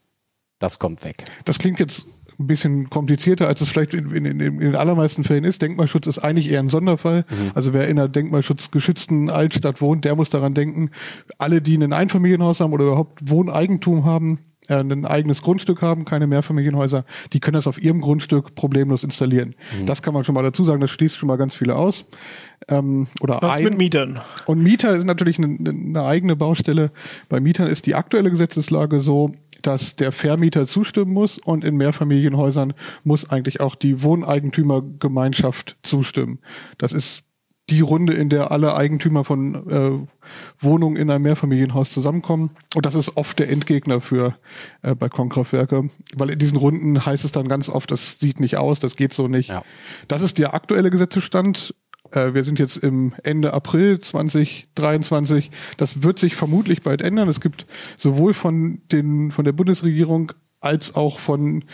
das 0.59 0.79
kommt 0.79 1.05
weg. 1.05 1.25
Das 1.45 1.59
klingt 1.59 1.81
jetzt 1.81 2.07
ein 2.39 2.47
bisschen 2.47 2.91
komplizierter, 2.91 3.49
als 3.49 3.61
es 3.61 3.69
vielleicht 3.69 3.95
in, 3.95 4.11
in, 4.11 4.25
in, 4.25 4.41
in 4.41 4.59
den 4.59 4.77
allermeisten 4.77 5.25
Fällen 5.25 5.45
ist. 5.45 5.63
Denkmalschutz 5.63 6.07
ist 6.07 6.19
eigentlich 6.19 6.51
eher 6.51 6.61
ein 6.61 6.69
Sonderfall. 6.69 7.25
Also 7.55 7.73
wer 7.73 7.89
in 7.89 7.99
einer 7.99 8.09
denkmalschutzgeschützten 8.09 9.31
Altstadt 9.31 9.81
wohnt, 9.81 10.05
der 10.05 10.17
muss 10.17 10.31
daran 10.31 10.55
denken, 10.55 10.91
alle, 11.39 11.63
die 11.63 11.77
ein 11.77 11.93
Einfamilienhaus 11.93 12.61
haben 12.61 12.73
oder 12.73 12.85
überhaupt 12.85 13.29
Wohneigentum 13.29 14.05
haben, 14.05 14.39
ein 14.69 15.05
eigenes 15.05 15.43
Grundstück 15.43 15.83
haben, 15.83 16.05
keine 16.05 16.27
Mehrfamilienhäuser, 16.27 17.05
die 17.33 17.41
können 17.41 17.55
das 17.55 17.67
auf 17.67 17.83
ihrem 17.83 18.01
Grundstück 18.01 18.55
problemlos 18.55 19.03
installieren. 19.03 19.55
Das 19.87 20.03
kann 20.03 20.15
man 20.15 20.25
schon 20.25 20.35
mal 20.35 20.43
dazu 20.43 20.65
sagen, 20.65 20.81
das 20.81 20.91
schließt 20.91 21.17
schon 21.17 21.27
mal 21.27 21.37
ganz 21.37 21.55
viele 21.55 21.77
aus. 21.77 22.05
Ähm, 22.69 23.09
oder 23.21 23.39
Was 23.41 23.57
ein, 23.57 23.65
mit 23.65 23.79
Mietern? 23.79 24.21
und 24.47 24.63
Mieter 24.63 24.93
ist 24.95 25.05
natürlich 25.05 25.39
eine, 25.39 25.59
eine 25.69 26.05
eigene 26.05 26.37
Baustelle. 26.37 26.93
Bei 27.29 27.41
Mietern 27.41 27.67
ist 27.67 27.87
die 27.87 27.95
aktuelle 27.95 28.31
Gesetzeslage 28.31 29.01
so, 29.01 29.33
dass 29.63 29.97
der 29.97 30.13
Vermieter 30.13 30.67
zustimmen 30.67 31.13
muss 31.13 31.39
und 31.39 31.65
in 31.65 31.77
Mehrfamilienhäusern 31.77 32.73
muss 33.05 33.31
eigentlich 33.31 33.61
auch 33.61 33.75
die 33.75 34.03
Wohneigentümergemeinschaft 34.03 35.77
zustimmen. 35.83 36.39
Das 36.79 36.93
ist 36.93 37.23
die 37.71 37.81
Runde, 37.81 38.13
in 38.13 38.29
der 38.29 38.51
alle 38.51 38.75
Eigentümer 38.75 39.25
von 39.25 39.55
äh, 39.55 40.07
Wohnungen 40.59 40.97
in 40.97 41.11
einem 41.11 41.23
Mehrfamilienhaus 41.23 41.91
zusammenkommen. 41.91 42.51
Und 42.75 42.87
das 42.87 42.95
ist 42.95 43.17
oft 43.17 43.39
der 43.39 43.51
Endgegner 43.51 44.01
für 44.01 44.37
äh, 44.83 44.95
Balkonkraftwerke, 44.95 45.89
weil 46.17 46.31
in 46.31 46.39
diesen 46.39 46.59
Runden 46.59 47.05
heißt 47.05 47.25
es 47.25 47.33
dann 47.33 47.49
ganz 47.49 47.69
oft, 47.69 47.91
das 47.91 48.19
sieht 48.19 48.41
nicht 48.41 48.57
aus, 48.57 48.81
das 48.81 48.97
geht 48.97 49.13
so 49.13 49.29
nicht. 49.29 49.51
Ja. 49.51 49.63
Das 50.09 50.23
ist 50.23 50.39
der 50.39 50.55
aktuelle 50.55 50.91
Gesetzesstand. 50.91 51.75
Äh, 52.13 52.35
wir 52.35 52.43
sind 52.43 52.59
jetzt 52.59 52.77
im 52.79 53.15
Ende 53.23 53.53
April 53.53 53.99
2023. 53.99 55.51
Das 55.77 56.03
wird 56.03 56.19
sich 56.19 56.37
vermutlich 56.37 56.83
bald 56.83 57.03
ändern. 57.03 57.29
Es 57.29 57.41
gibt 57.41 57.67
sowohl 57.97 58.35
von 58.35 58.83
den 58.93 59.31
von 59.31 59.45
der 59.45 59.53
Bundesregierung 59.53 60.33
als 60.61 60.95
auch 60.95 61.19
von 61.19 61.65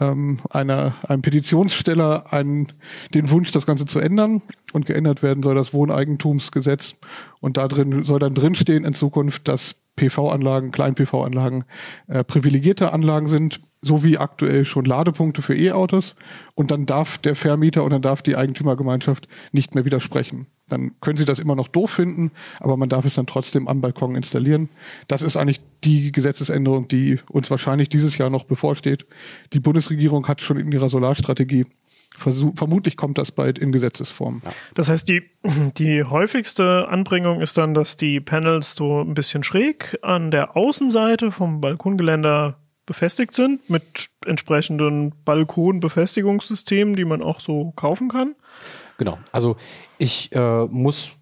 ähm, 0.00 0.38
einer, 0.50 0.94
einem 1.06 1.22
Petitionssteller 1.22 2.32
einen, 2.32 2.68
den 3.14 3.30
Wunsch, 3.30 3.52
das 3.52 3.66
Ganze 3.66 3.86
zu 3.86 4.00
ändern. 4.00 4.42
Und 4.72 4.86
geändert 4.86 5.22
werden 5.22 5.42
soll 5.42 5.54
das 5.54 5.72
Wohneigentumsgesetz. 5.72 6.96
Und 7.40 7.56
da 7.56 7.68
drin 7.68 8.02
soll 8.04 8.18
dann 8.18 8.34
drinstehen 8.34 8.84
in 8.84 8.94
Zukunft, 8.94 9.46
dass 9.48 9.76
PV-Anlagen, 9.96 10.72
Klein-PV-Anlagen 10.72 11.64
äh, 12.08 12.24
privilegierte 12.24 12.92
Anlagen 12.92 13.26
sind, 13.26 13.60
so 13.80 14.02
wie 14.02 14.18
aktuell 14.18 14.64
schon 14.64 14.84
Ladepunkte 14.84 15.42
für 15.42 15.56
E-Autos. 15.56 16.16
Und 16.54 16.70
dann 16.70 16.86
darf 16.86 17.18
der 17.18 17.36
Vermieter 17.36 17.84
und 17.84 17.90
dann 17.90 18.02
darf 18.02 18.22
die 18.22 18.36
Eigentümergemeinschaft 18.36 19.28
nicht 19.52 19.74
mehr 19.74 19.84
widersprechen. 19.84 20.46
Dann 20.68 20.92
können 21.00 21.16
sie 21.16 21.26
das 21.26 21.38
immer 21.38 21.54
noch 21.54 21.68
doof 21.68 21.90
finden, 21.90 22.30
aber 22.58 22.76
man 22.76 22.88
darf 22.88 23.04
es 23.04 23.14
dann 23.14 23.26
trotzdem 23.26 23.68
am 23.68 23.80
Balkon 23.80 24.16
installieren. 24.16 24.70
Das 25.08 25.20
ist 25.22 25.36
eigentlich 25.36 25.60
die 25.84 26.10
Gesetzesänderung, 26.10 26.88
die 26.88 27.18
uns 27.30 27.50
wahrscheinlich 27.50 27.90
dieses 27.90 28.16
Jahr 28.16 28.30
noch 28.30 28.44
bevorsteht. 28.44 29.06
Die 29.52 29.60
Bundesregierung 29.60 30.26
hat 30.26 30.40
schon 30.40 30.56
in 30.56 30.72
ihrer 30.72 30.88
Solarstrategie 30.88 31.66
Versuch, 32.16 32.52
vermutlich 32.54 32.96
kommt 32.96 33.18
das 33.18 33.32
bald 33.32 33.58
in 33.58 33.72
Gesetzesform. 33.72 34.40
Das 34.74 34.88
heißt, 34.88 35.08
die, 35.08 35.22
die 35.76 36.04
häufigste 36.04 36.86
Anbringung 36.88 37.40
ist 37.40 37.58
dann, 37.58 37.74
dass 37.74 37.96
die 37.96 38.20
Panels 38.20 38.76
so 38.76 39.00
ein 39.00 39.14
bisschen 39.14 39.42
schräg 39.42 39.98
an 40.02 40.30
der 40.30 40.56
Außenseite 40.56 41.32
vom 41.32 41.60
Balkongeländer 41.60 42.58
befestigt 42.86 43.34
sind 43.34 43.68
mit 43.68 44.10
entsprechenden 44.26 45.12
Balkonbefestigungssystemen, 45.24 46.94
die 46.94 47.04
man 47.04 47.22
auch 47.22 47.40
so 47.40 47.72
kaufen 47.72 48.08
kann. 48.08 48.34
Genau. 48.98 49.18
Also 49.32 49.56
ich 49.98 50.30
äh, 50.32 50.64
muss 50.66 51.12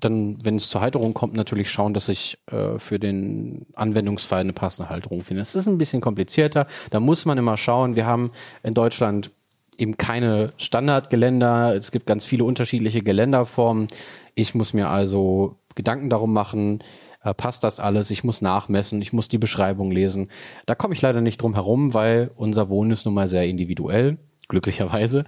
dann, 0.00 0.44
wenn 0.44 0.56
es 0.56 0.68
zur 0.68 0.80
Halterung 0.80 1.14
kommt, 1.14 1.34
natürlich 1.34 1.70
schauen, 1.70 1.94
dass 1.94 2.08
ich 2.08 2.38
äh, 2.50 2.78
für 2.78 2.98
den 2.98 3.66
Anwendungsfall 3.74 4.40
eine 4.40 4.52
passende 4.52 4.90
Halterung 4.90 5.22
finde. 5.22 5.42
Es 5.42 5.54
ist 5.54 5.66
ein 5.66 5.78
bisschen 5.78 6.00
komplizierter. 6.00 6.66
Da 6.90 7.00
muss 7.00 7.24
man 7.24 7.38
immer 7.38 7.56
schauen. 7.56 7.96
Wir 7.96 8.06
haben 8.06 8.30
in 8.62 8.74
Deutschland 8.74 9.30
eben 9.78 9.96
keine 9.96 10.52
Standardgeländer. 10.58 11.74
Es 11.76 11.90
gibt 11.90 12.06
ganz 12.06 12.24
viele 12.24 12.44
unterschiedliche 12.44 13.02
Geländerformen. 13.02 13.86
Ich 14.34 14.54
muss 14.54 14.74
mir 14.74 14.88
also 14.88 15.56
Gedanken 15.74 16.10
darum 16.10 16.32
machen, 16.32 16.82
äh, 17.22 17.34
passt 17.34 17.64
das 17.64 17.80
alles? 17.80 18.10
Ich 18.10 18.22
muss 18.22 18.42
nachmessen, 18.42 19.00
ich 19.02 19.12
muss 19.12 19.28
die 19.28 19.38
Beschreibung 19.38 19.90
lesen. 19.90 20.28
Da 20.66 20.74
komme 20.74 20.94
ich 20.94 21.02
leider 21.02 21.20
nicht 21.20 21.40
drum 21.40 21.54
herum, 21.54 21.94
weil 21.94 22.30
unser 22.36 22.68
Wohnen 22.68 22.90
ist 22.90 23.06
nun 23.06 23.14
mal 23.14 23.28
sehr 23.28 23.46
individuell, 23.46 24.18
glücklicherweise. 24.48 25.24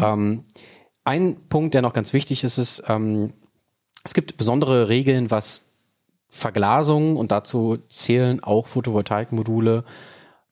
Ähm, 0.00 0.44
ein 1.04 1.36
Punkt, 1.48 1.74
der 1.74 1.82
noch 1.82 1.92
ganz 1.92 2.12
wichtig 2.12 2.44
ist, 2.44 2.58
ist, 2.58 2.82
ähm, 2.88 3.32
es 4.04 4.14
gibt 4.14 4.36
besondere 4.36 4.88
Regeln, 4.88 5.30
was 5.30 5.62
Verglasung 6.28 7.16
und 7.16 7.32
dazu 7.32 7.78
zählen 7.88 8.42
auch 8.42 8.66
Photovoltaikmodule 8.66 9.84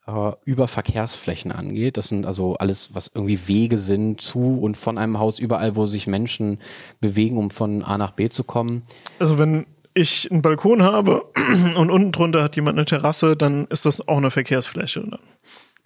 äh, 0.07 0.33
über 0.45 0.67
Verkehrsflächen 0.69 1.53
angeht. 1.53 1.97
Das 1.97 2.09
sind 2.09 2.27
also 2.27 2.57
alles, 2.57 2.95
was 2.95 3.11
irgendwie 3.15 3.47
Wege 3.47 3.79
sind 3.79 4.21
zu 4.21 4.59
und 4.61 4.77
von 4.77 4.99
einem 4.99 5.19
Haus, 5.19 5.39
überall, 5.39 5.77
wo 5.77 5.87
sich 5.87 6.07
Menschen 6.07 6.59
bewegen, 7.01 7.39
um 7.39 7.51
von 7.51 7.85
A 7.85 7.97
nach 7.97 8.13
B 8.13 8.29
zu 8.29 8.43
kommen. 8.43 8.83
Also 9.19 9.39
wenn 9.39 9.67
ich 9.95 10.31
einen 10.31 10.43
Balkon 10.43 10.83
habe 10.83 11.25
und 11.77 11.91
unten 11.91 12.13
drunter 12.13 12.43
hat 12.43 12.57
jemand 12.57 12.77
eine 12.77 12.87
Terrasse, 12.87 13.37
dann 13.37 13.67
ist 13.67 13.87
das 13.87 14.07
auch 14.07 14.17
eine 14.17 14.31
Verkehrsfläche. 14.31 15.19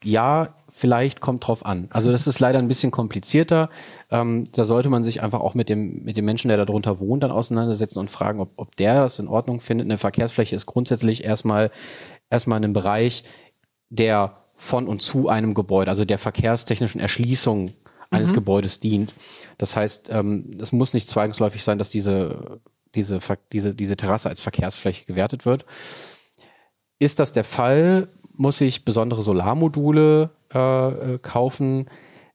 Ja, 0.03 0.55
vielleicht 0.69 1.21
kommt 1.21 1.47
drauf 1.47 1.65
an. 1.67 1.89
Also 1.91 2.11
das 2.11 2.27
ist 2.27 2.41
leider 2.41 2.59
ein 2.59 2.69
bisschen 2.69 2.91
komplizierter. 2.91 3.71
Ähm, 4.11 4.45
da 4.53 4.65
sollte 4.65 4.89
man 4.89 5.05
sich 5.05 5.23
einfach 5.23 5.41
auch 5.41 5.55
mit 5.55 5.69
dem, 5.69 6.03
mit 6.03 6.17
dem 6.17 6.25
Menschen, 6.25 6.49
der 6.49 6.57
da 6.57 6.65
drunter 6.65 6.99
wohnt, 6.99 7.23
dann 7.23 7.31
auseinandersetzen 7.31 7.99
und 7.99 8.11
fragen, 8.11 8.41
ob, 8.41 8.51
ob 8.57 8.75
der 8.77 9.03
das 9.03 9.19
in 9.19 9.29
Ordnung 9.29 9.61
findet. 9.61 9.87
Eine 9.87 9.99
Verkehrsfläche 9.99 10.57
ist 10.57 10.67
grundsätzlich 10.67 11.25
erstmal, 11.25 11.71
erstmal 12.31 12.59
in 12.59 12.65
einem 12.65 12.73
Bereich, 12.73 13.25
der 13.91 14.37
von 14.55 14.89
und 14.89 15.03
zu 15.03 15.29
einem 15.29 15.55
Gebäude, 15.55 15.91
also 15.91 16.05
der 16.05 16.19
verkehrstechnischen 16.19 17.01
Erschließung 17.01 17.71
eines 18.13 18.33
Gebäudes 18.35 18.79
dient. 18.79 19.15
Das 19.59 19.75
heißt, 19.75 20.11
ähm, 20.11 20.51
es 20.61 20.73
muss 20.73 20.95
nicht 20.95 21.09
zwangsläufig 21.09 21.65
sein, 21.65 21.79
dass 21.79 21.91
diese, 21.91 22.61
diese, 22.95 23.19
diese, 23.53 23.75
diese 23.75 23.97
Terrasse 23.97 24.29
als 24.29 24.41
Verkehrsfläche 24.41 25.05
gewertet 25.05 25.47
wird. 25.47 25.65
Ist 26.99 27.19
das 27.19 27.33
der 27.33 27.45
Fall, 27.45 28.09
muss 28.35 28.61
ich 28.61 28.85
besondere 28.85 29.23
Solarmodule 29.23 30.31
äh, 30.53 31.15
äh, 31.15 31.19
kaufen, 31.19 31.87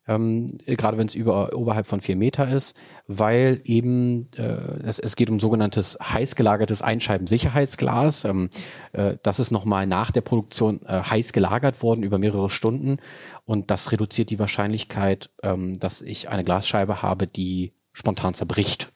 ähm, 0.07 0.47
gerade 0.65 0.97
wenn 0.97 1.07
es 1.07 1.15
über, 1.15 1.53
oberhalb 1.53 1.85
von 1.85 2.01
vier 2.01 2.15
Meter 2.15 2.47
ist, 2.47 2.77
weil 3.07 3.61
eben 3.65 4.29
äh, 4.37 4.41
es, 4.83 4.99
es 4.99 5.15
geht 5.15 5.29
um 5.29 5.39
sogenanntes 5.39 5.97
heiß 6.01 6.35
gelagertes 6.35 6.81
Einscheibensicherheitsglas. 6.81 8.23
Ähm, 8.25 8.49
äh, 8.93 9.17
das 9.21 9.39
ist 9.39 9.51
nochmal 9.51 9.85
nach 9.85 10.11
der 10.11 10.21
Produktion 10.21 10.81
äh, 10.85 11.01
heiß 11.03 11.33
gelagert 11.33 11.83
worden 11.83 12.03
über 12.03 12.19
mehrere 12.19 12.49
Stunden 12.49 12.97
und 13.45 13.69
das 13.69 13.91
reduziert 13.91 14.29
die 14.29 14.39
Wahrscheinlichkeit, 14.39 15.29
ähm, 15.43 15.77
dass 15.79 16.01
ich 16.01 16.29
eine 16.29 16.43
Glasscheibe 16.43 17.01
habe, 17.01 17.27
die 17.27 17.73
spontan 17.91 18.33
zerbricht. 18.33 18.91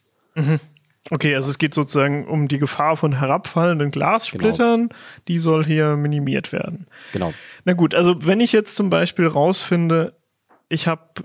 Okay, 1.09 1.33
also 1.35 1.49
es 1.49 1.57
geht 1.57 1.73
sozusagen 1.73 2.27
um 2.27 2.47
die 2.47 2.59
Gefahr 2.59 2.95
von 2.95 3.17
herabfallenden 3.17 3.91
Glassplittern, 3.91 4.89
die 5.27 5.39
soll 5.39 5.65
hier 5.65 5.95
minimiert 5.95 6.53
werden. 6.53 6.87
Genau. 7.11 7.33
Na 7.65 7.73
gut, 7.73 7.95
also 7.95 8.25
wenn 8.25 8.39
ich 8.39 8.51
jetzt 8.51 8.75
zum 8.75 8.89
Beispiel 8.89 9.27
rausfinde, 9.27 10.13
ich 10.69 10.87
habe 10.87 11.23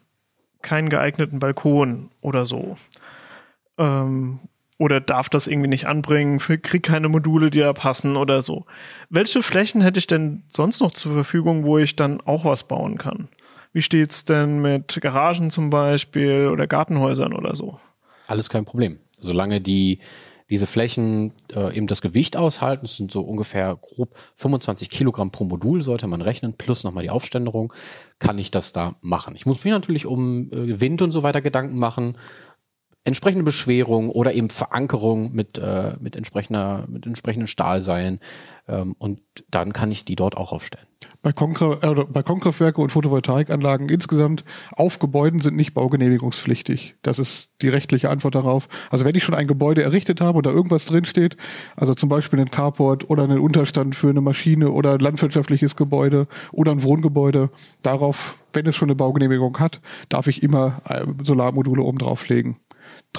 keinen 0.62 0.88
geeigneten 0.88 1.38
Balkon 1.38 2.10
oder 2.20 2.46
so, 2.46 2.76
ähm, 3.78 4.40
oder 4.78 5.00
darf 5.00 5.28
das 5.28 5.46
irgendwie 5.46 5.68
nicht 5.68 5.86
anbringen, 5.86 6.38
krieg 6.38 6.82
keine 6.82 7.08
Module, 7.08 7.50
die 7.50 7.60
da 7.60 7.72
passen 7.72 8.16
oder 8.16 8.42
so. 8.42 8.66
Welche 9.08 9.42
Flächen 9.42 9.80
hätte 9.80 9.98
ich 9.98 10.06
denn 10.06 10.44
sonst 10.50 10.80
noch 10.80 10.92
zur 10.92 11.14
Verfügung, 11.14 11.64
wo 11.64 11.78
ich 11.78 11.96
dann 11.96 12.20
auch 12.22 12.44
was 12.44 12.64
bauen 12.64 12.98
kann? 12.98 13.28
Wie 13.72 13.82
steht's 13.82 14.24
denn 14.24 14.60
mit 14.60 14.98
Garagen 15.00 15.50
zum 15.50 15.70
Beispiel 15.70 16.48
oder 16.48 16.66
Gartenhäusern 16.66 17.32
oder 17.32 17.54
so? 17.54 17.78
Alles 18.26 18.50
kein 18.50 18.64
Problem. 18.64 18.98
Solange 19.20 19.61
die 19.61 20.00
diese 20.48 20.66
Flächen 20.66 21.33
äh, 21.52 21.76
eben 21.76 21.88
das 21.88 22.00
Gewicht 22.00 22.37
aushalten, 22.37 22.83
das 22.85 22.96
sind 22.96 23.11
so 23.11 23.22
ungefähr 23.22 23.76
grob 23.76 24.16
25 24.37 24.90
Kilogramm 24.90 25.33
pro 25.33 25.44
Modul, 25.44 25.83
sollte 25.83 26.07
man 26.07 26.22
rechnen, 26.22 26.55
plus 26.55 26.85
nochmal 26.85 27.02
die 27.02 27.11
Aufständerung, 27.11 27.72
kann 28.20 28.38
ich 28.38 28.52
das 28.52 28.72
da 28.72 28.94
machen. 29.00 29.35
Ich 29.35 29.46
muss 29.46 29.64
mir 29.64 29.74
natürlich 29.74 30.07
um 30.07 30.52
äh, 30.52 30.81
Wind 30.81 31.02
und 31.02 31.11
so 31.11 31.22
weiter 31.24 31.42
Gedanken 31.42 31.79
machen, 31.79 32.16
entsprechende 33.07 33.45
Beschwerung 33.45 34.11
oder 34.11 34.35
eben 34.35 34.51
Verankerung 34.51 35.33
mit, 35.33 35.59
äh, 35.59 35.95
mit, 36.01 36.16
entsprechender, 36.16 36.85
mit 36.88 37.07
entsprechenden 37.07 37.47
Stahlseilen 37.47 38.21
ähm, 38.69 38.97
und 38.99 39.21
dann 39.51 39.73
kann 39.73 39.90
ich 39.90 40.05
die 40.05 40.16
dort 40.16 40.37
auch 40.37 40.53
aufstellen. 40.53 40.87
Äh, 41.23 41.87
oder 41.87 42.07
Balkonkraftwerke 42.07 42.81
und 42.81 42.90
Photovoltaikanlagen 42.90 43.88
insgesamt 43.88 44.45
auf 44.73 44.99
Gebäuden 44.99 45.40
sind 45.40 45.57
nicht 45.57 45.75
baugenehmigungspflichtig. 45.75 46.97
Das 47.03 47.19
ist 47.19 47.51
die 47.62 47.69
rechtliche 47.69 48.11
Antwort 48.11 48.35
darauf. 48.35 48.69
Also 48.90 49.05
wenn 49.05 49.14
ich 49.14 49.25
schon 49.25 49.35
ein 49.35 49.47
Gebäude 49.47 49.83
errichtet 49.83 50.21
habe 50.21 50.38
und 50.38 50.47
da 50.47 50.51
irgendwas 50.51 50.87
drinsteht, 50.87 51.37
also 51.77 51.95
zum 51.95 52.09
Beispiel 52.09 52.40
ein 52.40 52.51
Carport 52.51 53.11
oder 53.11 53.25
einen 53.25 53.38
Unterstand 53.38 53.97
für 53.97 54.11
eine 54.11 54.21
Maschine 54.21 54.71
oder 54.71 54.95
ein 54.95 55.01
landwirtschaftliches 55.01 55.77
Gebäude 55.77 56.29
oder 56.53 56.73
ein 56.73 56.83
Wohngebäude, 56.83 57.51
darauf, 57.83 58.38
wenn 58.53 58.66
es 58.66 58.77
schon 58.77 58.88
eine 58.88 58.97
Baugenehmigung 58.97 59.59
hat, 59.59 59.81
darf 60.09 60.29
ich 60.29 60.42
immer 60.42 60.81
äh, 60.88 61.05
Solarmodule 61.23 61.83
oben 61.83 61.99
drauflegen, 61.99 62.57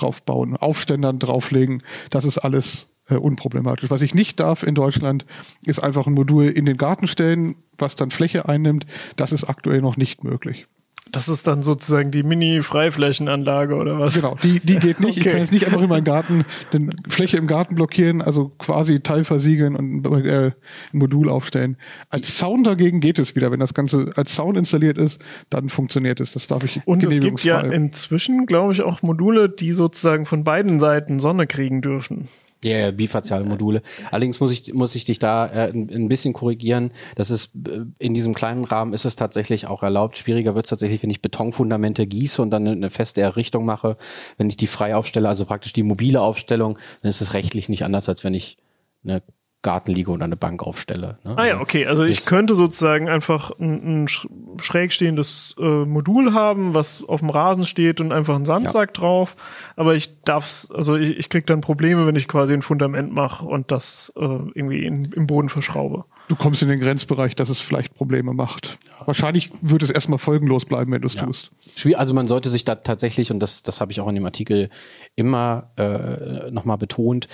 draufbauen, 0.01 0.55
Aufständern 0.55 1.19
drauflegen. 1.19 1.83
Das 2.09 2.25
ist 2.25 2.37
alles 2.37 2.87
äh, 3.09 3.15
unproblematisch. 3.15 3.89
Was 3.89 4.01
ich 4.01 4.13
nicht 4.13 4.39
darf 4.39 4.63
in 4.63 4.75
Deutschland, 4.75 5.25
ist 5.63 5.79
einfach 5.79 6.07
ein 6.07 6.13
Modul 6.13 6.45
in 6.45 6.65
den 6.65 6.77
Garten 6.77 7.07
stellen, 7.07 7.55
was 7.77 7.95
dann 7.95 8.11
Fläche 8.11 8.47
einnimmt. 8.47 8.85
Das 9.15 9.31
ist 9.31 9.45
aktuell 9.45 9.81
noch 9.81 9.97
nicht 9.97 10.23
möglich. 10.23 10.67
Das 11.11 11.29
ist 11.29 11.47
dann 11.47 11.63
sozusagen 11.63 12.11
die 12.11 12.23
Mini-Freiflächenanlage 12.23 13.75
oder 13.75 13.99
was? 13.99 14.15
Genau, 14.15 14.35
die, 14.43 14.59
die 14.59 14.77
geht 14.77 14.99
nicht. 14.99 15.17
Ich 15.17 15.21
Okay. 15.23 15.29
kann 15.31 15.39
jetzt 15.39 15.53
nicht 15.53 15.65
einfach 15.65 15.81
in 15.81 15.89
meinen 15.89 16.03
Garten, 16.03 16.45
den 16.73 16.93
Fläche 17.07 17.37
im 17.37 17.47
Garten 17.47 17.75
blockieren, 17.75 18.21
also 18.21 18.49
quasi 18.57 18.99
teilversiegeln 18.99 19.75
und 19.75 20.05
äh, 20.25 20.47
ein 20.47 20.53
Modul 20.93 21.29
aufstellen. 21.29 21.77
Als 22.09 22.37
Zaun 22.37 22.63
dagegen 22.63 22.99
geht 22.99 23.19
es 23.19 23.35
wieder. 23.35 23.51
Wenn 23.51 23.59
das 23.59 23.73
Ganze 23.73 24.11
als 24.15 24.35
Zaun 24.35 24.55
installiert 24.55 24.97
ist, 24.97 25.21
dann 25.49 25.69
funktioniert 25.69 26.19
es. 26.19 26.31
Das 26.31 26.47
darf 26.47 26.63
ich 26.63 26.81
Und 26.85 27.03
es 27.03 27.19
gibt 27.19 27.43
ja 27.43 27.61
inzwischen, 27.61 28.45
glaube 28.45 28.73
ich, 28.73 28.81
auch 28.81 29.01
Module, 29.01 29.49
die 29.49 29.71
sozusagen 29.73 30.25
von 30.25 30.43
beiden 30.43 30.79
Seiten 30.79 31.19
Sonne 31.19 31.47
kriegen 31.47 31.81
dürfen. 31.81 32.27
Ja, 32.63 32.77
ja, 32.77 32.91
bifaziale 32.91 33.45
Module. 33.45 33.83
Allerdings 34.09 34.39
muss 34.39 34.51
ich, 34.51 34.73
muss 34.73 34.95
ich 34.95 35.05
dich 35.05 35.19
da 35.19 35.45
äh, 35.45 35.71
ein, 35.71 35.89
ein 35.91 36.09
bisschen 36.09 36.33
korrigieren. 36.33 36.91
Das 37.13 37.29
ist 37.29 37.51
äh, 37.67 37.85
in 37.99 38.15
diesem 38.15 38.33
kleinen 38.33 38.63
Rahmen 38.63 38.93
ist 38.93 39.05
es 39.05 39.15
tatsächlich 39.15 39.67
auch 39.67 39.83
erlaubt. 39.83 40.17
Schwieriger 40.17 40.55
wird 40.55 40.65
es 40.65 40.71
tatsächlich, 40.71 41.03
wenn 41.03 41.11
ich 41.11 41.21
Betonfundamente 41.21 42.07
gieße 42.07 42.41
und 42.41 42.49
dann 42.49 42.63
eine, 42.65 42.75
eine 42.75 42.89
feste 42.89 43.21
Errichtung 43.21 43.63
mache. 43.65 43.95
Wenn 44.37 44.49
ich 44.49 44.57
die 44.57 44.65
frei 44.65 44.95
aufstelle, 44.95 45.29
also 45.29 45.45
praktisch 45.45 45.73
die 45.73 45.83
mobile 45.83 46.19
Aufstellung, 46.19 46.79
dann 47.03 47.09
ist 47.09 47.21
es 47.21 47.35
rechtlich 47.35 47.69
nicht 47.69 47.83
anders, 47.83 48.09
als 48.09 48.23
wenn 48.23 48.33
ich 48.33 48.57
eine 49.03 49.21
Gartenliege 49.67 50.09
oder 50.11 50.23
eine 50.23 50.37
Bank 50.37 50.63
aufstelle. 50.63 51.17
Ne? 51.25 51.33
Ah 51.37 51.45
ja, 51.45 51.51
Also 51.53 51.61
okay. 51.63 51.85
Also 51.85 52.03
ich 52.05 52.25
könnte 52.25 52.55
sozusagen 52.55 53.09
einfach 53.09 53.51
ein, 53.59 54.03
ein 54.03 54.07
sch- 54.07 54.27
schräg 54.61 54.93
stehendes 54.93 55.55
äh, 55.59 55.63
Modul 55.85 56.33
haben, 56.33 56.73
was 56.73 57.03
auf 57.03 57.19
dem 57.19 57.29
Rasen 57.29 57.65
steht 57.65 57.99
und 57.99 58.11
einfach 58.13 58.35
einen 58.35 58.45
Sandsack 58.45 58.93
drauf. 58.93 59.35
Aber 59.75 59.93
ich 59.95 60.21
darf's, 60.23 60.71
also 60.71 60.95
ich, 60.95 61.17
ich 61.17 61.29
krieg 61.29 61.45
dann 61.47 61.59
Probleme, 61.61 62.07
wenn 62.07 62.15
ich 62.15 62.27
quasi 62.29 62.53
ein 62.53 62.61
Fundament 62.61 63.11
mache 63.13 63.45
und 63.45 63.71
das 63.71 64.13
äh, 64.15 64.21
irgendwie 64.21 64.85
in, 64.85 65.05
im 65.11 65.27
Boden 65.27 65.49
verschraube. 65.49 66.05
Du 66.29 66.35
kommst 66.35 66.61
in 66.61 66.69
den 66.69 66.79
Grenzbereich, 66.79 67.35
dass 67.35 67.49
es 67.49 67.59
vielleicht 67.59 67.93
Probleme 67.93 68.33
macht. 68.33 68.79
Wahrscheinlich 69.05 69.51
wird 69.61 69.81
es 69.83 69.89
erstmal 69.89 70.19
folgenlos 70.19 70.65
bleiben, 70.65 70.91
wenn 70.91 71.01
du 71.01 71.07
es 71.07 71.15
tust. 71.15 71.51
Schwier- 71.77 71.95
Also 71.97 72.13
man 72.13 72.27
sollte 72.27 72.49
sich 72.49 72.65
da 72.65 72.75
tatsächlich, 72.75 73.31
und 73.31 73.39
das, 73.39 73.63
das 73.63 73.79
habe 73.81 73.91
ich 73.91 73.99
auch 74.01 74.07
in 74.09 74.15
dem 74.15 74.25
Artikel 74.25 74.69
immer 75.15 75.71
äh, 75.77 76.51
nochmal 76.51 76.77
betont, 76.77 77.27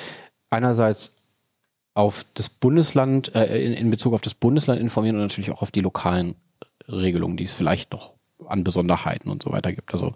einerseits 0.52 1.16
auf 1.94 2.26
das 2.34 2.50
Bundesland, 2.50 3.34
äh, 3.36 3.64
in, 3.64 3.74
in 3.74 3.90
Bezug 3.90 4.14
auf 4.14 4.22
das 4.22 4.34
Bundesland 4.34 4.82
informieren 4.82 5.16
und 5.18 5.22
natürlich 5.24 5.52
auch 5.52 5.62
auf 5.62 5.72
die 5.72 5.82
lokalen 5.82 6.36
Regelungen, 6.88 7.38
die 7.38 7.44
es 7.44 7.54
vielleicht 7.54 7.92
noch 7.92 8.14
an 8.48 8.64
Besonderheiten 8.64 9.30
und 9.30 9.44
so 9.44 9.52
weiter 9.52 9.72
gibt. 9.72 9.94
Also 9.94 10.16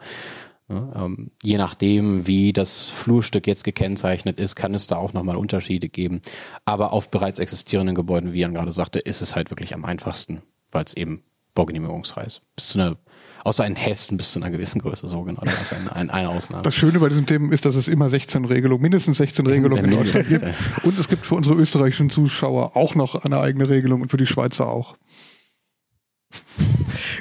ne, 0.68 0.92
ähm, 0.96 1.32
je 1.44 1.58
nachdem, 1.58 2.28
wie 2.28 2.52
das 2.54 2.90
Flurstück 2.90 3.48
jetzt 3.48 3.64
gekennzeichnet 3.64 4.40
ist, 4.40 4.56
kann 4.56 4.74
es 4.74 4.88
da 4.88 4.98
auch 4.98 5.14
nochmal 5.14 5.38
Unterschiede 5.38 5.90
geben. 5.90 6.22
Aber 6.66 6.94
auf 6.94 7.10
bereits 7.10 7.40
existierenden 7.40 7.96
Gebäuden, 7.96 8.34
wie 8.34 8.40
Jan 8.40 8.54
gerade 8.54 8.74
sagte, 8.74 9.00
ist 9.00 9.22
es 9.22 9.36
halt 9.36 9.50
wirklich 9.50 9.74
am 9.74 9.86
einfachsten, 9.86 10.42
weil 10.72 10.84
es 10.84 10.94
eben 10.94 11.24
baugenehmigungsfrei 11.58 12.24
ist. 12.24 12.42
Bis 12.56 12.70
zu 12.70 12.80
einer, 12.80 12.98
außer 13.44 13.66
in 13.66 13.76
Hessen 13.76 14.18
bis 14.18 14.32
zu 14.32 14.40
einer 14.40 14.52
gewissen 14.52 14.80
Größe, 14.80 15.08
so 15.08 15.24
genau. 15.24 15.42
Das 15.44 15.62
ist 15.62 15.74
eine, 15.74 15.94
eine, 15.94 16.14
eine 16.14 16.30
Ausnahme. 16.30 16.64
Das 16.64 16.76
Schöne 16.76 17.00
bei 17.00 17.10
diesen 17.10 17.26
Themen 17.26 17.52
ist, 17.52 17.66
dass 17.66 17.76
es 17.76 17.88
immer 17.88 18.08
16 18.08 18.46
Regelungen, 18.46 18.82
mindestens 18.82 19.18
16 19.18 19.46
Regelungen 19.48 19.84
in 19.86 19.92
Deutschland 19.92 20.30
gibt. 20.30 20.44
Und 20.84 20.98
es 20.98 21.10
gibt 21.10 21.26
für 21.26 21.36
unsere 21.36 21.56
österreichischen 21.56 22.10
Zuschauer 22.10 22.78
auch 22.78 22.96
noch 22.96 23.26
eine 23.26 23.40
eigene 23.40 23.68
Regelung 23.68 24.02
und 24.02 24.12
für 24.12 24.18
die 24.18 24.28
Schweizer 24.28 24.68
auch. 24.68 24.96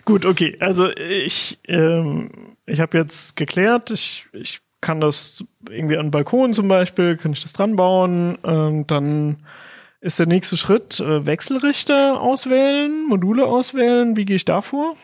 Gut, 0.04 0.24
okay. 0.24 0.56
Also 0.60 0.90
ich, 0.90 1.58
ähm, 1.66 2.30
ich 2.66 2.80
habe 2.80 2.98
jetzt 2.98 3.36
geklärt, 3.36 3.90
ich, 3.90 4.26
ich 4.32 4.60
kann 4.80 5.00
das 5.00 5.44
irgendwie 5.70 5.96
an 5.96 6.10
Balkon 6.10 6.54
zum 6.54 6.68
Beispiel, 6.68 7.16
kann 7.16 7.32
ich 7.32 7.40
das 7.40 7.54
dran 7.54 7.76
bauen. 7.76 8.38
Ähm, 8.44 8.86
dann 8.86 9.38
ist 10.06 10.20
der 10.20 10.26
nächste 10.26 10.56
Schritt 10.56 11.00
äh, 11.00 11.26
Wechselrichter 11.26 12.20
auswählen, 12.20 13.06
Module 13.08 13.46
auswählen. 13.46 14.16
Wie 14.16 14.24
gehe 14.24 14.36
ich 14.36 14.44
da 14.44 14.62
vor? 14.62 14.94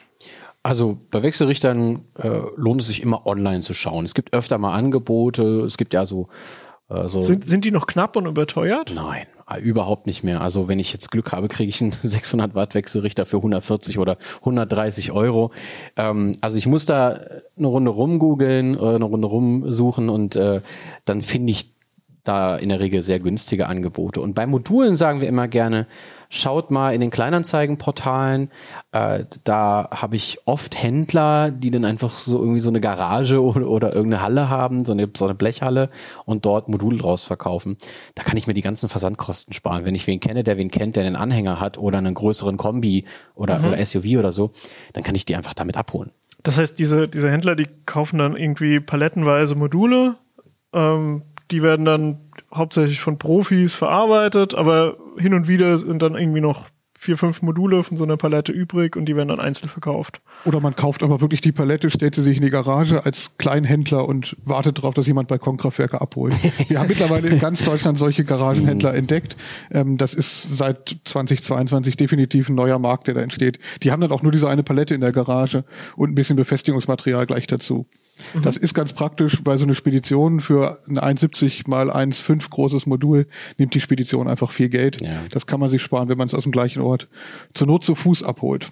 Also 0.62 0.96
bei 1.10 1.24
Wechselrichtern 1.24 2.04
äh, 2.16 2.40
lohnt 2.54 2.80
es 2.80 2.86
sich 2.86 3.02
immer 3.02 3.26
online 3.26 3.60
zu 3.60 3.74
schauen. 3.74 4.04
Es 4.04 4.14
gibt 4.14 4.32
öfter 4.32 4.58
mal 4.58 4.74
Angebote, 4.74 5.42
es 5.62 5.76
gibt 5.76 5.92
ja 5.92 6.06
so, 6.06 6.28
äh, 6.88 7.08
so 7.08 7.20
Sind, 7.20 7.44
sind 7.46 7.64
die 7.64 7.72
noch 7.72 7.88
knapp 7.88 8.14
und 8.14 8.26
überteuert? 8.26 8.92
Nein, 8.94 9.26
äh, 9.50 9.60
überhaupt 9.60 10.06
nicht 10.06 10.22
mehr. 10.22 10.40
Also 10.40 10.68
wenn 10.68 10.78
ich 10.78 10.92
jetzt 10.92 11.10
Glück 11.10 11.32
habe, 11.32 11.48
kriege 11.48 11.68
ich 11.68 11.82
einen 11.82 11.90
600 12.02 12.54
Watt 12.54 12.76
Wechselrichter 12.76 13.26
für 13.26 13.38
140 13.38 13.98
oder 13.98 14.18
130 14.38 15.10
Euro. 15.10 15.50
Ähm, 15.96 16.36
also 16.42 16.56
ich 16.56 16.68
muss 16.68 16.86
da 16.86 17.18
eine 17.58 17.66
Runde 17.66 17.90
rumgoogeln, 17.90 18.76
äh, 18.76 18.94
eine 18.94 19.04
Runde 19.04 19.26
rumsuchen 19.26 20.08
und 20.08 20.36
äh, 20.36 20.60
dann 21.04 21.22
finde 21.22 21.50
ich 21.50 21.72
da 22.24 22.56
in 22.56 22.68
der 22.68 22.80
Regel 22.80 23.02
sehr 23.02 23.20
günstige 23.20 23.66
Angebote. 23.66 24.20
Und 24.20 24.34
bei 24.34 24.46
Modulen 24.46 24.96
sagen 24.96 25.20
wir 25.20 25.28
immer 25.28 25.48
gerne, 25.48 25.86
schaut 26.28 26.70
mal 26.70 26.94
in 26.94 27.00
den 27.00 27.10
Kleinanzeigenportalen. 27.10 28.50
Äh, 28.92 29.24
da 29.44 29.88
habe 29.90 30.16
ich 30.16 30.38
oft 30.46 30.80
Händler, 30.80 31.50
die 31.50 31.70
dann 31.70 31.84
einfach 31.84 32.10
so 32.10 32.38
irgendwie 32.38 32.60
so 32.60 32.70
eine 32.70 32.80
Garage 32.80 33.42
oder, 33.42 33.68
oder 33.68 33.94
irgendeine 33.94 34.22
Halle 34.22 34.48
haben, 34.48 34.84
so 34.84 34.92
eine, 34.92 35.10
so 35.16 35.24
eine 35.24 35.34
Blechhalle 35.34 35.90
und 36.24 36.46
dort 36.46 36.68
Module 36.68 36.96
draus 36.96 37.24
verkaufen. 37.24 37.76
Da 38.14 38.22
kann 38.22 38.36
ich 38.36 38.46
mir 38.46 38.54
die 38.54 38.62
ganzen 38.62 38.88
Versandkosten 38.88 39.52
sparen. 39.52 39.84
Wenn 39.84 39.94
ich 39.94 40.06
wen 40.06 40.20
kenne, 40.20 40.44
der 40.44 40.56
wen 40.56 40.70
kennt, 40.70 40.96
der 40.96 41.04
einen 41.04 41.16
Anhänger 41.16 41.60
hat 41.60 41.76
oder 41.76 41.98
einen 41.98 42.14
größeren 42.14 42.56
Kombi 42.56 43.04
oder, 43.34 43.62
oder 43.66 43.84
SUV 43.84 44.18
oder 44.18 44.32
so, 44.32 44.52
dann 44.92 45.04
kann 45.04 45.14
ich 45.14 45.24
die 45.24 45.36
einfach 45.36 45.54
damit 45.54 45.76
abholen. 45.76 46.12
Das 46.44 46.56
heißt, 46.58 46.78
diese, 46.78 47.08
diese 47.08 47.30
Händler, 47.30 47.54
die 47.54 47.68
kaufen 47.86 48.18
dann 48.18 48.36
irgendwie 48.36 48.80
palettenweise 48.80 49.54
Module. 49.54 50.16
Ähm, 50.72 51.22
die 51.52 51.62
werden 51.62 51.84
dann 51.84 52.18
hauptsächlich 52.52 53.00
von 53.00 53.18
Profis 53.18 53.74
verarbeitet, 53.74 54.54
aber 54.54 54.96
hin 55.18 55.34
und 55.34 55.48
wieder 55.48 55.76
sind 55.78 56.02
dann 56.02 56.14
irgendwie 56.14 56.40
noch 56.40 56.66
vier, 57.02 57.16
fünf 57.16 57.42
Module 57.42 57.82
von 57.82 57.96
so 57.96 58.04
einer 58.04 58.16
Palette 58.16 58.52
übrig 58.52 58.94
und 58.94 59.06
die 59.06 59.16
werden 59.16 59.28
dann 59.28 59.40
einzeln 59.40 59.68
verkauft. 59.68 60.22
Oder 60.44 60.60
man 60.60 60.76
kauft 60.76 61.02
aber 61.02 61.20
wirklich 61.20 61.40
die 61.40 61.50
Palette, 61.50 61.90
stellt 61.90 62.14
sie 62.14 62.22
sich 62.22 62.36
in 62.36 62.44
die 62.44 62.48
Garage 62.48 63.04
als 63.04 63.36
Kleinhändler 63.38 64.06
und 64.06 64.36
wartet 64.44 64.78
darauf, 64.78 64.94
dass 64.94 65.08
jemand 65.08 65.26
Balkonkraftwerke 65.26 66.00
abholt. 66.00 66.34
Wir 66.68 66.78
haben 66.78 66.86
mittlerweile 66.86 67.28
in 67.28 67.38
ganz 67.38 67.64
Deutschland 67.64 67.98
solche 67.98 68.24
Garagenhändler 68.24 68.94
entdeckt. 68.94 69.36
Ähm, 69.72 69.98
das 69.98 70.14
ist 70.14 70.56
seit 70.56 70.96
2022 71.04 71.96
definitiv 71.96 72.48
ein 72.48 72.54
neuer 72.54 72.78
Markt, 72.78 73.08
der 73.08 73.14
da 73.14 73.20
entsteht. 73.20 73.58
Die 73.82 73.90
haben 73.90 74.00
dann 74.00 74.12
auch 74.12 74.22
nur 74.22 74.30
diese 74.30 74.48
eine 74.48 74.62
Palette 74.62 74.94
in 74.94 75.00
der 75.00 75.12
Garage 75.12 75.64
und 75.96 76.10
ein 76.10 76.14
bisschen 76.14 76.36
Befestigungsmaterial 76.36 77.26
gleich 77.26 77.48
dazu. 77.48 77.88
Das 78.42 78.56
ist 78.56 78.74
ganz 78.74 78.92
praktisch, 78.92 79.40
weil 79.44 79.58
so 79.58 79.64
eine 79.64 79.74
Spedition 79.74 80.40
für 80.40 80.78
ein 80.88 80.98
1,70 80.98 81.68
mal 81.68 81.90
1,5 81.90 82.50
großes 82.50 82.86
Modul 82.86 83.26
nimmt 83.58 83.74
die 83.74 83.80
Spedition 83.80 84.28
einfach 84.28 84.50
viel 84.50 84.68
Geld. 84.68 85.00
Ja. 85.00 85.20
Das 85.30 85.46
kann 85.46 85.60
man 85.60 85.68
sich 85.68 85.82
sparen, 85.82 86.08
wenn 86.08 86.18
man 86.18 86.26
es 86.26 86.34
aus 86.34 86.44
dem 86.44 86.52
gleichen 86.52 86.82
Ort 86.82 87.08
zur 87.54 87.66
Not 87.66 87.84
zu 87.84 87.94
Fuß 87.94 88.22
abholt. 88.22 88.70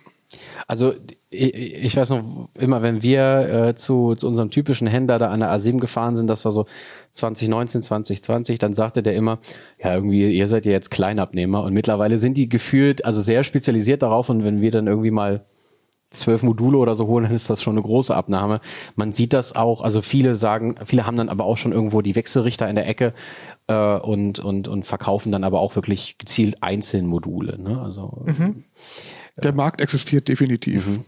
Also 0.67 0.95
ich, 1.29 1.55
ich 1.55 1.97
weiß 1.97 2.11
noch, 2.11 2.49
immer 2.55 2.83
wenn 2.83 3.03
wir 3.03 3.49
äh, 3.49 3.75
zu, 3.75 4.15
zu 4.15 4.29
unserem 4.29 4.51
typischen 4.51 4.87
Händler 4.87 5.19
da 5.19 5.31
an 5.31 5.41
der 5.41 5.53
A7 5.53 5.79
gefahren 5.79 6.17
sind, 6.17 6.29
das 6.29 6.45
war 6.45 6.53
so 6.53 6.67
2019, 7.11 7.83
2020, 7.83 8.59
dann 8.59 8.73
sagte 8.73 9.03
der 9.03 9.15
immer, 9.15 9.39
ja 9.83 9.95
irgendwie, 9.95 10.31
ihr 10.31 10.49
seid 10.49 10.67
ja 10.67 10.73
jetzt 10.73 10.91
Kleinabnehmer 10.91 11.63
und 11.65 11.75
mittlerweile 11.75 12.19
sind 12.19 12.37
die 12.37 12.49
gefühlt, 12.49 13.05
also 13.05 13.21
sehr 13.21 13.43
spezialisiert 13.43 14.03
darauf 14.03 14.29
und 14.29 14.45
wenn 14.45 14.61
wir 14.61 14.71
dann 14.71 14.87
irgendwie 14.87 15.11
mal 15.11 15.45
zwölf 16.11 16.43
Module 16.43 16.79
oder 16.79 16.95
so 16.95 17.07
holen, 17.07 17.25
dann 17.25 17.35
ist 17.35 17.49
das 17.49 17.63
schon 17.63 17.75
eine 17.75 17.83
große 17.83 18.15
Abnahme. 18.15 18.61
Man 18.97 19.13
sieht 19.13 19.33
das 19.33 19.55
auch, 19.55 19.81
also 19.83 20.03
viele 20.03 20.35
sagen, 20.35 20.75
viele 20.85 21.07
haben 21.07 21.17
dann 21.17 21.29
aber 21.29 21.45
auch 21.45 21.57
schon 21.57 21.73
irgendwo 21.73 22.03
die 22.03 22.17
Wechselrichter 22.17 22.69
in 22.69 22.75
der 22.75 22.89
Ecke 22.89 23.15
äh, 23.69 23.99
und, 23.99 24.39
und, 24.41 24.69
und 24.69 24.85
verkaufen 24.85 25.33
dann 25.33 25.45
aber 25.45 25.61
auch 25.61 25.77
wirklich 25.77 26.19
gezielt 26.19 26.63
einzeln 26.63 27.07
Module. 27.07 27.59
Ne? 27.59 27.81
Also 27.81 28.25
Der 29.43 29.53
Markt 29.53 29.81
existiert 29.81 30.29
definitiv. 30.29 30.87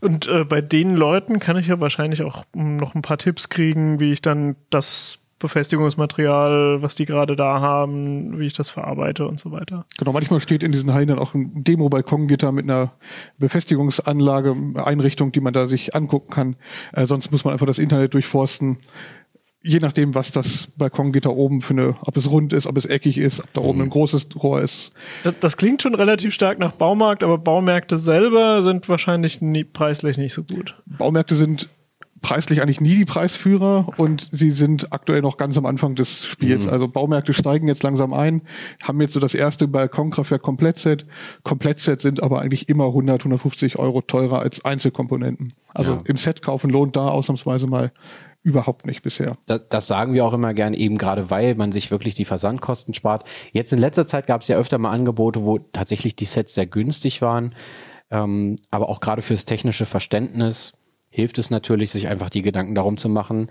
Und 0.00 0.28
äh, 0.28 0.44
bei 0.44 0.60
den 0.60 0.94
Leuten 0.94 1.40
kann 1.40 1.56
ich 1.56 1.66
ja 1.66 1.80
wahrscheinlich 1.80 2.22
auch 2.22 2.44
mm, 2.54 2.76
noch 2.76 2.94
ein 2.94 3.02
paar 3.02 3.18
Tipps 3.18 3.48
kriegen, 3.48 3.98
wie 3.98 4.12
ich 4.12 4.22
dann 4.22 4.54
das 4.70 5.18
Befestigungsmaterial, 5.38 6.82
was 6.82 6.94
die 6.94 7.06
gerade 7.06 7.36
da 7.36 7.60
haben, 7.60 8.38
wie 8.38 8.46
ich 8.46 8.54
das 8.54 8.70
verarbeite 8.70 9.26
und 9.26 9.38
so 9.38 9.52
weiter. 9.52 9.86
Genau, 9.96 10.12
manchmal 10.12 10.40
steht 10.40 10.62
in 10.62 10.72
diesen 10.72 10.92
Hallen 10.92 11.08
dann 11.08 11.18
auch 11.18 11.34
ein 11.34 11.62
Demo-Balkongitter 11.64 12.50
mit 12.50 12.64
einer 12.64 12.92
Befestigungsanlage, 13.38 14.56
Einrichtung, 14.76 15.30
die 15.32 15.40
man 15.40 15.52
da 15.52 15.68
sich 15.68 15.94
angucken 15.94 16.30
kann. 16.30 16.56
Äh, 16.92 17.06
sonst 17.06 17.30
muss 17.30 17.44
man 17.44 17.52
einfach 17.52 17.66
das 17.66 17.78
Internet 17.78 18.14
durchforsten. 18.14 18.78
Je 19.62 19.78
nachdem, 19.80 20.14
was 20.14 20.30
das 20.30 20.68
Balkongitter 20.76 21.34
oben 21.34 21.62
für 21.62 21.74
eine, 21.74 21.96
ob 22.00 22.16
es 22.16 22.30
rund 22.30 22.52
ist, 22.52 22.66
ob 22.66 22.76
es 22.76 22.86
eckig 22.86 23.18
ist, 23.18 23.40
ob 23.40 23.52
da 23.52 23.60
oben 23.60 23.82
ein 23.82 23.90
großes 23.90 24.28
Rohr 24.40 24.62
ist. 24.62 24.92
Das, 25.24 25.34
das 25.40 25.56
klingt 25.56 25.82
schon 25.82 25.94
relativ 25.94 26.32
stark 26.32 26.58
nach 26.58 26.72
Baumarkt, 26.72 27.22
aber 27.24 27.38
Baumärkte 27.38 27.98
selber 27.98 28.62
sind 28.62 28.88
wahrscheinlich 28.88 29.40
nie, 29.40 29.64
preislich 29.64 30.16
nicht 30.16 30.32
so 30.32 30.44
gut. 30.44 30.80
Baumärkte 30.86 31.34
sind 31.34 31.68
preislich 32.20 32.62
eigentlich 32.62 32.80
nie 32.80 32.96
die 32.96 33.04
Preisführer 33.04 33.88
und 33.96 34.26
sie 34.30 34.50
sind 34.50 34.92
aktuell 34.92 35.22
noch 35.22 35.36
ganz 35.36 35.56
am 35.56 35.66
Anfang 35.66 35.94
des 35.94 36.24
Spiels. 36.24 36.66
Also 36.66 36.88
Baumärkte 36.88 37.32
steigen 37.34 37.68
jetzt 37.68 37.82
langsam 37.82 38.12
ein, 38.12 38.42
haben 38.82 39.00
jetzt 39.00 39.14
so 39.14 39.20
das 39.20 39.34
erste 39.34 39.68
Balkonkraftwerk 39.68 40.42
Komplettset. 40.42 41.06
Komplettset 41.42 42.00
sind 42.00 42.22
aber 42.22 42.40
eigentlich 42.40 42.68
immer 42.68 42.86
100, 42.86 43.20
150 43.20 43.78
Euro 43.78 44.00
teurer 44.02 44.40
als 44.40 44.64
Einzelkomponenten. 44.64 45.54
Also 45.74 45.92
Ja. 45.92 46.00
im 46.04 46.16
Set 46.16 46.42
kaufen 46.42 46.70
lohnt 46.70 46.96
da 46.96 47.08
ausnahmsweise 47.08 47.66
mal 47.66 47.92
überhaupt 48.42 48.86
nicht 48.86 49.02
bisher. 49.02 49.36
Das, 49.46 49.62
das 49.68 49.86
sagen 49.86 50.14
wir 50.14 50.24
auch 50.24 50.32
immer 50.32 50.54
gern, 50.54 50.72
eben 50.74 50.96
gerade 50.96 51.30
weil 51.30 51.54
man 51.54 51.72
sich 51.72 51.90
wirklich 51.90 52.14
die 52.14 52.24
Versandkosten 52.24 52.94
spart. 52.94 53.24
Jetzt 53.52 53.72
in 53.72 53.78
letzter 53.78 54.06
Zeit 54.06 54.26
gab 54.26 54.42
es 54.42 54.48
ja 54.48 54.56
öfter 54.56 54.78
mal 54.78 54.90
Angebote, 54.90 55.44
wo 55.44 55.58
tatsächlich 55.58 56.16
die 56.16 56.24
Sets 56.24 56.54
sehr 56.54 56.66
günstig 56.66 57.20
waren. 57.20 57.54
Ähm, 58.10 58.56
aber 58.70 58.88
auch 58.88 59.00
gerade 59.00 59.20
fürs 59.20 59.44
technische 59.44 59.84
Verständnis 59.84 60.72
hilft 61.10 61.38
es 61.38 61.50
natürlich, 61.50 61.90
sich 61.90 62.08
einfach 62.08 62.30
die 62.30 62.42
Gedanken 62.42 62.74
darum 62.74 62.96
zu 62.96 63.08
machen. 63.08 63.50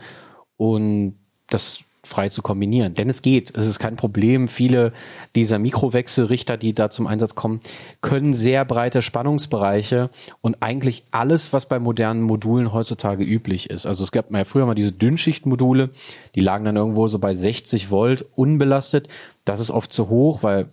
Und 0.58 1.16
das 1.49 1.84
frei 2.08 2.30
zu 2.30 2.41
kombinieren. 2.41 2.93
Denn 2.93 3.10
es 3.10 3.22
geht, 3.22 3.55
es 3.55 3.68
ist 3.68 3.80
kein 3.80 3.95
Problem. 3.95 4.47
Viele 4.47 4.93
dieser 5.36 5.60
Mikrowechselrichter, 5.60 6.58
die 6.58 6.74
da 6.74 6.89
zum 6.89 7.05
Einsatz 7.05 7.36
kommen, 7.36 7.60
können 8.01 8.34
sehr 8.34 8.66
breite 8.66 9.01
Spannungsbereiche 9.01 10.10
und 10.41 10.62
eigentlich 10.62 11.03
alles, 11.12 11.53
was 11.53 11.68
bei 11.68 11.80
modernen 11.80 12.22
Modulen 12.22 12.74
heutzutage 12.74 13.24
üblich 13.24 13.70
ist. 13.70 13.86
Also 13.86 14.03
es 14.03 14.12
gab 14.12 14.32
mal 14.32 14.45
früher 14.45 14.66
mal 14.66 14.76
diese 14.76 14.93
Dünnschichtmodule, 14.93 15.89
die 16.36 16.39
lagen 16.39 16.66
dann 16.66 16.78
irgendwo 16.78 17.08
so 17.08 17.20
bei 17.20 17.36
60 17.36 17.91
Volt 17.91 18.26
unbelastet. 18.36 19.10
Das 19.45 19.60
ist 19.60 19.72
oft 19.72 19.91
zu 19.91 20.10
hoch, 20.10 20.43
weil 20.43 20.70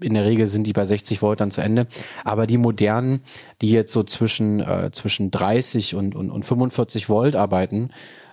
in 0.00 0.14
der 0.14 0.24
Regel 0.24 0.46
sind 0.46 0.66
die 0.66 0.72
bei 0.72 0.84
60 0.84 1.22
Volt 1.22 1.40
dann 1.40 1.50
zu 1.50 1.60
Ende. 1.60 1.86
Aber 2.24 2.46
die 2.46 2.56
modernen, 2.56 3.22
die 3.60 3.70
jetzt 3.70 3.92
so 3.92 4.02
zwischen, 4.02 4.60
äh, 4.60 4.90
zwischen 4.92 5.30
30 5.30 5.94
und, 5.94 6.14
und, 6.14 6.30
und 6.30 6.44
45 6.44 7.08
Volt 7.08 7.36
arbeiten, 7.36 7.90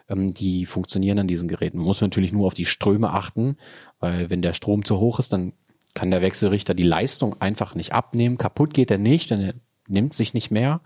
ähm, 0.09 0.34
die 0.34 0.65
funktionieren 0.65 1.20
an 1.20 1.28
diesen 1.28 1.47
Geräten. 1.47 1.78
Man 1.78 1.88
muss 1.88 2.01
natürlich 2.01 2.32
nur 2.32 2.47
auf 2.47 2.53
die 2.53 2.65
Ströme 2.65 3.11
achten, 3.11 3.57
weil 3.99 4.30
wenn 4.30 4.41
der 4.41 4.53
Strom 4.53 4.86
zu 4.86 4.99
hoch 4.99 5.20
ist, 5.20 5.34
dann 5.34 5.53
kann 5.93 6.11
der 6.11 6.22
Wechselrichter 6.22 6.74
die 6.74 6.84
Leistung 6.84 7.41
einfach 7.41 7.76
nicht 7.76 7.93
abnehmen. 7.93 8.38
Kaputt 8.38 8.74
geht 8.74 8.91
er 8.91 8.99
nicht, 8.99 9.32
denn 9.32 9.41
er 9.41 9.53
nimmt 9.88 10.13
sich 10.13 10.34
nicht 10.34 10.51
mehr. 10.51 10.82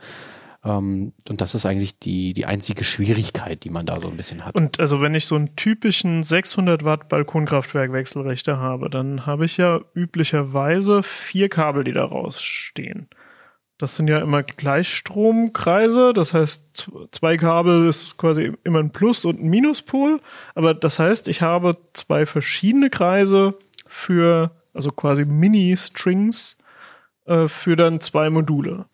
Ähm, 0.64 1.14
und 1.30 1.42
das 1.42 1.56
ist 1.56 1.66
eigentlich 1.66 2.00
die, 2.00 2.34
die 2.34 2.46
einzige 2.46 2.84
Schwierigkeit, 2.84 3.64
die 3.64 3.70
man 3.70 3.86
da 3.86 4.00
so 4.00 4.10
ein 4.10 4.18
bisschen 4.18 4.46
hat. 4.46 4.56
Und 4.56 4.80
also 4.80 5.02
wenn 5.02 5.16
ich 5.16 5.26
so 5.26 5.36
einen 5.36 5.56
typischen 5.56 6.24
600 6.24 6.84
Watt 6.84 7.10
Balkonkraftwerk-Wechselrichter 7.10 8.58
habe, 8.58 8.90
dann 8.90 9.26
habe 9.26 9.46
ich 9.46 9.58
ja 9.58 9.82
üblicherweise 9.94 11.04
vier 11.04 11.50
Kabel, 11.50 11.84
die 11.84 11.94
da 11.94 12.06
rausstehen. 12.06 13.08
Das 13.82 13.96
sind 13.96 14.08
ja 14.08 14.20
immer 14.20 14.44
Gleichstromkreise, 14.44 16.14
das 16.14 16.36
heißt, 16.36 16.92
zwei 17.10 17.36
Kabel 17.38 17.88
ist 17.88 18.16
quasi 18.16 18.52
immer 18.64 18.78
ein 18.78 18.92
Plus- 18.92 19.26
und 19.26 19.40
ein 19.40 19.50
Minuspol. 19.50 20.22
Aber 20.54 20.76
das 20.76 21.00
heißt, 21.00 21.28
ich 21.28 21.42
habe 21.42 21.76
zwei 21.94 22.28
verschiedene 22.28 22.92
Kreise 22.92 23.58
für, 23.88 24.52
also 24.76 24.92
quasi 24.92 25.26
Mini-Strings 25.26 26.58
äh, 27.26 27.48
für 27.48 27.76
dann 27.76 28.02
zwei 28.02 28.30
Module. 28.30 28.86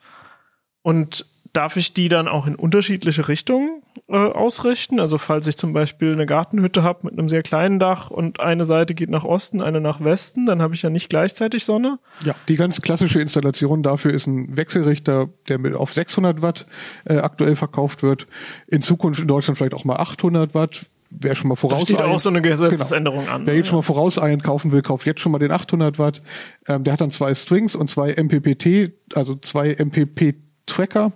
Und 0.84 1.26
darf 1.58 1.76
ich 1.76 1.93
die 1.93 2.08
dann 2.08 2.28
auch 2.28 2.45
in 2.45 2.55
unterschiedliche 2.55 3.28
Richtungen 3.28 3.82
äh, 4.08 4.16
ausrichten? 4.16 4.99
Also 4.99 5.18
falls 5.18 5.47
ich 5.47 5.58
zum 5.58 5.74
Beispiel 5.74 6.14
eine 6.14 6.28
Gartenhütte 6.28 6.84
habe 6.84 6.99
mit 7.08 7.18
einem 7.18 7.30
sehr 7.30 7.41
kleinen 7.41 7.80
Dach 7.80 8.12
und 8.12 8.39
eine 8.39 8.66
Seite 8.66 8.93
geht 8.93 9.10
nach 9.10 9.24
Osten, 9.24 9.62
eine 9.62 9.82
nach 9.82 10.03
Westen, 10.03 10.45
dann 10.45 10.62
habe 10.62 10.76
ich 10.76 10.84
ja 10.84 10.91
nicht 10.91 11.10
gleichzeitig 11.10 11.66
Sonne. 11.66 11.97
Ja, 12.24 12.36
die 12.47 12.55
ganz 12.55 12.80
klassische 12.82 13.20
Installation 13.20 13.82
dafür 13.82 14.14
ist 14.14 14.28
ein 14.28 14.55
Wechselrichter, 14.55 15.30
der 15.49 15.58
mit 15.58 15.74
auf 15.74 15.93
600 15.93 16.43
Watt 16.43 16.68
äh, 17.05 17.18
aktuell 17.18 17.55
verkauft 17.55 18.03
wird. 18.03 18.28
In 18.68 18.84
Zukunft 18.84 19.20
in 19.20 19.28
Deutschland 19.28 19.58
vielleicht 19.58 19.74
auch 19.74 19.84
mal 19.84 19.97
800 19.97 20.53
Watt. 20.53 20.86
Wer 21.10 21.34
schon 21.36 21.47
mal 21.47 21.55
Da 21.55 21.62
voraus 21.62 21.84
steht 21.84 22.01
auch 22.01 22.20
so 22.20 22.30
eine 22.30 22.41
Gesetzesänderung 22.41 23.22
Genau. 23.22 23.32
an. 23.34 23.47
Wer 23.47 23.55
jetzt 23.55 23.68
schon 23.68 23.78
mal 23.78 23.82
vorauseilen 23.82 24.41
kaufen 24.43 24.72
will, 24.74 24.82
kauft 24.84 25.08
jetzt 25.08 25.22
schon 25.22 25.32
mal 25.32 25.39
den 25.39 25.51
800 25.51 25.97
Watt. 25.97 26.22
Ähm, 26.68 26.84
der 26.84 26.93
hat 26.93 27.01
dann 27.01 27.12
zwei 27.12 27.34
Strings 27.34 27.76
und 27.76 27.89
zwei 27.89 28.14
MPPT, 28.14 28.91
also 29.16 29.36
zwei 29.36 29.74
MPP 29.74 30.36
Tracker. 30.68 31.13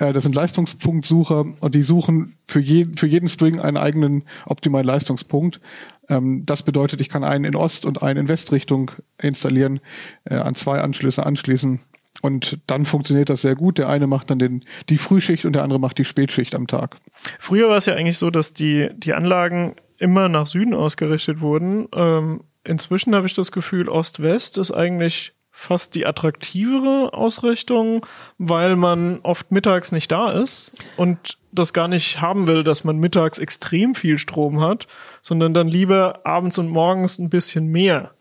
Äh, 0.00 0.12
das 0.12 0.24
sind 0.24 0.34
Leistungspunktsucher 0.34 1.46
und 1.60 1.74
die 1.74 1.82
suchen 1.82 2.36
für, 2.46 2.60
je, 2.60 2.88
für 2.96 3.06
jeden 3.06 3.28
String 3.28 3.60
einen 3.60 3.76
eigenen 3.76 4.24
optimalen 4.46 4.86
Leistungspunkt. 4.86 5.60
Ähm, 6.08 6.44
das 6.44 6.62
bedeutet, 6.62 7.00
ich 7.00 7.08
kann 7.08 7.22
einen 7.22 7.44
in 7.44 7.54
Ost- 7.54 7.84
und 7.86 8.02
einen 8.02 8.20
in 8.20 8.28
Westrichtung 8.28 8.90
installieren, 9.22 9.80
äh, 10.24 10.34
an 10.34 10.54
zwei 10.54 10.80
Anschlüsse 10.80 11.24
anschließen. 11.24 11.80
Und 12.22 12.58
dann 12.66 12.84
funktioniert 12.84 13.28
das 13.28 13.42
sehr 13.42 13.54
gut. 13.54 13.78
Der 13.78 13.88
eine 13.88 14.06
macht 14.06 14.30
dann 14.30 14.38
den, 14.38 14.62
die 14.88 14.98
Frühschicht 14.98 15.44
und 15.44 15.52
der 15.52 15.62
andere 15.62 15.78
macht 15.78 15.98
die 15.98 16.04
Spätschicht 16.04 16.54
am 16.54 16.66
Tag. 16.66 16.96
Früher 17.38 17.68
war 17.68 17.76
es 17.76 17.86
ja 17.86 17.94
eigentlich 17.94 18.18
so, 18.18 18.30
dass 18.30 18.52
die, 18.52 18.88
die 18.96 19.14
Anlagen 19.14 19.74
immer 19.98 20.28
nach 20.28 20.46
Süden 20.46 20.74
ausgerichtet 20.74 21.40
wurden. 21.40 21.88
Ähm, 21.94 22.42
inzwischen 22.64 23.14
habe 23.14 23.26
ich 23.26 23.34
das 23.34 23.52
Gefühl, 23.52 23.88
Ost-West 23.88 24.58
ist 24.58 24.70
eigentlich 24.70 25.33
fast 25.56 25.94
die 25.94 26.04
attraktivere 26.04 27.14
Ausrichtung, 27.14 28.04
weil 28.38 28.74
man 28.74 29.20
oft 29.22 29.52
mittags 29.52 29.92
nicht 29.92 30.10
da 30.10 30.32
ist 30.32 30.72
und 30.96 31.38
das 31.52 31.72
gar 31.72 31.86
nicht 31.86 32.20
haben 32.20 32.48
will, 32.48 32.64
dass 32.64 32.82
man 32.82 32.98
mittags 32.98 33.38
extrem 33.38 33.94
viel 33.94 34.18
Strom 34.18 34.60
hat, 34.60 34.88
sondern 35.22 35.54
dann 35.54 35.68
lieber 35.68 36.26
abends 36.26 36.58
und 36.58 36.68
morgens 36.68 37.20
ein 37.20 37.30
bisschen 37.30 37.66
mehr. 37.68 38.13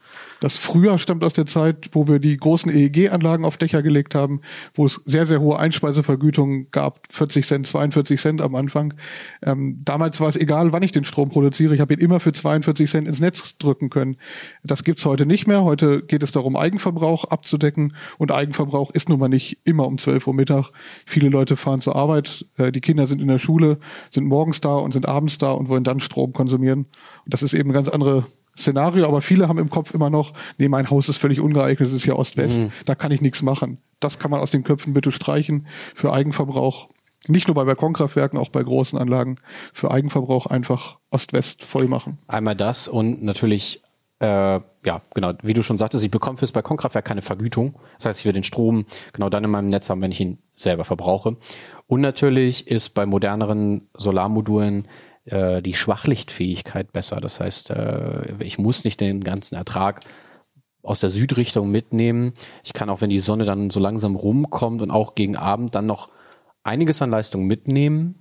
Das 0.43 0.57
früher 0.57 0.97
stammt 0.97 1.23
aus 1.23 1.31
der 1.31 1.45
Zeit, 1.45 1.91
wo 1.93 2.09
wir 2.09 2.19
die 2.19 2.35
großen 2.35 2.69
EEG-Anlagen 2.69 3.45
auf 3.45 3.55
Dächer 3.55 3.81
gelegt 3.81 4.13
haben, 4.13 4.41
wo 4.73 4.85
es 4.85 4.99
sehr, 5.05 5.25
sehr 5.25 5.39
hohe 5.39 5.57
Einspeisevergütungen 5.57 6.67
gab, 6.71 7.07
40 7.11 7.47
Cent, 7.47 7.65
42 7.65 8.19
Cent 8.19 8.41
am 8.41 8.53
Anfang. 8.55 8.93
Ähm, 9.41 9.79
damals 9.85 10.19
war 10.19 10.27
es 10.27 10.35
egal, 10.35 10.73
wann 10.73 10.83
ich 10.83 10.91
den 10.91 11.05
Strom 11.05 11.29
produziere. 11.29 11.73
Ich 11.73 11.79
habe 11.79 11.93
ihn 11.93 12.01
immer 12.01 12.19
für 12.19 12.33
42 12.33 12.89
Cent 12.89 13.07
ins 13.07 13.21
Netz 13.21 13.57
drücken 13.57 13.89
können. 13.89 14.17
Das 14.65 14.83
gibt's 14.83 15.05
heute 15.05 15.25
nicht 15.25 15.47
mehr. 15.47 15.63
Heute 15.63 16.01
geht 16.01 16.23
es 16.23 16.33
darum, 16.33 16.57
Eigenverbrauch 16.57 17.23
abzudecken. 17.23 17.95
Und 18.17 18.33
Eigenverbrauch 18.33 18.91
ist 18.91 19.07
nun 19.07 19.19
mal 19.19 19.29
nicht 19.29 19.59
immer 19.63 19.87
um 19.87 19.97
12 19.97 20.27
Uhr 20.27 20.33
Mittag. 20.33 20.71
Viele 21.05 21.29
Leute 21.29 21.55
fahren 21.55 21.79
zur 21.79 21.95
Arbeit, 21.95 22.45
äh, 22.57 22.73
die 22.73 22.81
Kinder 22.81 23.07
sind 23.07 23.21
in 23.21 23.29
der 23.29 23.39
Schule, 23.39 23.77
sind 24.09 24.25
morgens 24.25 24.59
da 24.59 24.75
und 24.75 24.91
sind 24.91 25.07
abends 25.07 25.37
da 25.37 25.53
und 25.53 25.69
wollen 25.69 25.85
dann 25.85 26.01
Strom 26.01 26.33
konsumieren. 26.33 26.79
Und 26.79 27.33
das 27.33 27.43
ist 27.43 27.53
eben 27.53 27.69
eine 27.69 27.75
ganz 27.75 27.87
andere 27.87 28.25
Szenario, 28.57 29.07
aber 29.07 29.21
viele 29.21 29.47
haben 29.47 29.57
im 29.59 29.69
Kopf 29.69 29.93
immer 29.93 30.09
noch, 30.09 30.33
nee, 30.57 30.67
mein 30.67 30.89
Haus 30.89 31.09
ist 31.09 31.17
völlig 31.17 31.39
ungeeignet, 31.39 31.87
es 31.87 31.93
ist 31.93 32.03
hier 32.03 32.17
Ost-West, 32.17 32.61
da 32.85 32.95
kann 32.95 33.11
ich 33.11 33.21
nichts 33.21 33.41
machen. 33.41 33.79
Das 33.99 34.19
kann 34.19 34.29
man 34.31 34.41
aus 34.41 34.51
den 34.51 34.63
Köpfen 34.63 34.93
bitte 34.93 35.11
streichen 35.11 35.67
für 35.95 36.13
Eigenverbrauch. 36.13 36.89
Nicht 37.27 37.47
nur 37.47 37.55
bei 37.55 37.63
Balkonkraftwerken, 37.63 38.37
auch 38.37 38.49
bei 38.49 38.61
großen 38.61 38.99
Anlagen. 38.99 39.37
Für 39.71 39.91
Eigenverbrauch 39.91 40.45
einfach 40.45 40.97
Ost-West 41.09 41.63
voll 41.63 41.87
machen. 41.87 42.17
Einmal 42.27 42.55
das 42.55 42.89
und 42.89 43.23
natürlich, 43.23 43.81
äh, 44.19 44.59
ja, 44.85 45.01
genau, 45.13 45.31
wie 45.41 45.53
du 45.53 45.63
schon 45.63 45.77
sagtest, 45.77 46.03
ich 46.03 46.11
bekomme 46.11 46.37
fürs 46.37 46.51
Balkonkraftwerk 46.51 47.05
keine 47.05 47.21
Vergütung. 47.21 47.75
Das 47.97 48.07
heißt, 48.07 48.19
ich 48.19 48.25
will 48.25 48.33
den 48.33 48.43
Strom 48.43 48.85
genau 49.13 49.29
dann 49.29 49.45
in 49.45 49.51
meinem 49.51 49.67
Netz 49.67 49.89
haben, 49.89 50.01
wenn 50.01 50.11
ich 50.11 50.19
ihn 50.19 50.39
selber 50.53 50.83
verbrauche. 50.83 51.37
Und 51.87 52.01
natürlich 52.01 52.67
ist 52.67 52.89
bei 52.89 53.05
moderneren 53.05 53.87
Solarmodulen 53.93 54.87
äh, 55.25 55.61
die 55.61 55.75
Schwachlichtfähigkeit 55.75 56.91
besser. 56.91 57.21
Das 57.21 57.39
heißt, 57.39 57.69
äh, 57.71 58.43
ich 58.43 58.57
muss 58.57 58.83
nicht 58.83 58.99
den 58.99 59.23
ganzen 59.23 59.55
Ertrag 59.55 60.01
aus 60.81 60.99
der 60.99 61.09
Südrichtung 61.09 61.71
mitnehmen. 61.71 62.33
Ich 62.63 62.73
kann 62.73 62.89
auch, 62.89 63.01
wenn 63.01 63.09
die 63.09 63.19
Sonne 63.19 63.45
dann 63.45 63.69
so 63.69 63.79
langsam 63.79 64.15
rumkommt 64.15 64.81
und 64.81 64.91
auch 64.91 65.15
gegen 65.15 65.37
Abend 65.37 65.75
dann 65.75 65.85
noch 65.85 66.09
einiges 66.63 67.01
an 67.01 67.09
Leistung 67.09 67.47
mitnehmen. 67.47 68.15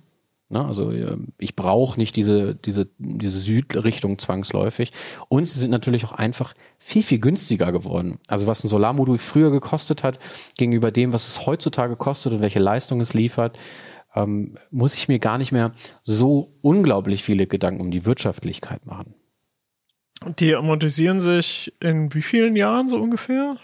Ne? 0.49 0.63
Also 0.63 0.91
äh, 0.91 1.17
ich 1.39 1.55
brauche 1.55 1.99
nicht 1.99 2.15
diese, 2.15 2.55
diese, 2.55 2.87
diese 2.97 3.39
Südrichtung 3.39 4.17
zwangsläufig. 4.17 4.91
Und 5.27 5.47
sie 5.47 5.59
sind 5.59 5.71
natürlich 5.71 6.05
auch 6.05 6.13
einfach 6.13 6.53
viel, 6.77 7.03
viel 7.03 7.19
günstiger 7.19 7.71
geworden. 7.71 8.19
Also 8.27 8.47
was 8.47 8.63
ein 8.63 8.69
Solarmodul 8.69 9.17
früher 9.17 9.51
gekostet 9.51 10.03
hat, 10.03 10.19
gegenüber 10.57 10.91
dem, 10.91 11.11
was 11.11 11.27
es 11.27 11.45
heutzutage 11.45 11.97
kostet 11.97 12.33
und 12.33 12.41
welche 12.41 12.59
Leistung 12.59 13.01
es 13.01 13.13
liefert, 13.13 13.57
ähm, 14.15 14.57
muss 14.71 14.93
ich 14.95 15.07
mir 15.07 15.19
gar 15.19 15.37
nicht 15.37 15.51
mehr 15.51 15.71
so 16.03 16.53
unglaublich 16.61 17.23
viele 17.23 17.47
Gedanken 17.47 17.81
um 17.81 17.91
die 17.91 18.05
Wirtschaftlichkeit 18.05 18.85
machen. 18.85 19.15
Die 20.39 20.55
amortisieren 20.55 21.19
sich 21.19 21.73
in 21.81 22.13
wie 22.13 22.21
vielen 22.21 22.55
Jahren 22.55 22.87
so 22.87 22.97
ungefähr? 22.97 23.57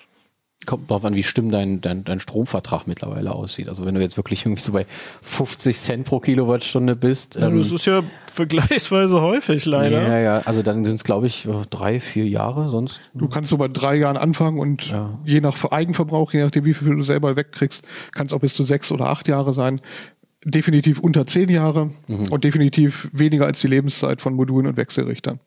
Kommt 0.65 0.91
drauf 0.91 1.05
an, 1.05 1.15
wie 1.15 1.23
stimm 1.23 1.51
dein, 1.51 1.79
dein, 1.79 2.03
dein 2.03 2.19
Stromvertrag 2.19 2.85
mittlerweile 2.85 3.31
aussieht. 3.31 3.69
Also 3.69 3.85
wenn 3.85 3.95
du 3.95 4.01
jetzt 4.01 4.17
wirklich 4.17 4.45
irgendwie 4.45 4.61
so 4.61 4.73
bei 4.73 4.85
50 5.21 5.77
Cent 5.77 6.05
pro 6.05 6.19
Kilowattstunde 6.19 6.97
bist. 6.97 7.35
Ja, 7.35 7.49
das 7.49 7.71
ist 7.71 7.85
ja 7.85 8.03
vergleichsweise 8.33 9.21
häufig 9.21 9.65
leider. 9.65 10.01
Ja, 10.05 10.19
ja, 10.19 10.37
also 10.39 10.61
dann 10.61 10.83
sind 10.83 10.95
es, 10.95 11.05
glaube 11.05 11.27
ich, 11.27 11.47
oh, 11.47 11.63
drei, 11.69 12.01
vier 12.01 12.27
Jahre 12.27 12.67
sonst. 12.69 12.99
Du 13.13 13.29
kannst 13.29 13.49
so 13.51 13.57
bei 13.57 13.69
drei 13.69 13.95
Jahren 13.95 14.17
anfangen 14.17 14.59
und 14.59 14.89
Ja. 14.89 15.17
je 15.23 15.39
nach 15.39 15.63
Eigenverbrauch, 15.71 16.33
je 16.33 16.43
nachdem, 16.43 16.65
wie 16.65 16.73
viel 16.73 16.93
du 16.93 17.03
selber 17.03 17.37
wegkriegst, 17.37 18.11
kann 18.11 18.27
es 18.27 18.33
auch 18.33 18.39
bis 18.41 18.53
zu 18.53 18.63
sechs 18.63 18.91
oder 18.91 19.07
acht 19.07 19.29
Jahre 19.29 19.53
sein. 19.53 19.79
Definitiv 20.45 20.99
unter 20.99 21.27
zehn 21.27 21.49
Jahre 21.49 21.91
und 22.07 22.43
definitiv 22.43 23.09
weniger 23.11 23.45
als 23.45 23.59
die 23.61 23.67
Lebenszeit 23.67 24.21
von 24.21 24.33
Modulen 24.33 24.67
und 24.67 24.77
Wechselrichtern. 24.77 25.39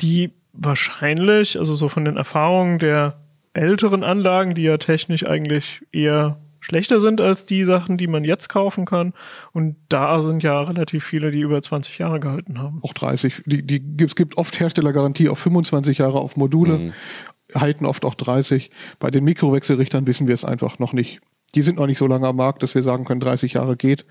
die 0.00 0.32
wahrscheinlich, 0.54 1.58
also 1.58 1.74
so 1.74 1.88
von 1.88 2.04
den 2.04 2.16
Erfahrungen 2.16 2.78
der 2.78 3.20
älteren 3.52 4.02
Anlagen, 4.04 4.54
die 4.54 4.62
ja 4.62 4.76
technisch 4.78 5.24
eigentlich 5.26 5.82
eher 5.92 6.40
schlechter 6.60 7.00
sind 7.00 7.20
als 7.20 7.46
die 7.46 7.64
Sachen, 7.64 7.96
die 7.98 8.06
man 8.08 8.24
jetzt 8.24 8.48
kaufen 8.48 8.84
kann. 8.84 9.12
Und 9.52 9.76
da 9.88 10.20
sind 10.22 10.42
ja 10.42 10.60
relativ 10.62 11.04
viele, 11.04 11.30
die 11.30 11.40
über 11.40 11.60
20 11.62 11.98
Jahre 11.98 12.18
gehalten 12.20 12.58
haben. 12.58 12.80
Auch 12.82 12.92
30. 12.92 13.42
Die, 13.46 13.62
die, 13.64 13.78
gibt- 13.80 14.10
es 14.10 14.16
gibt 14.16 14.36
oft 14.36 14.58
Herstellergarantie 14.58 15.28
auf 15.28 15.38
25 15.38 15.98
Jahre 15.98 16.18
auf 16.20 16.36
Module, 16.36 16.92
halten 17.54 17.86
oft 17.86 18.04
auch 18.04 18.14
30. 18.14 18.70
Bei 18.98 19.10
den 19.10 19.24
Mikrowechselrichtern 19.24 20.06
wissen 20.06 20.26
wir 20.26 20.34
es 20.34 20.44
einfach 20.44 20.78
noch 20.78 20.92
nicht. 20.92 21.20
Die 21.54 21.62
sind 21.62 21.78
noch 21.78 21.86
nicht 21.86 21.98
so 21.98 22.06
lange 22.06 22.26
am 22.26 22.36
Markt, 22.36 22.62
dass 22.62 22.74
wir 22.74 22.82
sagen 22.82 23.04
können, 23.04 23.20
30 23.20 23.54
Jahre 23.54 23.76
geht. 23.76 24.04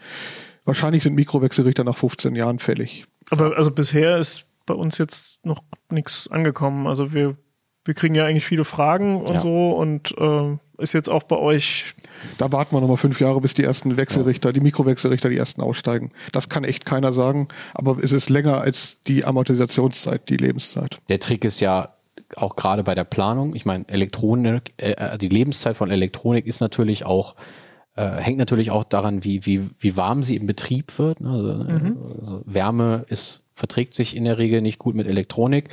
Wahrscheinlich 0.65 1.03
sind 1.03 1.15
Mikrowechselrichter 1.15 1.83
nach 1.83 1.95
15 1.95 2.35
Jahren 2.35 2.59
fällig. 2.59 3.05
Aber 3.29 3.55
also 3.55 3.71
bisher 3.71 4.17
ist 4.17 4.45
bei 4.65 4.73
uns 4.73 4.97
jetzt 4.97 5.45
noch 5.45 5.63
nichts 5.89 6.27
angekommen. 6.29 6.87
Also 6.87 7.13
wir, 7.13 7.37
wir 7.85 7.93
kriegen 7.93 8.15
ja 8.15 8.25
eigentlich 8.25 8.45
viele 8.45 8.65
Fragen 8.65 9.21
und 9.21 9.35
Ja. 9.35 9.41
so 9.41 9.71
und 9.71 10.13
äh, 10.17 10.57
ist 10.79 10.93
jetzt 10.93 11.09
auch 11.09 11.23
bei 11.23 11.37
euch. 11.37 11.95
Da 12.37 12.51
warten 12.51 12.75
wir 12.75 12.81
nochmal 12.81 12.97
fünf 12.97 13.19
Jahre, 13.21 13.39
bis 13.41 13.53
die 13.53 13.63
ersten 13.63 13.97
Wechselrichter, 13.97 14.51
die 14.51 14.59
Mikrowechselrichter, 14.59 15.29
die 15.29 15.37
ersten 15.37 15.61
aussteigen. 15.61 16.11
Das 16.33 16.49
kann 16.49 16.63
echt 16.63 16.85
keiner 16.85 17.13
sagen, 17.13 17.47
aber 17.73 17.97
es 18.01 18.11
ist 18.11 18.29
länger 18.29 18.59
als 18.61 19.01
die 19.03 19.23
Amortisationszeit, 19.25 20.27
die 20.29 20.37
Lebenszeit. 20.37 20.99
Der 21.09 21.19
Trick 21.19 21.45
ist 21.45 21.61
ja 21.61 21.93
auch 22.35 22.55
gerade 22.55 22.83
bei 22.83 22.93
der 22.95 23.03
Planung. 23.05 23.55
Ich 23.55 23.65
meine, 23.65 23.87
Elektronik, 23.87 24.73
äh, 24.77 25.17
die 25.17 25.29
Lebenszeit 25.29 25.77
von 25.77 25.89
Elektronik 25.91 26.45
ist 26.45 26.59
natürlich 26.59 27.05
auch 27.05 27.35
äh, 27.95 28.17
hängt 28.17 28.37
natürlich 28.37 28.69
auch 28.69 28.83
daran, 28.83 29.23
wie 29.23 29.45
wie 29.45 29.61
wie 29.79 29.97
warm 29.97 30.21
sie 30.21 30.35
im 30.35 30.45
Betrieb 30.45 30.97
wird. 30.99 31.19
ne? 31.21 31.29
Also, 31.29 31.53
Mhm. 31.53 31.97
also 32.19 32.41
Wärme 32.45 33.05
ist 33.09 33.41
verträgt 33.53 33.95
sich 33.95 34.15
in 34.15 34.23
der 34.25 34.37
Regel 34.37 34.61
nicht 34.61 34.77
gut 34.77 34.93
mit 34.93 35.07
Elektronik. 35.07 35.69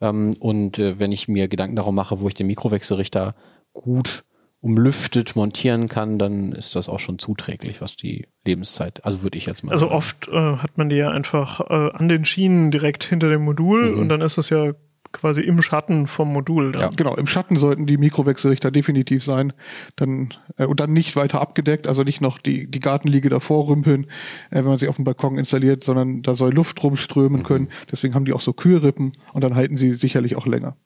Ähm, 0.00 0.34
und 0.38 0.78
äh, 0.78 0.98
wenn 0.98 1.12
ich 1.12 1.28
mir 1.28 1.46
Gedanken 1.48 1.76
darum 1.76 1.94
mache, 1.94 2.20
wo 2.20 2.28
ich 2.28 2.34
den 2.34 2.46
Mikrowechselrichter 2.46 3.34
gut 3.74 4.24
umlüftet 4.60 5.36
montieren 5.36 5.88
kann, 5.88 6.18
dann 6.18 6.52
ist 6.52 6.74
das 6.74 6.88
auch 6.88 6.98
schon 6.98 7.18
zuträglich, 7.18 7.80
was 7.80 7.94
die 7.96 8.26
Lebenszeit, 8.44 9.04
also 9.04 9.22
würde 9.22 9.38
ich 9.38 9.46
jetzt 9.46 9.62
mal 9.62 9.70
Also 9.72 9.86
sagen. 9.86 9.96
oft 9.96 10.28
äh, 10.28 10.56
hat 10.56 10.76
man 10.78 10.88
die 10.88 10.96
ja 10.96 11.10
einfach 11.10 11.60
äh, 11.70 11.90
an 11.92 12.08
den 12.08 12.24
Schienen 12.24 12.70
direkt 12.72 13.04
hinter 13.04 13.28
dem 13.28 13.42
Modul 13.44 13.92
Mhm. 13.92 13.98
und 14.00 14.08
dann 14.08 14.20
ist 14.20 14.36
das 14.38 14.50
ja 14.50 14.72
quasi 15.12 15.40
im 15.40 15.62
Schatten 15.62 16.06
vom 16.06 16.32
Modul. 16.32 16.72
Dann. 16.72 16.80
Ja. 16.80 16.90
Genau, 16.94 17.16
im 17.16 17.26
Schatten 17.26 17.56
sollten 17.56 17.86
die 17.86 17.96
Mikrowechselrichter 17.96 18.70
definitiv 18.70 19.24
sein. 19.24 19.52
Dann, 19.96 20.34
äh, 20.56 20.66
und 20.66 20.80
dann 20.80 20.92
nicht 20.92 21.16
weiter 21.16 21.40
abgedeckt, 21.40 21.86
also 21.86 22.02
nicht 22.02 22.20
noch 22.20 22.38
die, 22.38 22.70
die 22.70 22.80
Gartenliege 22.80 23.28
davor 23.28 23.68
rümpeln, 23.68 24.04
äh, 24.50 24.56
wenn 24.56 24.64
man 24.64 24.78
sie 24.78 24.88
auf 24.88 24.96
dem 24.96 25.04
Balkon 25.04 25.38
installiert, 25.38 25.84
sondern 25.84 26.22
da 26.22 26.34
soll 26.34 26.52
Luft 26.52 26.82
rumströmen 26.82 27.42
können. 27.42 27.68
Deswegen 27.90 28.14
haben 28.14 28.24
die 28.24 28.32
auch 28.32 28.40
so 28.40 28.52
Kühlrippen 28.52 29.12
und 29.32 29.44
dann 29.44 29.54
halten 29.54 29.76
sie 29.76 29.94
sicherlich 29.94 30.36
auch 30.36 30.46
länger. 30.46 30.76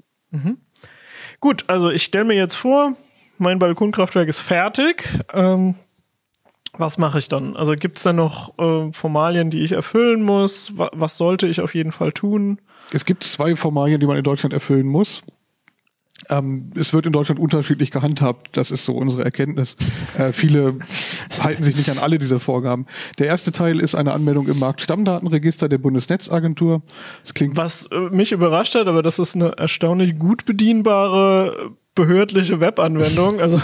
Gut, 1.40 1.64
also 1.68 1.90
ich 1.90 2.02
stelle 2.04 2.24
mir 2.24 2.36
jetzt 2.36 2.54
vor, 2.54 2.94
mein 3.38 3.58
Balkonkraftwerk 3.58 4.28
ist 4.28 4.40
fertig. 4.40 5.04
Ähm, 5.32 5.74
was 6.72 6.96
mache 6.96 7.18
ich 7.18 7.28
dann? 7.28 7.56
Also 7.56 7.74
gibt 7.74 7.98
es 7.98 8.04
da 8.04 8.12
noch 8.12 8.58
äh, 8.58 8.92
Formalien, 8.92 9.50
die 9.50 9.62
ich 9.62 9.72
erfüllen 9.72 10.22
muss? 10.22 10.76
Wa 10.78 10.90
was 10.94 11.18
sollte 11.18 11.46
ich 11.46 11.60
auf 11.60 11.74
jeden 11.74 11.92
Fall 11.92 12.12
tun? 12.12 12.60
Es 12.92 13.04
gibt 13.04 13.24
zwei 13.24 13.56
Formalien, 13.56 14.00
die 14.00 14.06
man 14.06 14.16
in 14.16 14.24
Deutschland 14.24 14.52
erfüllen 14.52 14.86
muss. 14.86 15.22
Ähm, 16.28 16.70
es 16.76 16.92
wird 16.92 17.06
in 17.06 17.12
Deutschland 17.12 17.40
unterschiedlich 17.40 17.90
gehandhabt. 17.90 18.56
Das 18.56 18.70
ist 18.70 18.84
so 18.84 18.94
unsere 18.94 19.24
Erkenntnis. 19.24 19.76
Äh, 20.16 20.32
viele 20.32 20.78
halten 21.40 21.62
sich 21.62 21.76
nicht 21.76 21.90
an 21.90 21.98
alle 21.98 22.18
dieser 22.18 22.38
Vorgaben. 22.38 22.86
Der 23.18 23.26
erste 23.26 23.50
Teil 23.50 23.80
ist 23.80 23.94
eine 23.94 24.12
Anmeldung 24.12 24.46
im 24.48 24.58
Marktstammdatenregister 24.58 25.68
der 25.68 25.78
Bundesnetzagentur. 25.78 26.82
Das 27.22 27.34
klingt 27.34 27.56
Was 27.56 27.86
äh, 27.86 28.08
mich 28.10 28.32
überrascht 28.32 28.74
hat, 28.74 28.86
aber 28.86 29.02
das 29.02 29.18
ist 29.18 29.34
eine 29.34 29.52
erstaunlich 29.58 30.18
gut 30.18 30.44
bedienbare 30.44 31.72
behördliche 31.94 32.60
Webanwendung. 32.60 33.40
Also 33.40 33.60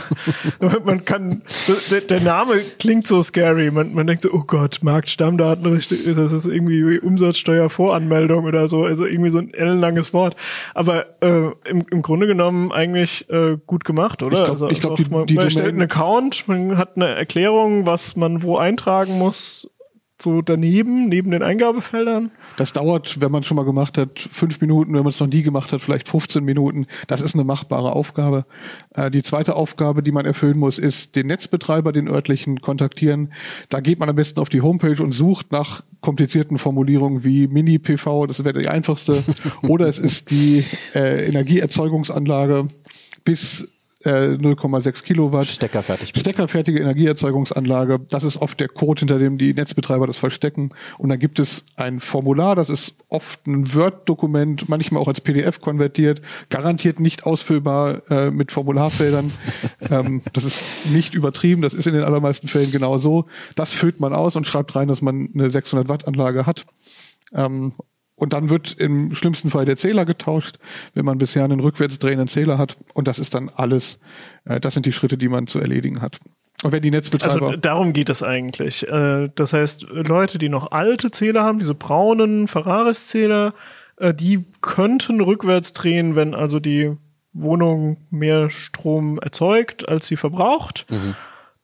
man 0.84 1.04
kann, 1.04 1.42
der, 1.90 2.00
der 2.02 2.20
Name 2.20 2.54
klingt 2.78 3.06
so 3.06 3.22
scary. 3.22 3.70
Man, 3.70 3.94
man 3.94 4.06
denkt 4.06 4.22
so, 4.22 4.30
oh 4.32 4.44
Gott, 4.46 4.80
Marktstammdaten, 4.82 5.66
richtig, 5.66 6.00
das 6.14 6.32
ist 6.32 6.46
irgendwie 6.46 6.98
Umsatzsteuervoranmeldung 6.98 8.44
oder 8.44 8.68
so, 8.68 8.82
also 8.84 9.06
irgendwie 9.06 9.30
so 9.30 9.38
ein 9.38 9.52
ellenlanges 9.54 10.12
Wort. 10.12 10.36
Aber 10.74 11.06
äh, 11.22 11.50
im, 11.68 11.84
im 11.90 12.02
Grunde 12.02 12.26
genommen 12.26 12.70
eigentlich 12.72 13.28
äh, 13.30 13.56
gut 13.66 13.84
gemacht, 13.84 14.22
oder? 14.22 14.38
Ich 14.38 14.44
glaub- 14.44 14.50
also 14.50 14.66
glaub, 14.68 14.96
die- 14.96 15.04
man, 15.06 15.26
die 15.26 15.34
man 15.34 15.44
erstellt 15.44 15.68
einen 15.74 15.82
Account, 15.82 16.46
man 16.48 16.76
hat 16.76 16.96
eine 16.96 17.14
Erklärung, 17.14 17.86
was 17.86 18.16
man 18.16 18.42
wo 18.42 18.56
eintragen 18.58 19.18
muss, 19.18 19.68
so 20.20 20.42
daneben, 20.42 21.08
neben 21.08 21.30
den 21.30 21.42
Eingabefeldern. 21.42 22.30
Das 22.56 22.72
dauert, 22.72 23.20
wenn 23.20 23.30
man 23.30 23.44
schon 23.44 23.56
mal 23.56 23.64
gemacht 23.64 23.96
hat, 23.96 24.18
fünf 24.18 24.60
Minuten, 24.60 24.92
wenn 24.92 25.02
man 25.02 25.08
es 25.08 25.20
noch 25.20 25.28
nie 25.28 25.42
gemacht 25.42 25.72
hat, 25.72 25.80
vielleicht 25.80 26.08
15 26.08 26.44
Minuten. 26.44 26.86
Das 27.06 27.20
ist 27.20 27.34
eine 27.34 27.44
machbare 27.44 27.92
Aufgabe. 27.92 28.44
Äh, 28.94 29.10
die 29.10 29.22
zweite 29.22 29.54
Aufgabe, 29.54 30.02
die 30.02 30.10
man 30.10 30.26
erfüllen 30.26 30.58
muss, 30.58 30.78
ist 30.78 31.14
den 31.14 31.28
Netzbetreiber, 31.28 31.92
den 31.92 32.08
örtlichen, 32.08 32.60
kontaktieren. 32.60 33.32
Da 33.68 33.80
geht 33.80 34.00
man 34.00 34.08
am 34.08 34.16
besten 34.16 34.40
auf 34.40 34.48
die 34.48 34.60
Homepage 34.60 35.00
und 35.02 35.12
sucht 35.12 35.52
nach 35.52 35.82
komplizierten 36.00 36.58
Formulierungen 36.58 37.24
wie 37.24 37.46
Mini-PV, 37.46 38.26
das 38.26 38.44
wäre 38.44 38.60
die 38.60 38.68
einfachste. 38.68 39.22
Oder 39.68 39.86
es 39.86 39.98
ist 39.98 40.30
die 40.30 40.64
äh, 40.94 41.26
Energieerzeugungsanlage 41.26 42.66
bis 43.24 43.74
äh, 44.04 44.36
0,6 44.36 45.02
Kilowatt. 45.02 45.46
Stecker 45.46 45.82
fertig. 45.82 46.12
bitte. 46.12 46.20
Steckerfertige 46.20 46.78
Energieerzeugungsanlage. 46.78 48.00
Das 48.08 48.24
ist 48.24 48.36
oft 48.36 48.60
der 48.60 48.68
Code, 48.68 49.00
hinter 49.00 49.18
dem 49.18 49.38
die 49.38 49.54
Netzbetreiber 49.54 50.06
das 50.06 50.16
verstecken. 50.16 50.70
Und 50.98 51.08
dann 51.08 51.18
gibt 51.18 51.38
es 51.38 51.64
ein 51.76 52.00
Formular, 52.00 52.54
das 52.54 52.70
ist 52.70 52.94
oft 53.08 53.46
ein 53.46 53.74
Word-Dokument, 53.74 54.68
manchmal 54.68 55.02
auch 55.02 55.08
als 55.08 55.20
PDF 55.20 55.60
konvertiert, 55.60 56.22
garantiert 56.48 57.00
nicht 57.00 57.26
ausfüllbar 57.26 58.02
äh, 58.10 58.30
mit 58.30 58.52
Formularfeldern. 58.52 59.32
ähm, 59.90 60.22
das 60.32 60.44
ist 60.44 60.92
nicht 60.92 61.14
übertrieben, 61.14 61.62
das 61.62 61.74
ist 61.74 61.86
in 61.86 61.94
den 61.94 62.04
allermeisten 62.04 62.48
Fällen 62.48 62.70
genau 62.70 62.98
so. 62.98 63.26
Das 63.54 63.70
füllt 63.70 64.00
man 64.00 64.12
aus 64.12 64.36
und 64.36 64.46
schreibt 64.46 64.76
rein, 64.76 64.88
dass 64.88 65.02
man 65.02 65.28
eine 65.34 65.50
600 65.50 65.88
Watt 65.88 66.06
Anlage 66.06 66.46
hat. 66.46 66.66
Ähm, 67.34 67.72
und 68.18 68.32
dann 68.32 68.50
wird 68.50 68.74
im 68.78 69.14
schlimmsten 69.14 69.50
Fall 69.50 69.64
der 69.64 69.76
Zähler 69.76 70.04
getauscht, 70.04 70.56
wenn 70.94 71.04
man 71.04 71.18
bisher 71.18 71.44
einen 71.44 71.60
rückwärts 71.60 71.98
drehenden 71.98 72.28
Zähler 72.28 72.58
hat. 72.58 72.76
Und 72.94 73.08
das 73.08 73.18
ist 73.18 73.34
dann 73.34 73.48
alles. 73.48 74.00
Äh, 74.44 74.60
das 74.60 74.74
sind 74.74 74.86
die 74.86 74.92
Schritte, 74.92 75.16
die 75.16 75.28
man 75.28 75.46
zu 75.46 75.60
erledigen 75.60 76.02
hat. 76.02 76.18
Und 76.64 76.72
wenn 76.72 76.82
die 76.82 76.90
Netzbetreiber. 76.90 77.46
Also 77.46 77.56
darum 77.56 77.92
geht 77.92 78.10
es 78.10 78.22
eigentlich. 78.22 78.86
Äh, 78.88 79.30
Das 79.34 79.52
heißt, 79.52 79.86
Leute, 79.90 80.38
die 80.38 80.48
noch 80.48 80.72
alte 80.72 81.10
Zähler 81.10 81.44
haben, 81.44 81.60
diese 81.60 81.74
braunen 81.74 82.48
Ferraris-Zähler, 82.48 83.54
äh, 83.98 84.12
die 84.12 84.44
könnten 84.60 85.20
rückwärts 85.20 85.72
drehen, 85.72 86.16
wenn 86.16 86.34
also 86.34 86.58
die 86.58 86.96
Wohnung 87.32 87.98
mehr 88.10 88.50
Strom 88.50 89.18
erzeugt, 89.20 89.88
als 89.88 90.08
sie 90.08 90.16
verbraucht. 90.16 90.86
Ähm, 90.90 91.14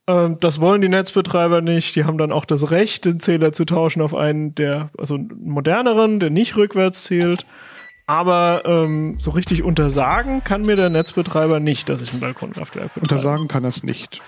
Das 0.07 0.61
wollen 0.61 0.83
die 0.83 0.89
Netzbetreiber 0.89 1.63
nicht. 1.63 1.97
Die 1.97 2.05
haben 2.05 2.19
dann 2.19 2.31
auch 2.31 2.45
das 2.45 2.71
Recht, 2.71 3.07
den 3.07 3.21
Zähler 3.21 3.53
zu 3.53 3.65
tauschen 3.65 4.03
auf 4.03 4.15
einen, 4.15 4.55
der, 4.55 4.91
also 4.99 5.15
einen 5.15 5.31
moderneren, 5.49 6.21
der 6.21 6.29
nicht 6.29 6.57
rückwärts 6.57 7.05
zählt. 7.05 7.47
Aber 8.07 8.65
ähm, 8.67 9.17
so 9.19 9.31
richtig 9.31 9.63
untersagen 9.63 10.45
kann 10.45 10.63
mir 10.63 10.77
der 10.77 10.91
Netzbetreiber 10.91 11.59
nicht, 11.59 11.89
dass 11.89 12.03
ich 12.03 12.13
ein 12.13 12.21
Balkonkraftwerk 12.21 12.93
betreibe. 12.93 13.01
Untersagen 13.01 13.49
kann 13.49 13.63
das 13.63 13.83
nicht. 13.83 14.23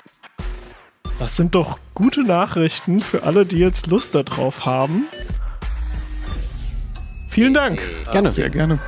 Das 1.19 1.37
sind 1.37 1.55
doch 1.55 1.79
gute 1.95 2.25
Nachrichten 2.25 3.01
für 3.01 3.23
alle, 3.23 3.45
die 3.45 3.59
jetzt 3.59 3.87
Lust 3.89 4.15
darauf 4.15 4.65
haben. 4.65 5.07
Vielen 7.29 7.53
Dank. 7.53 7.81
Gerne. 8.13 8.33
Sehr 8.33 8.49
gerne. 8.49 8.79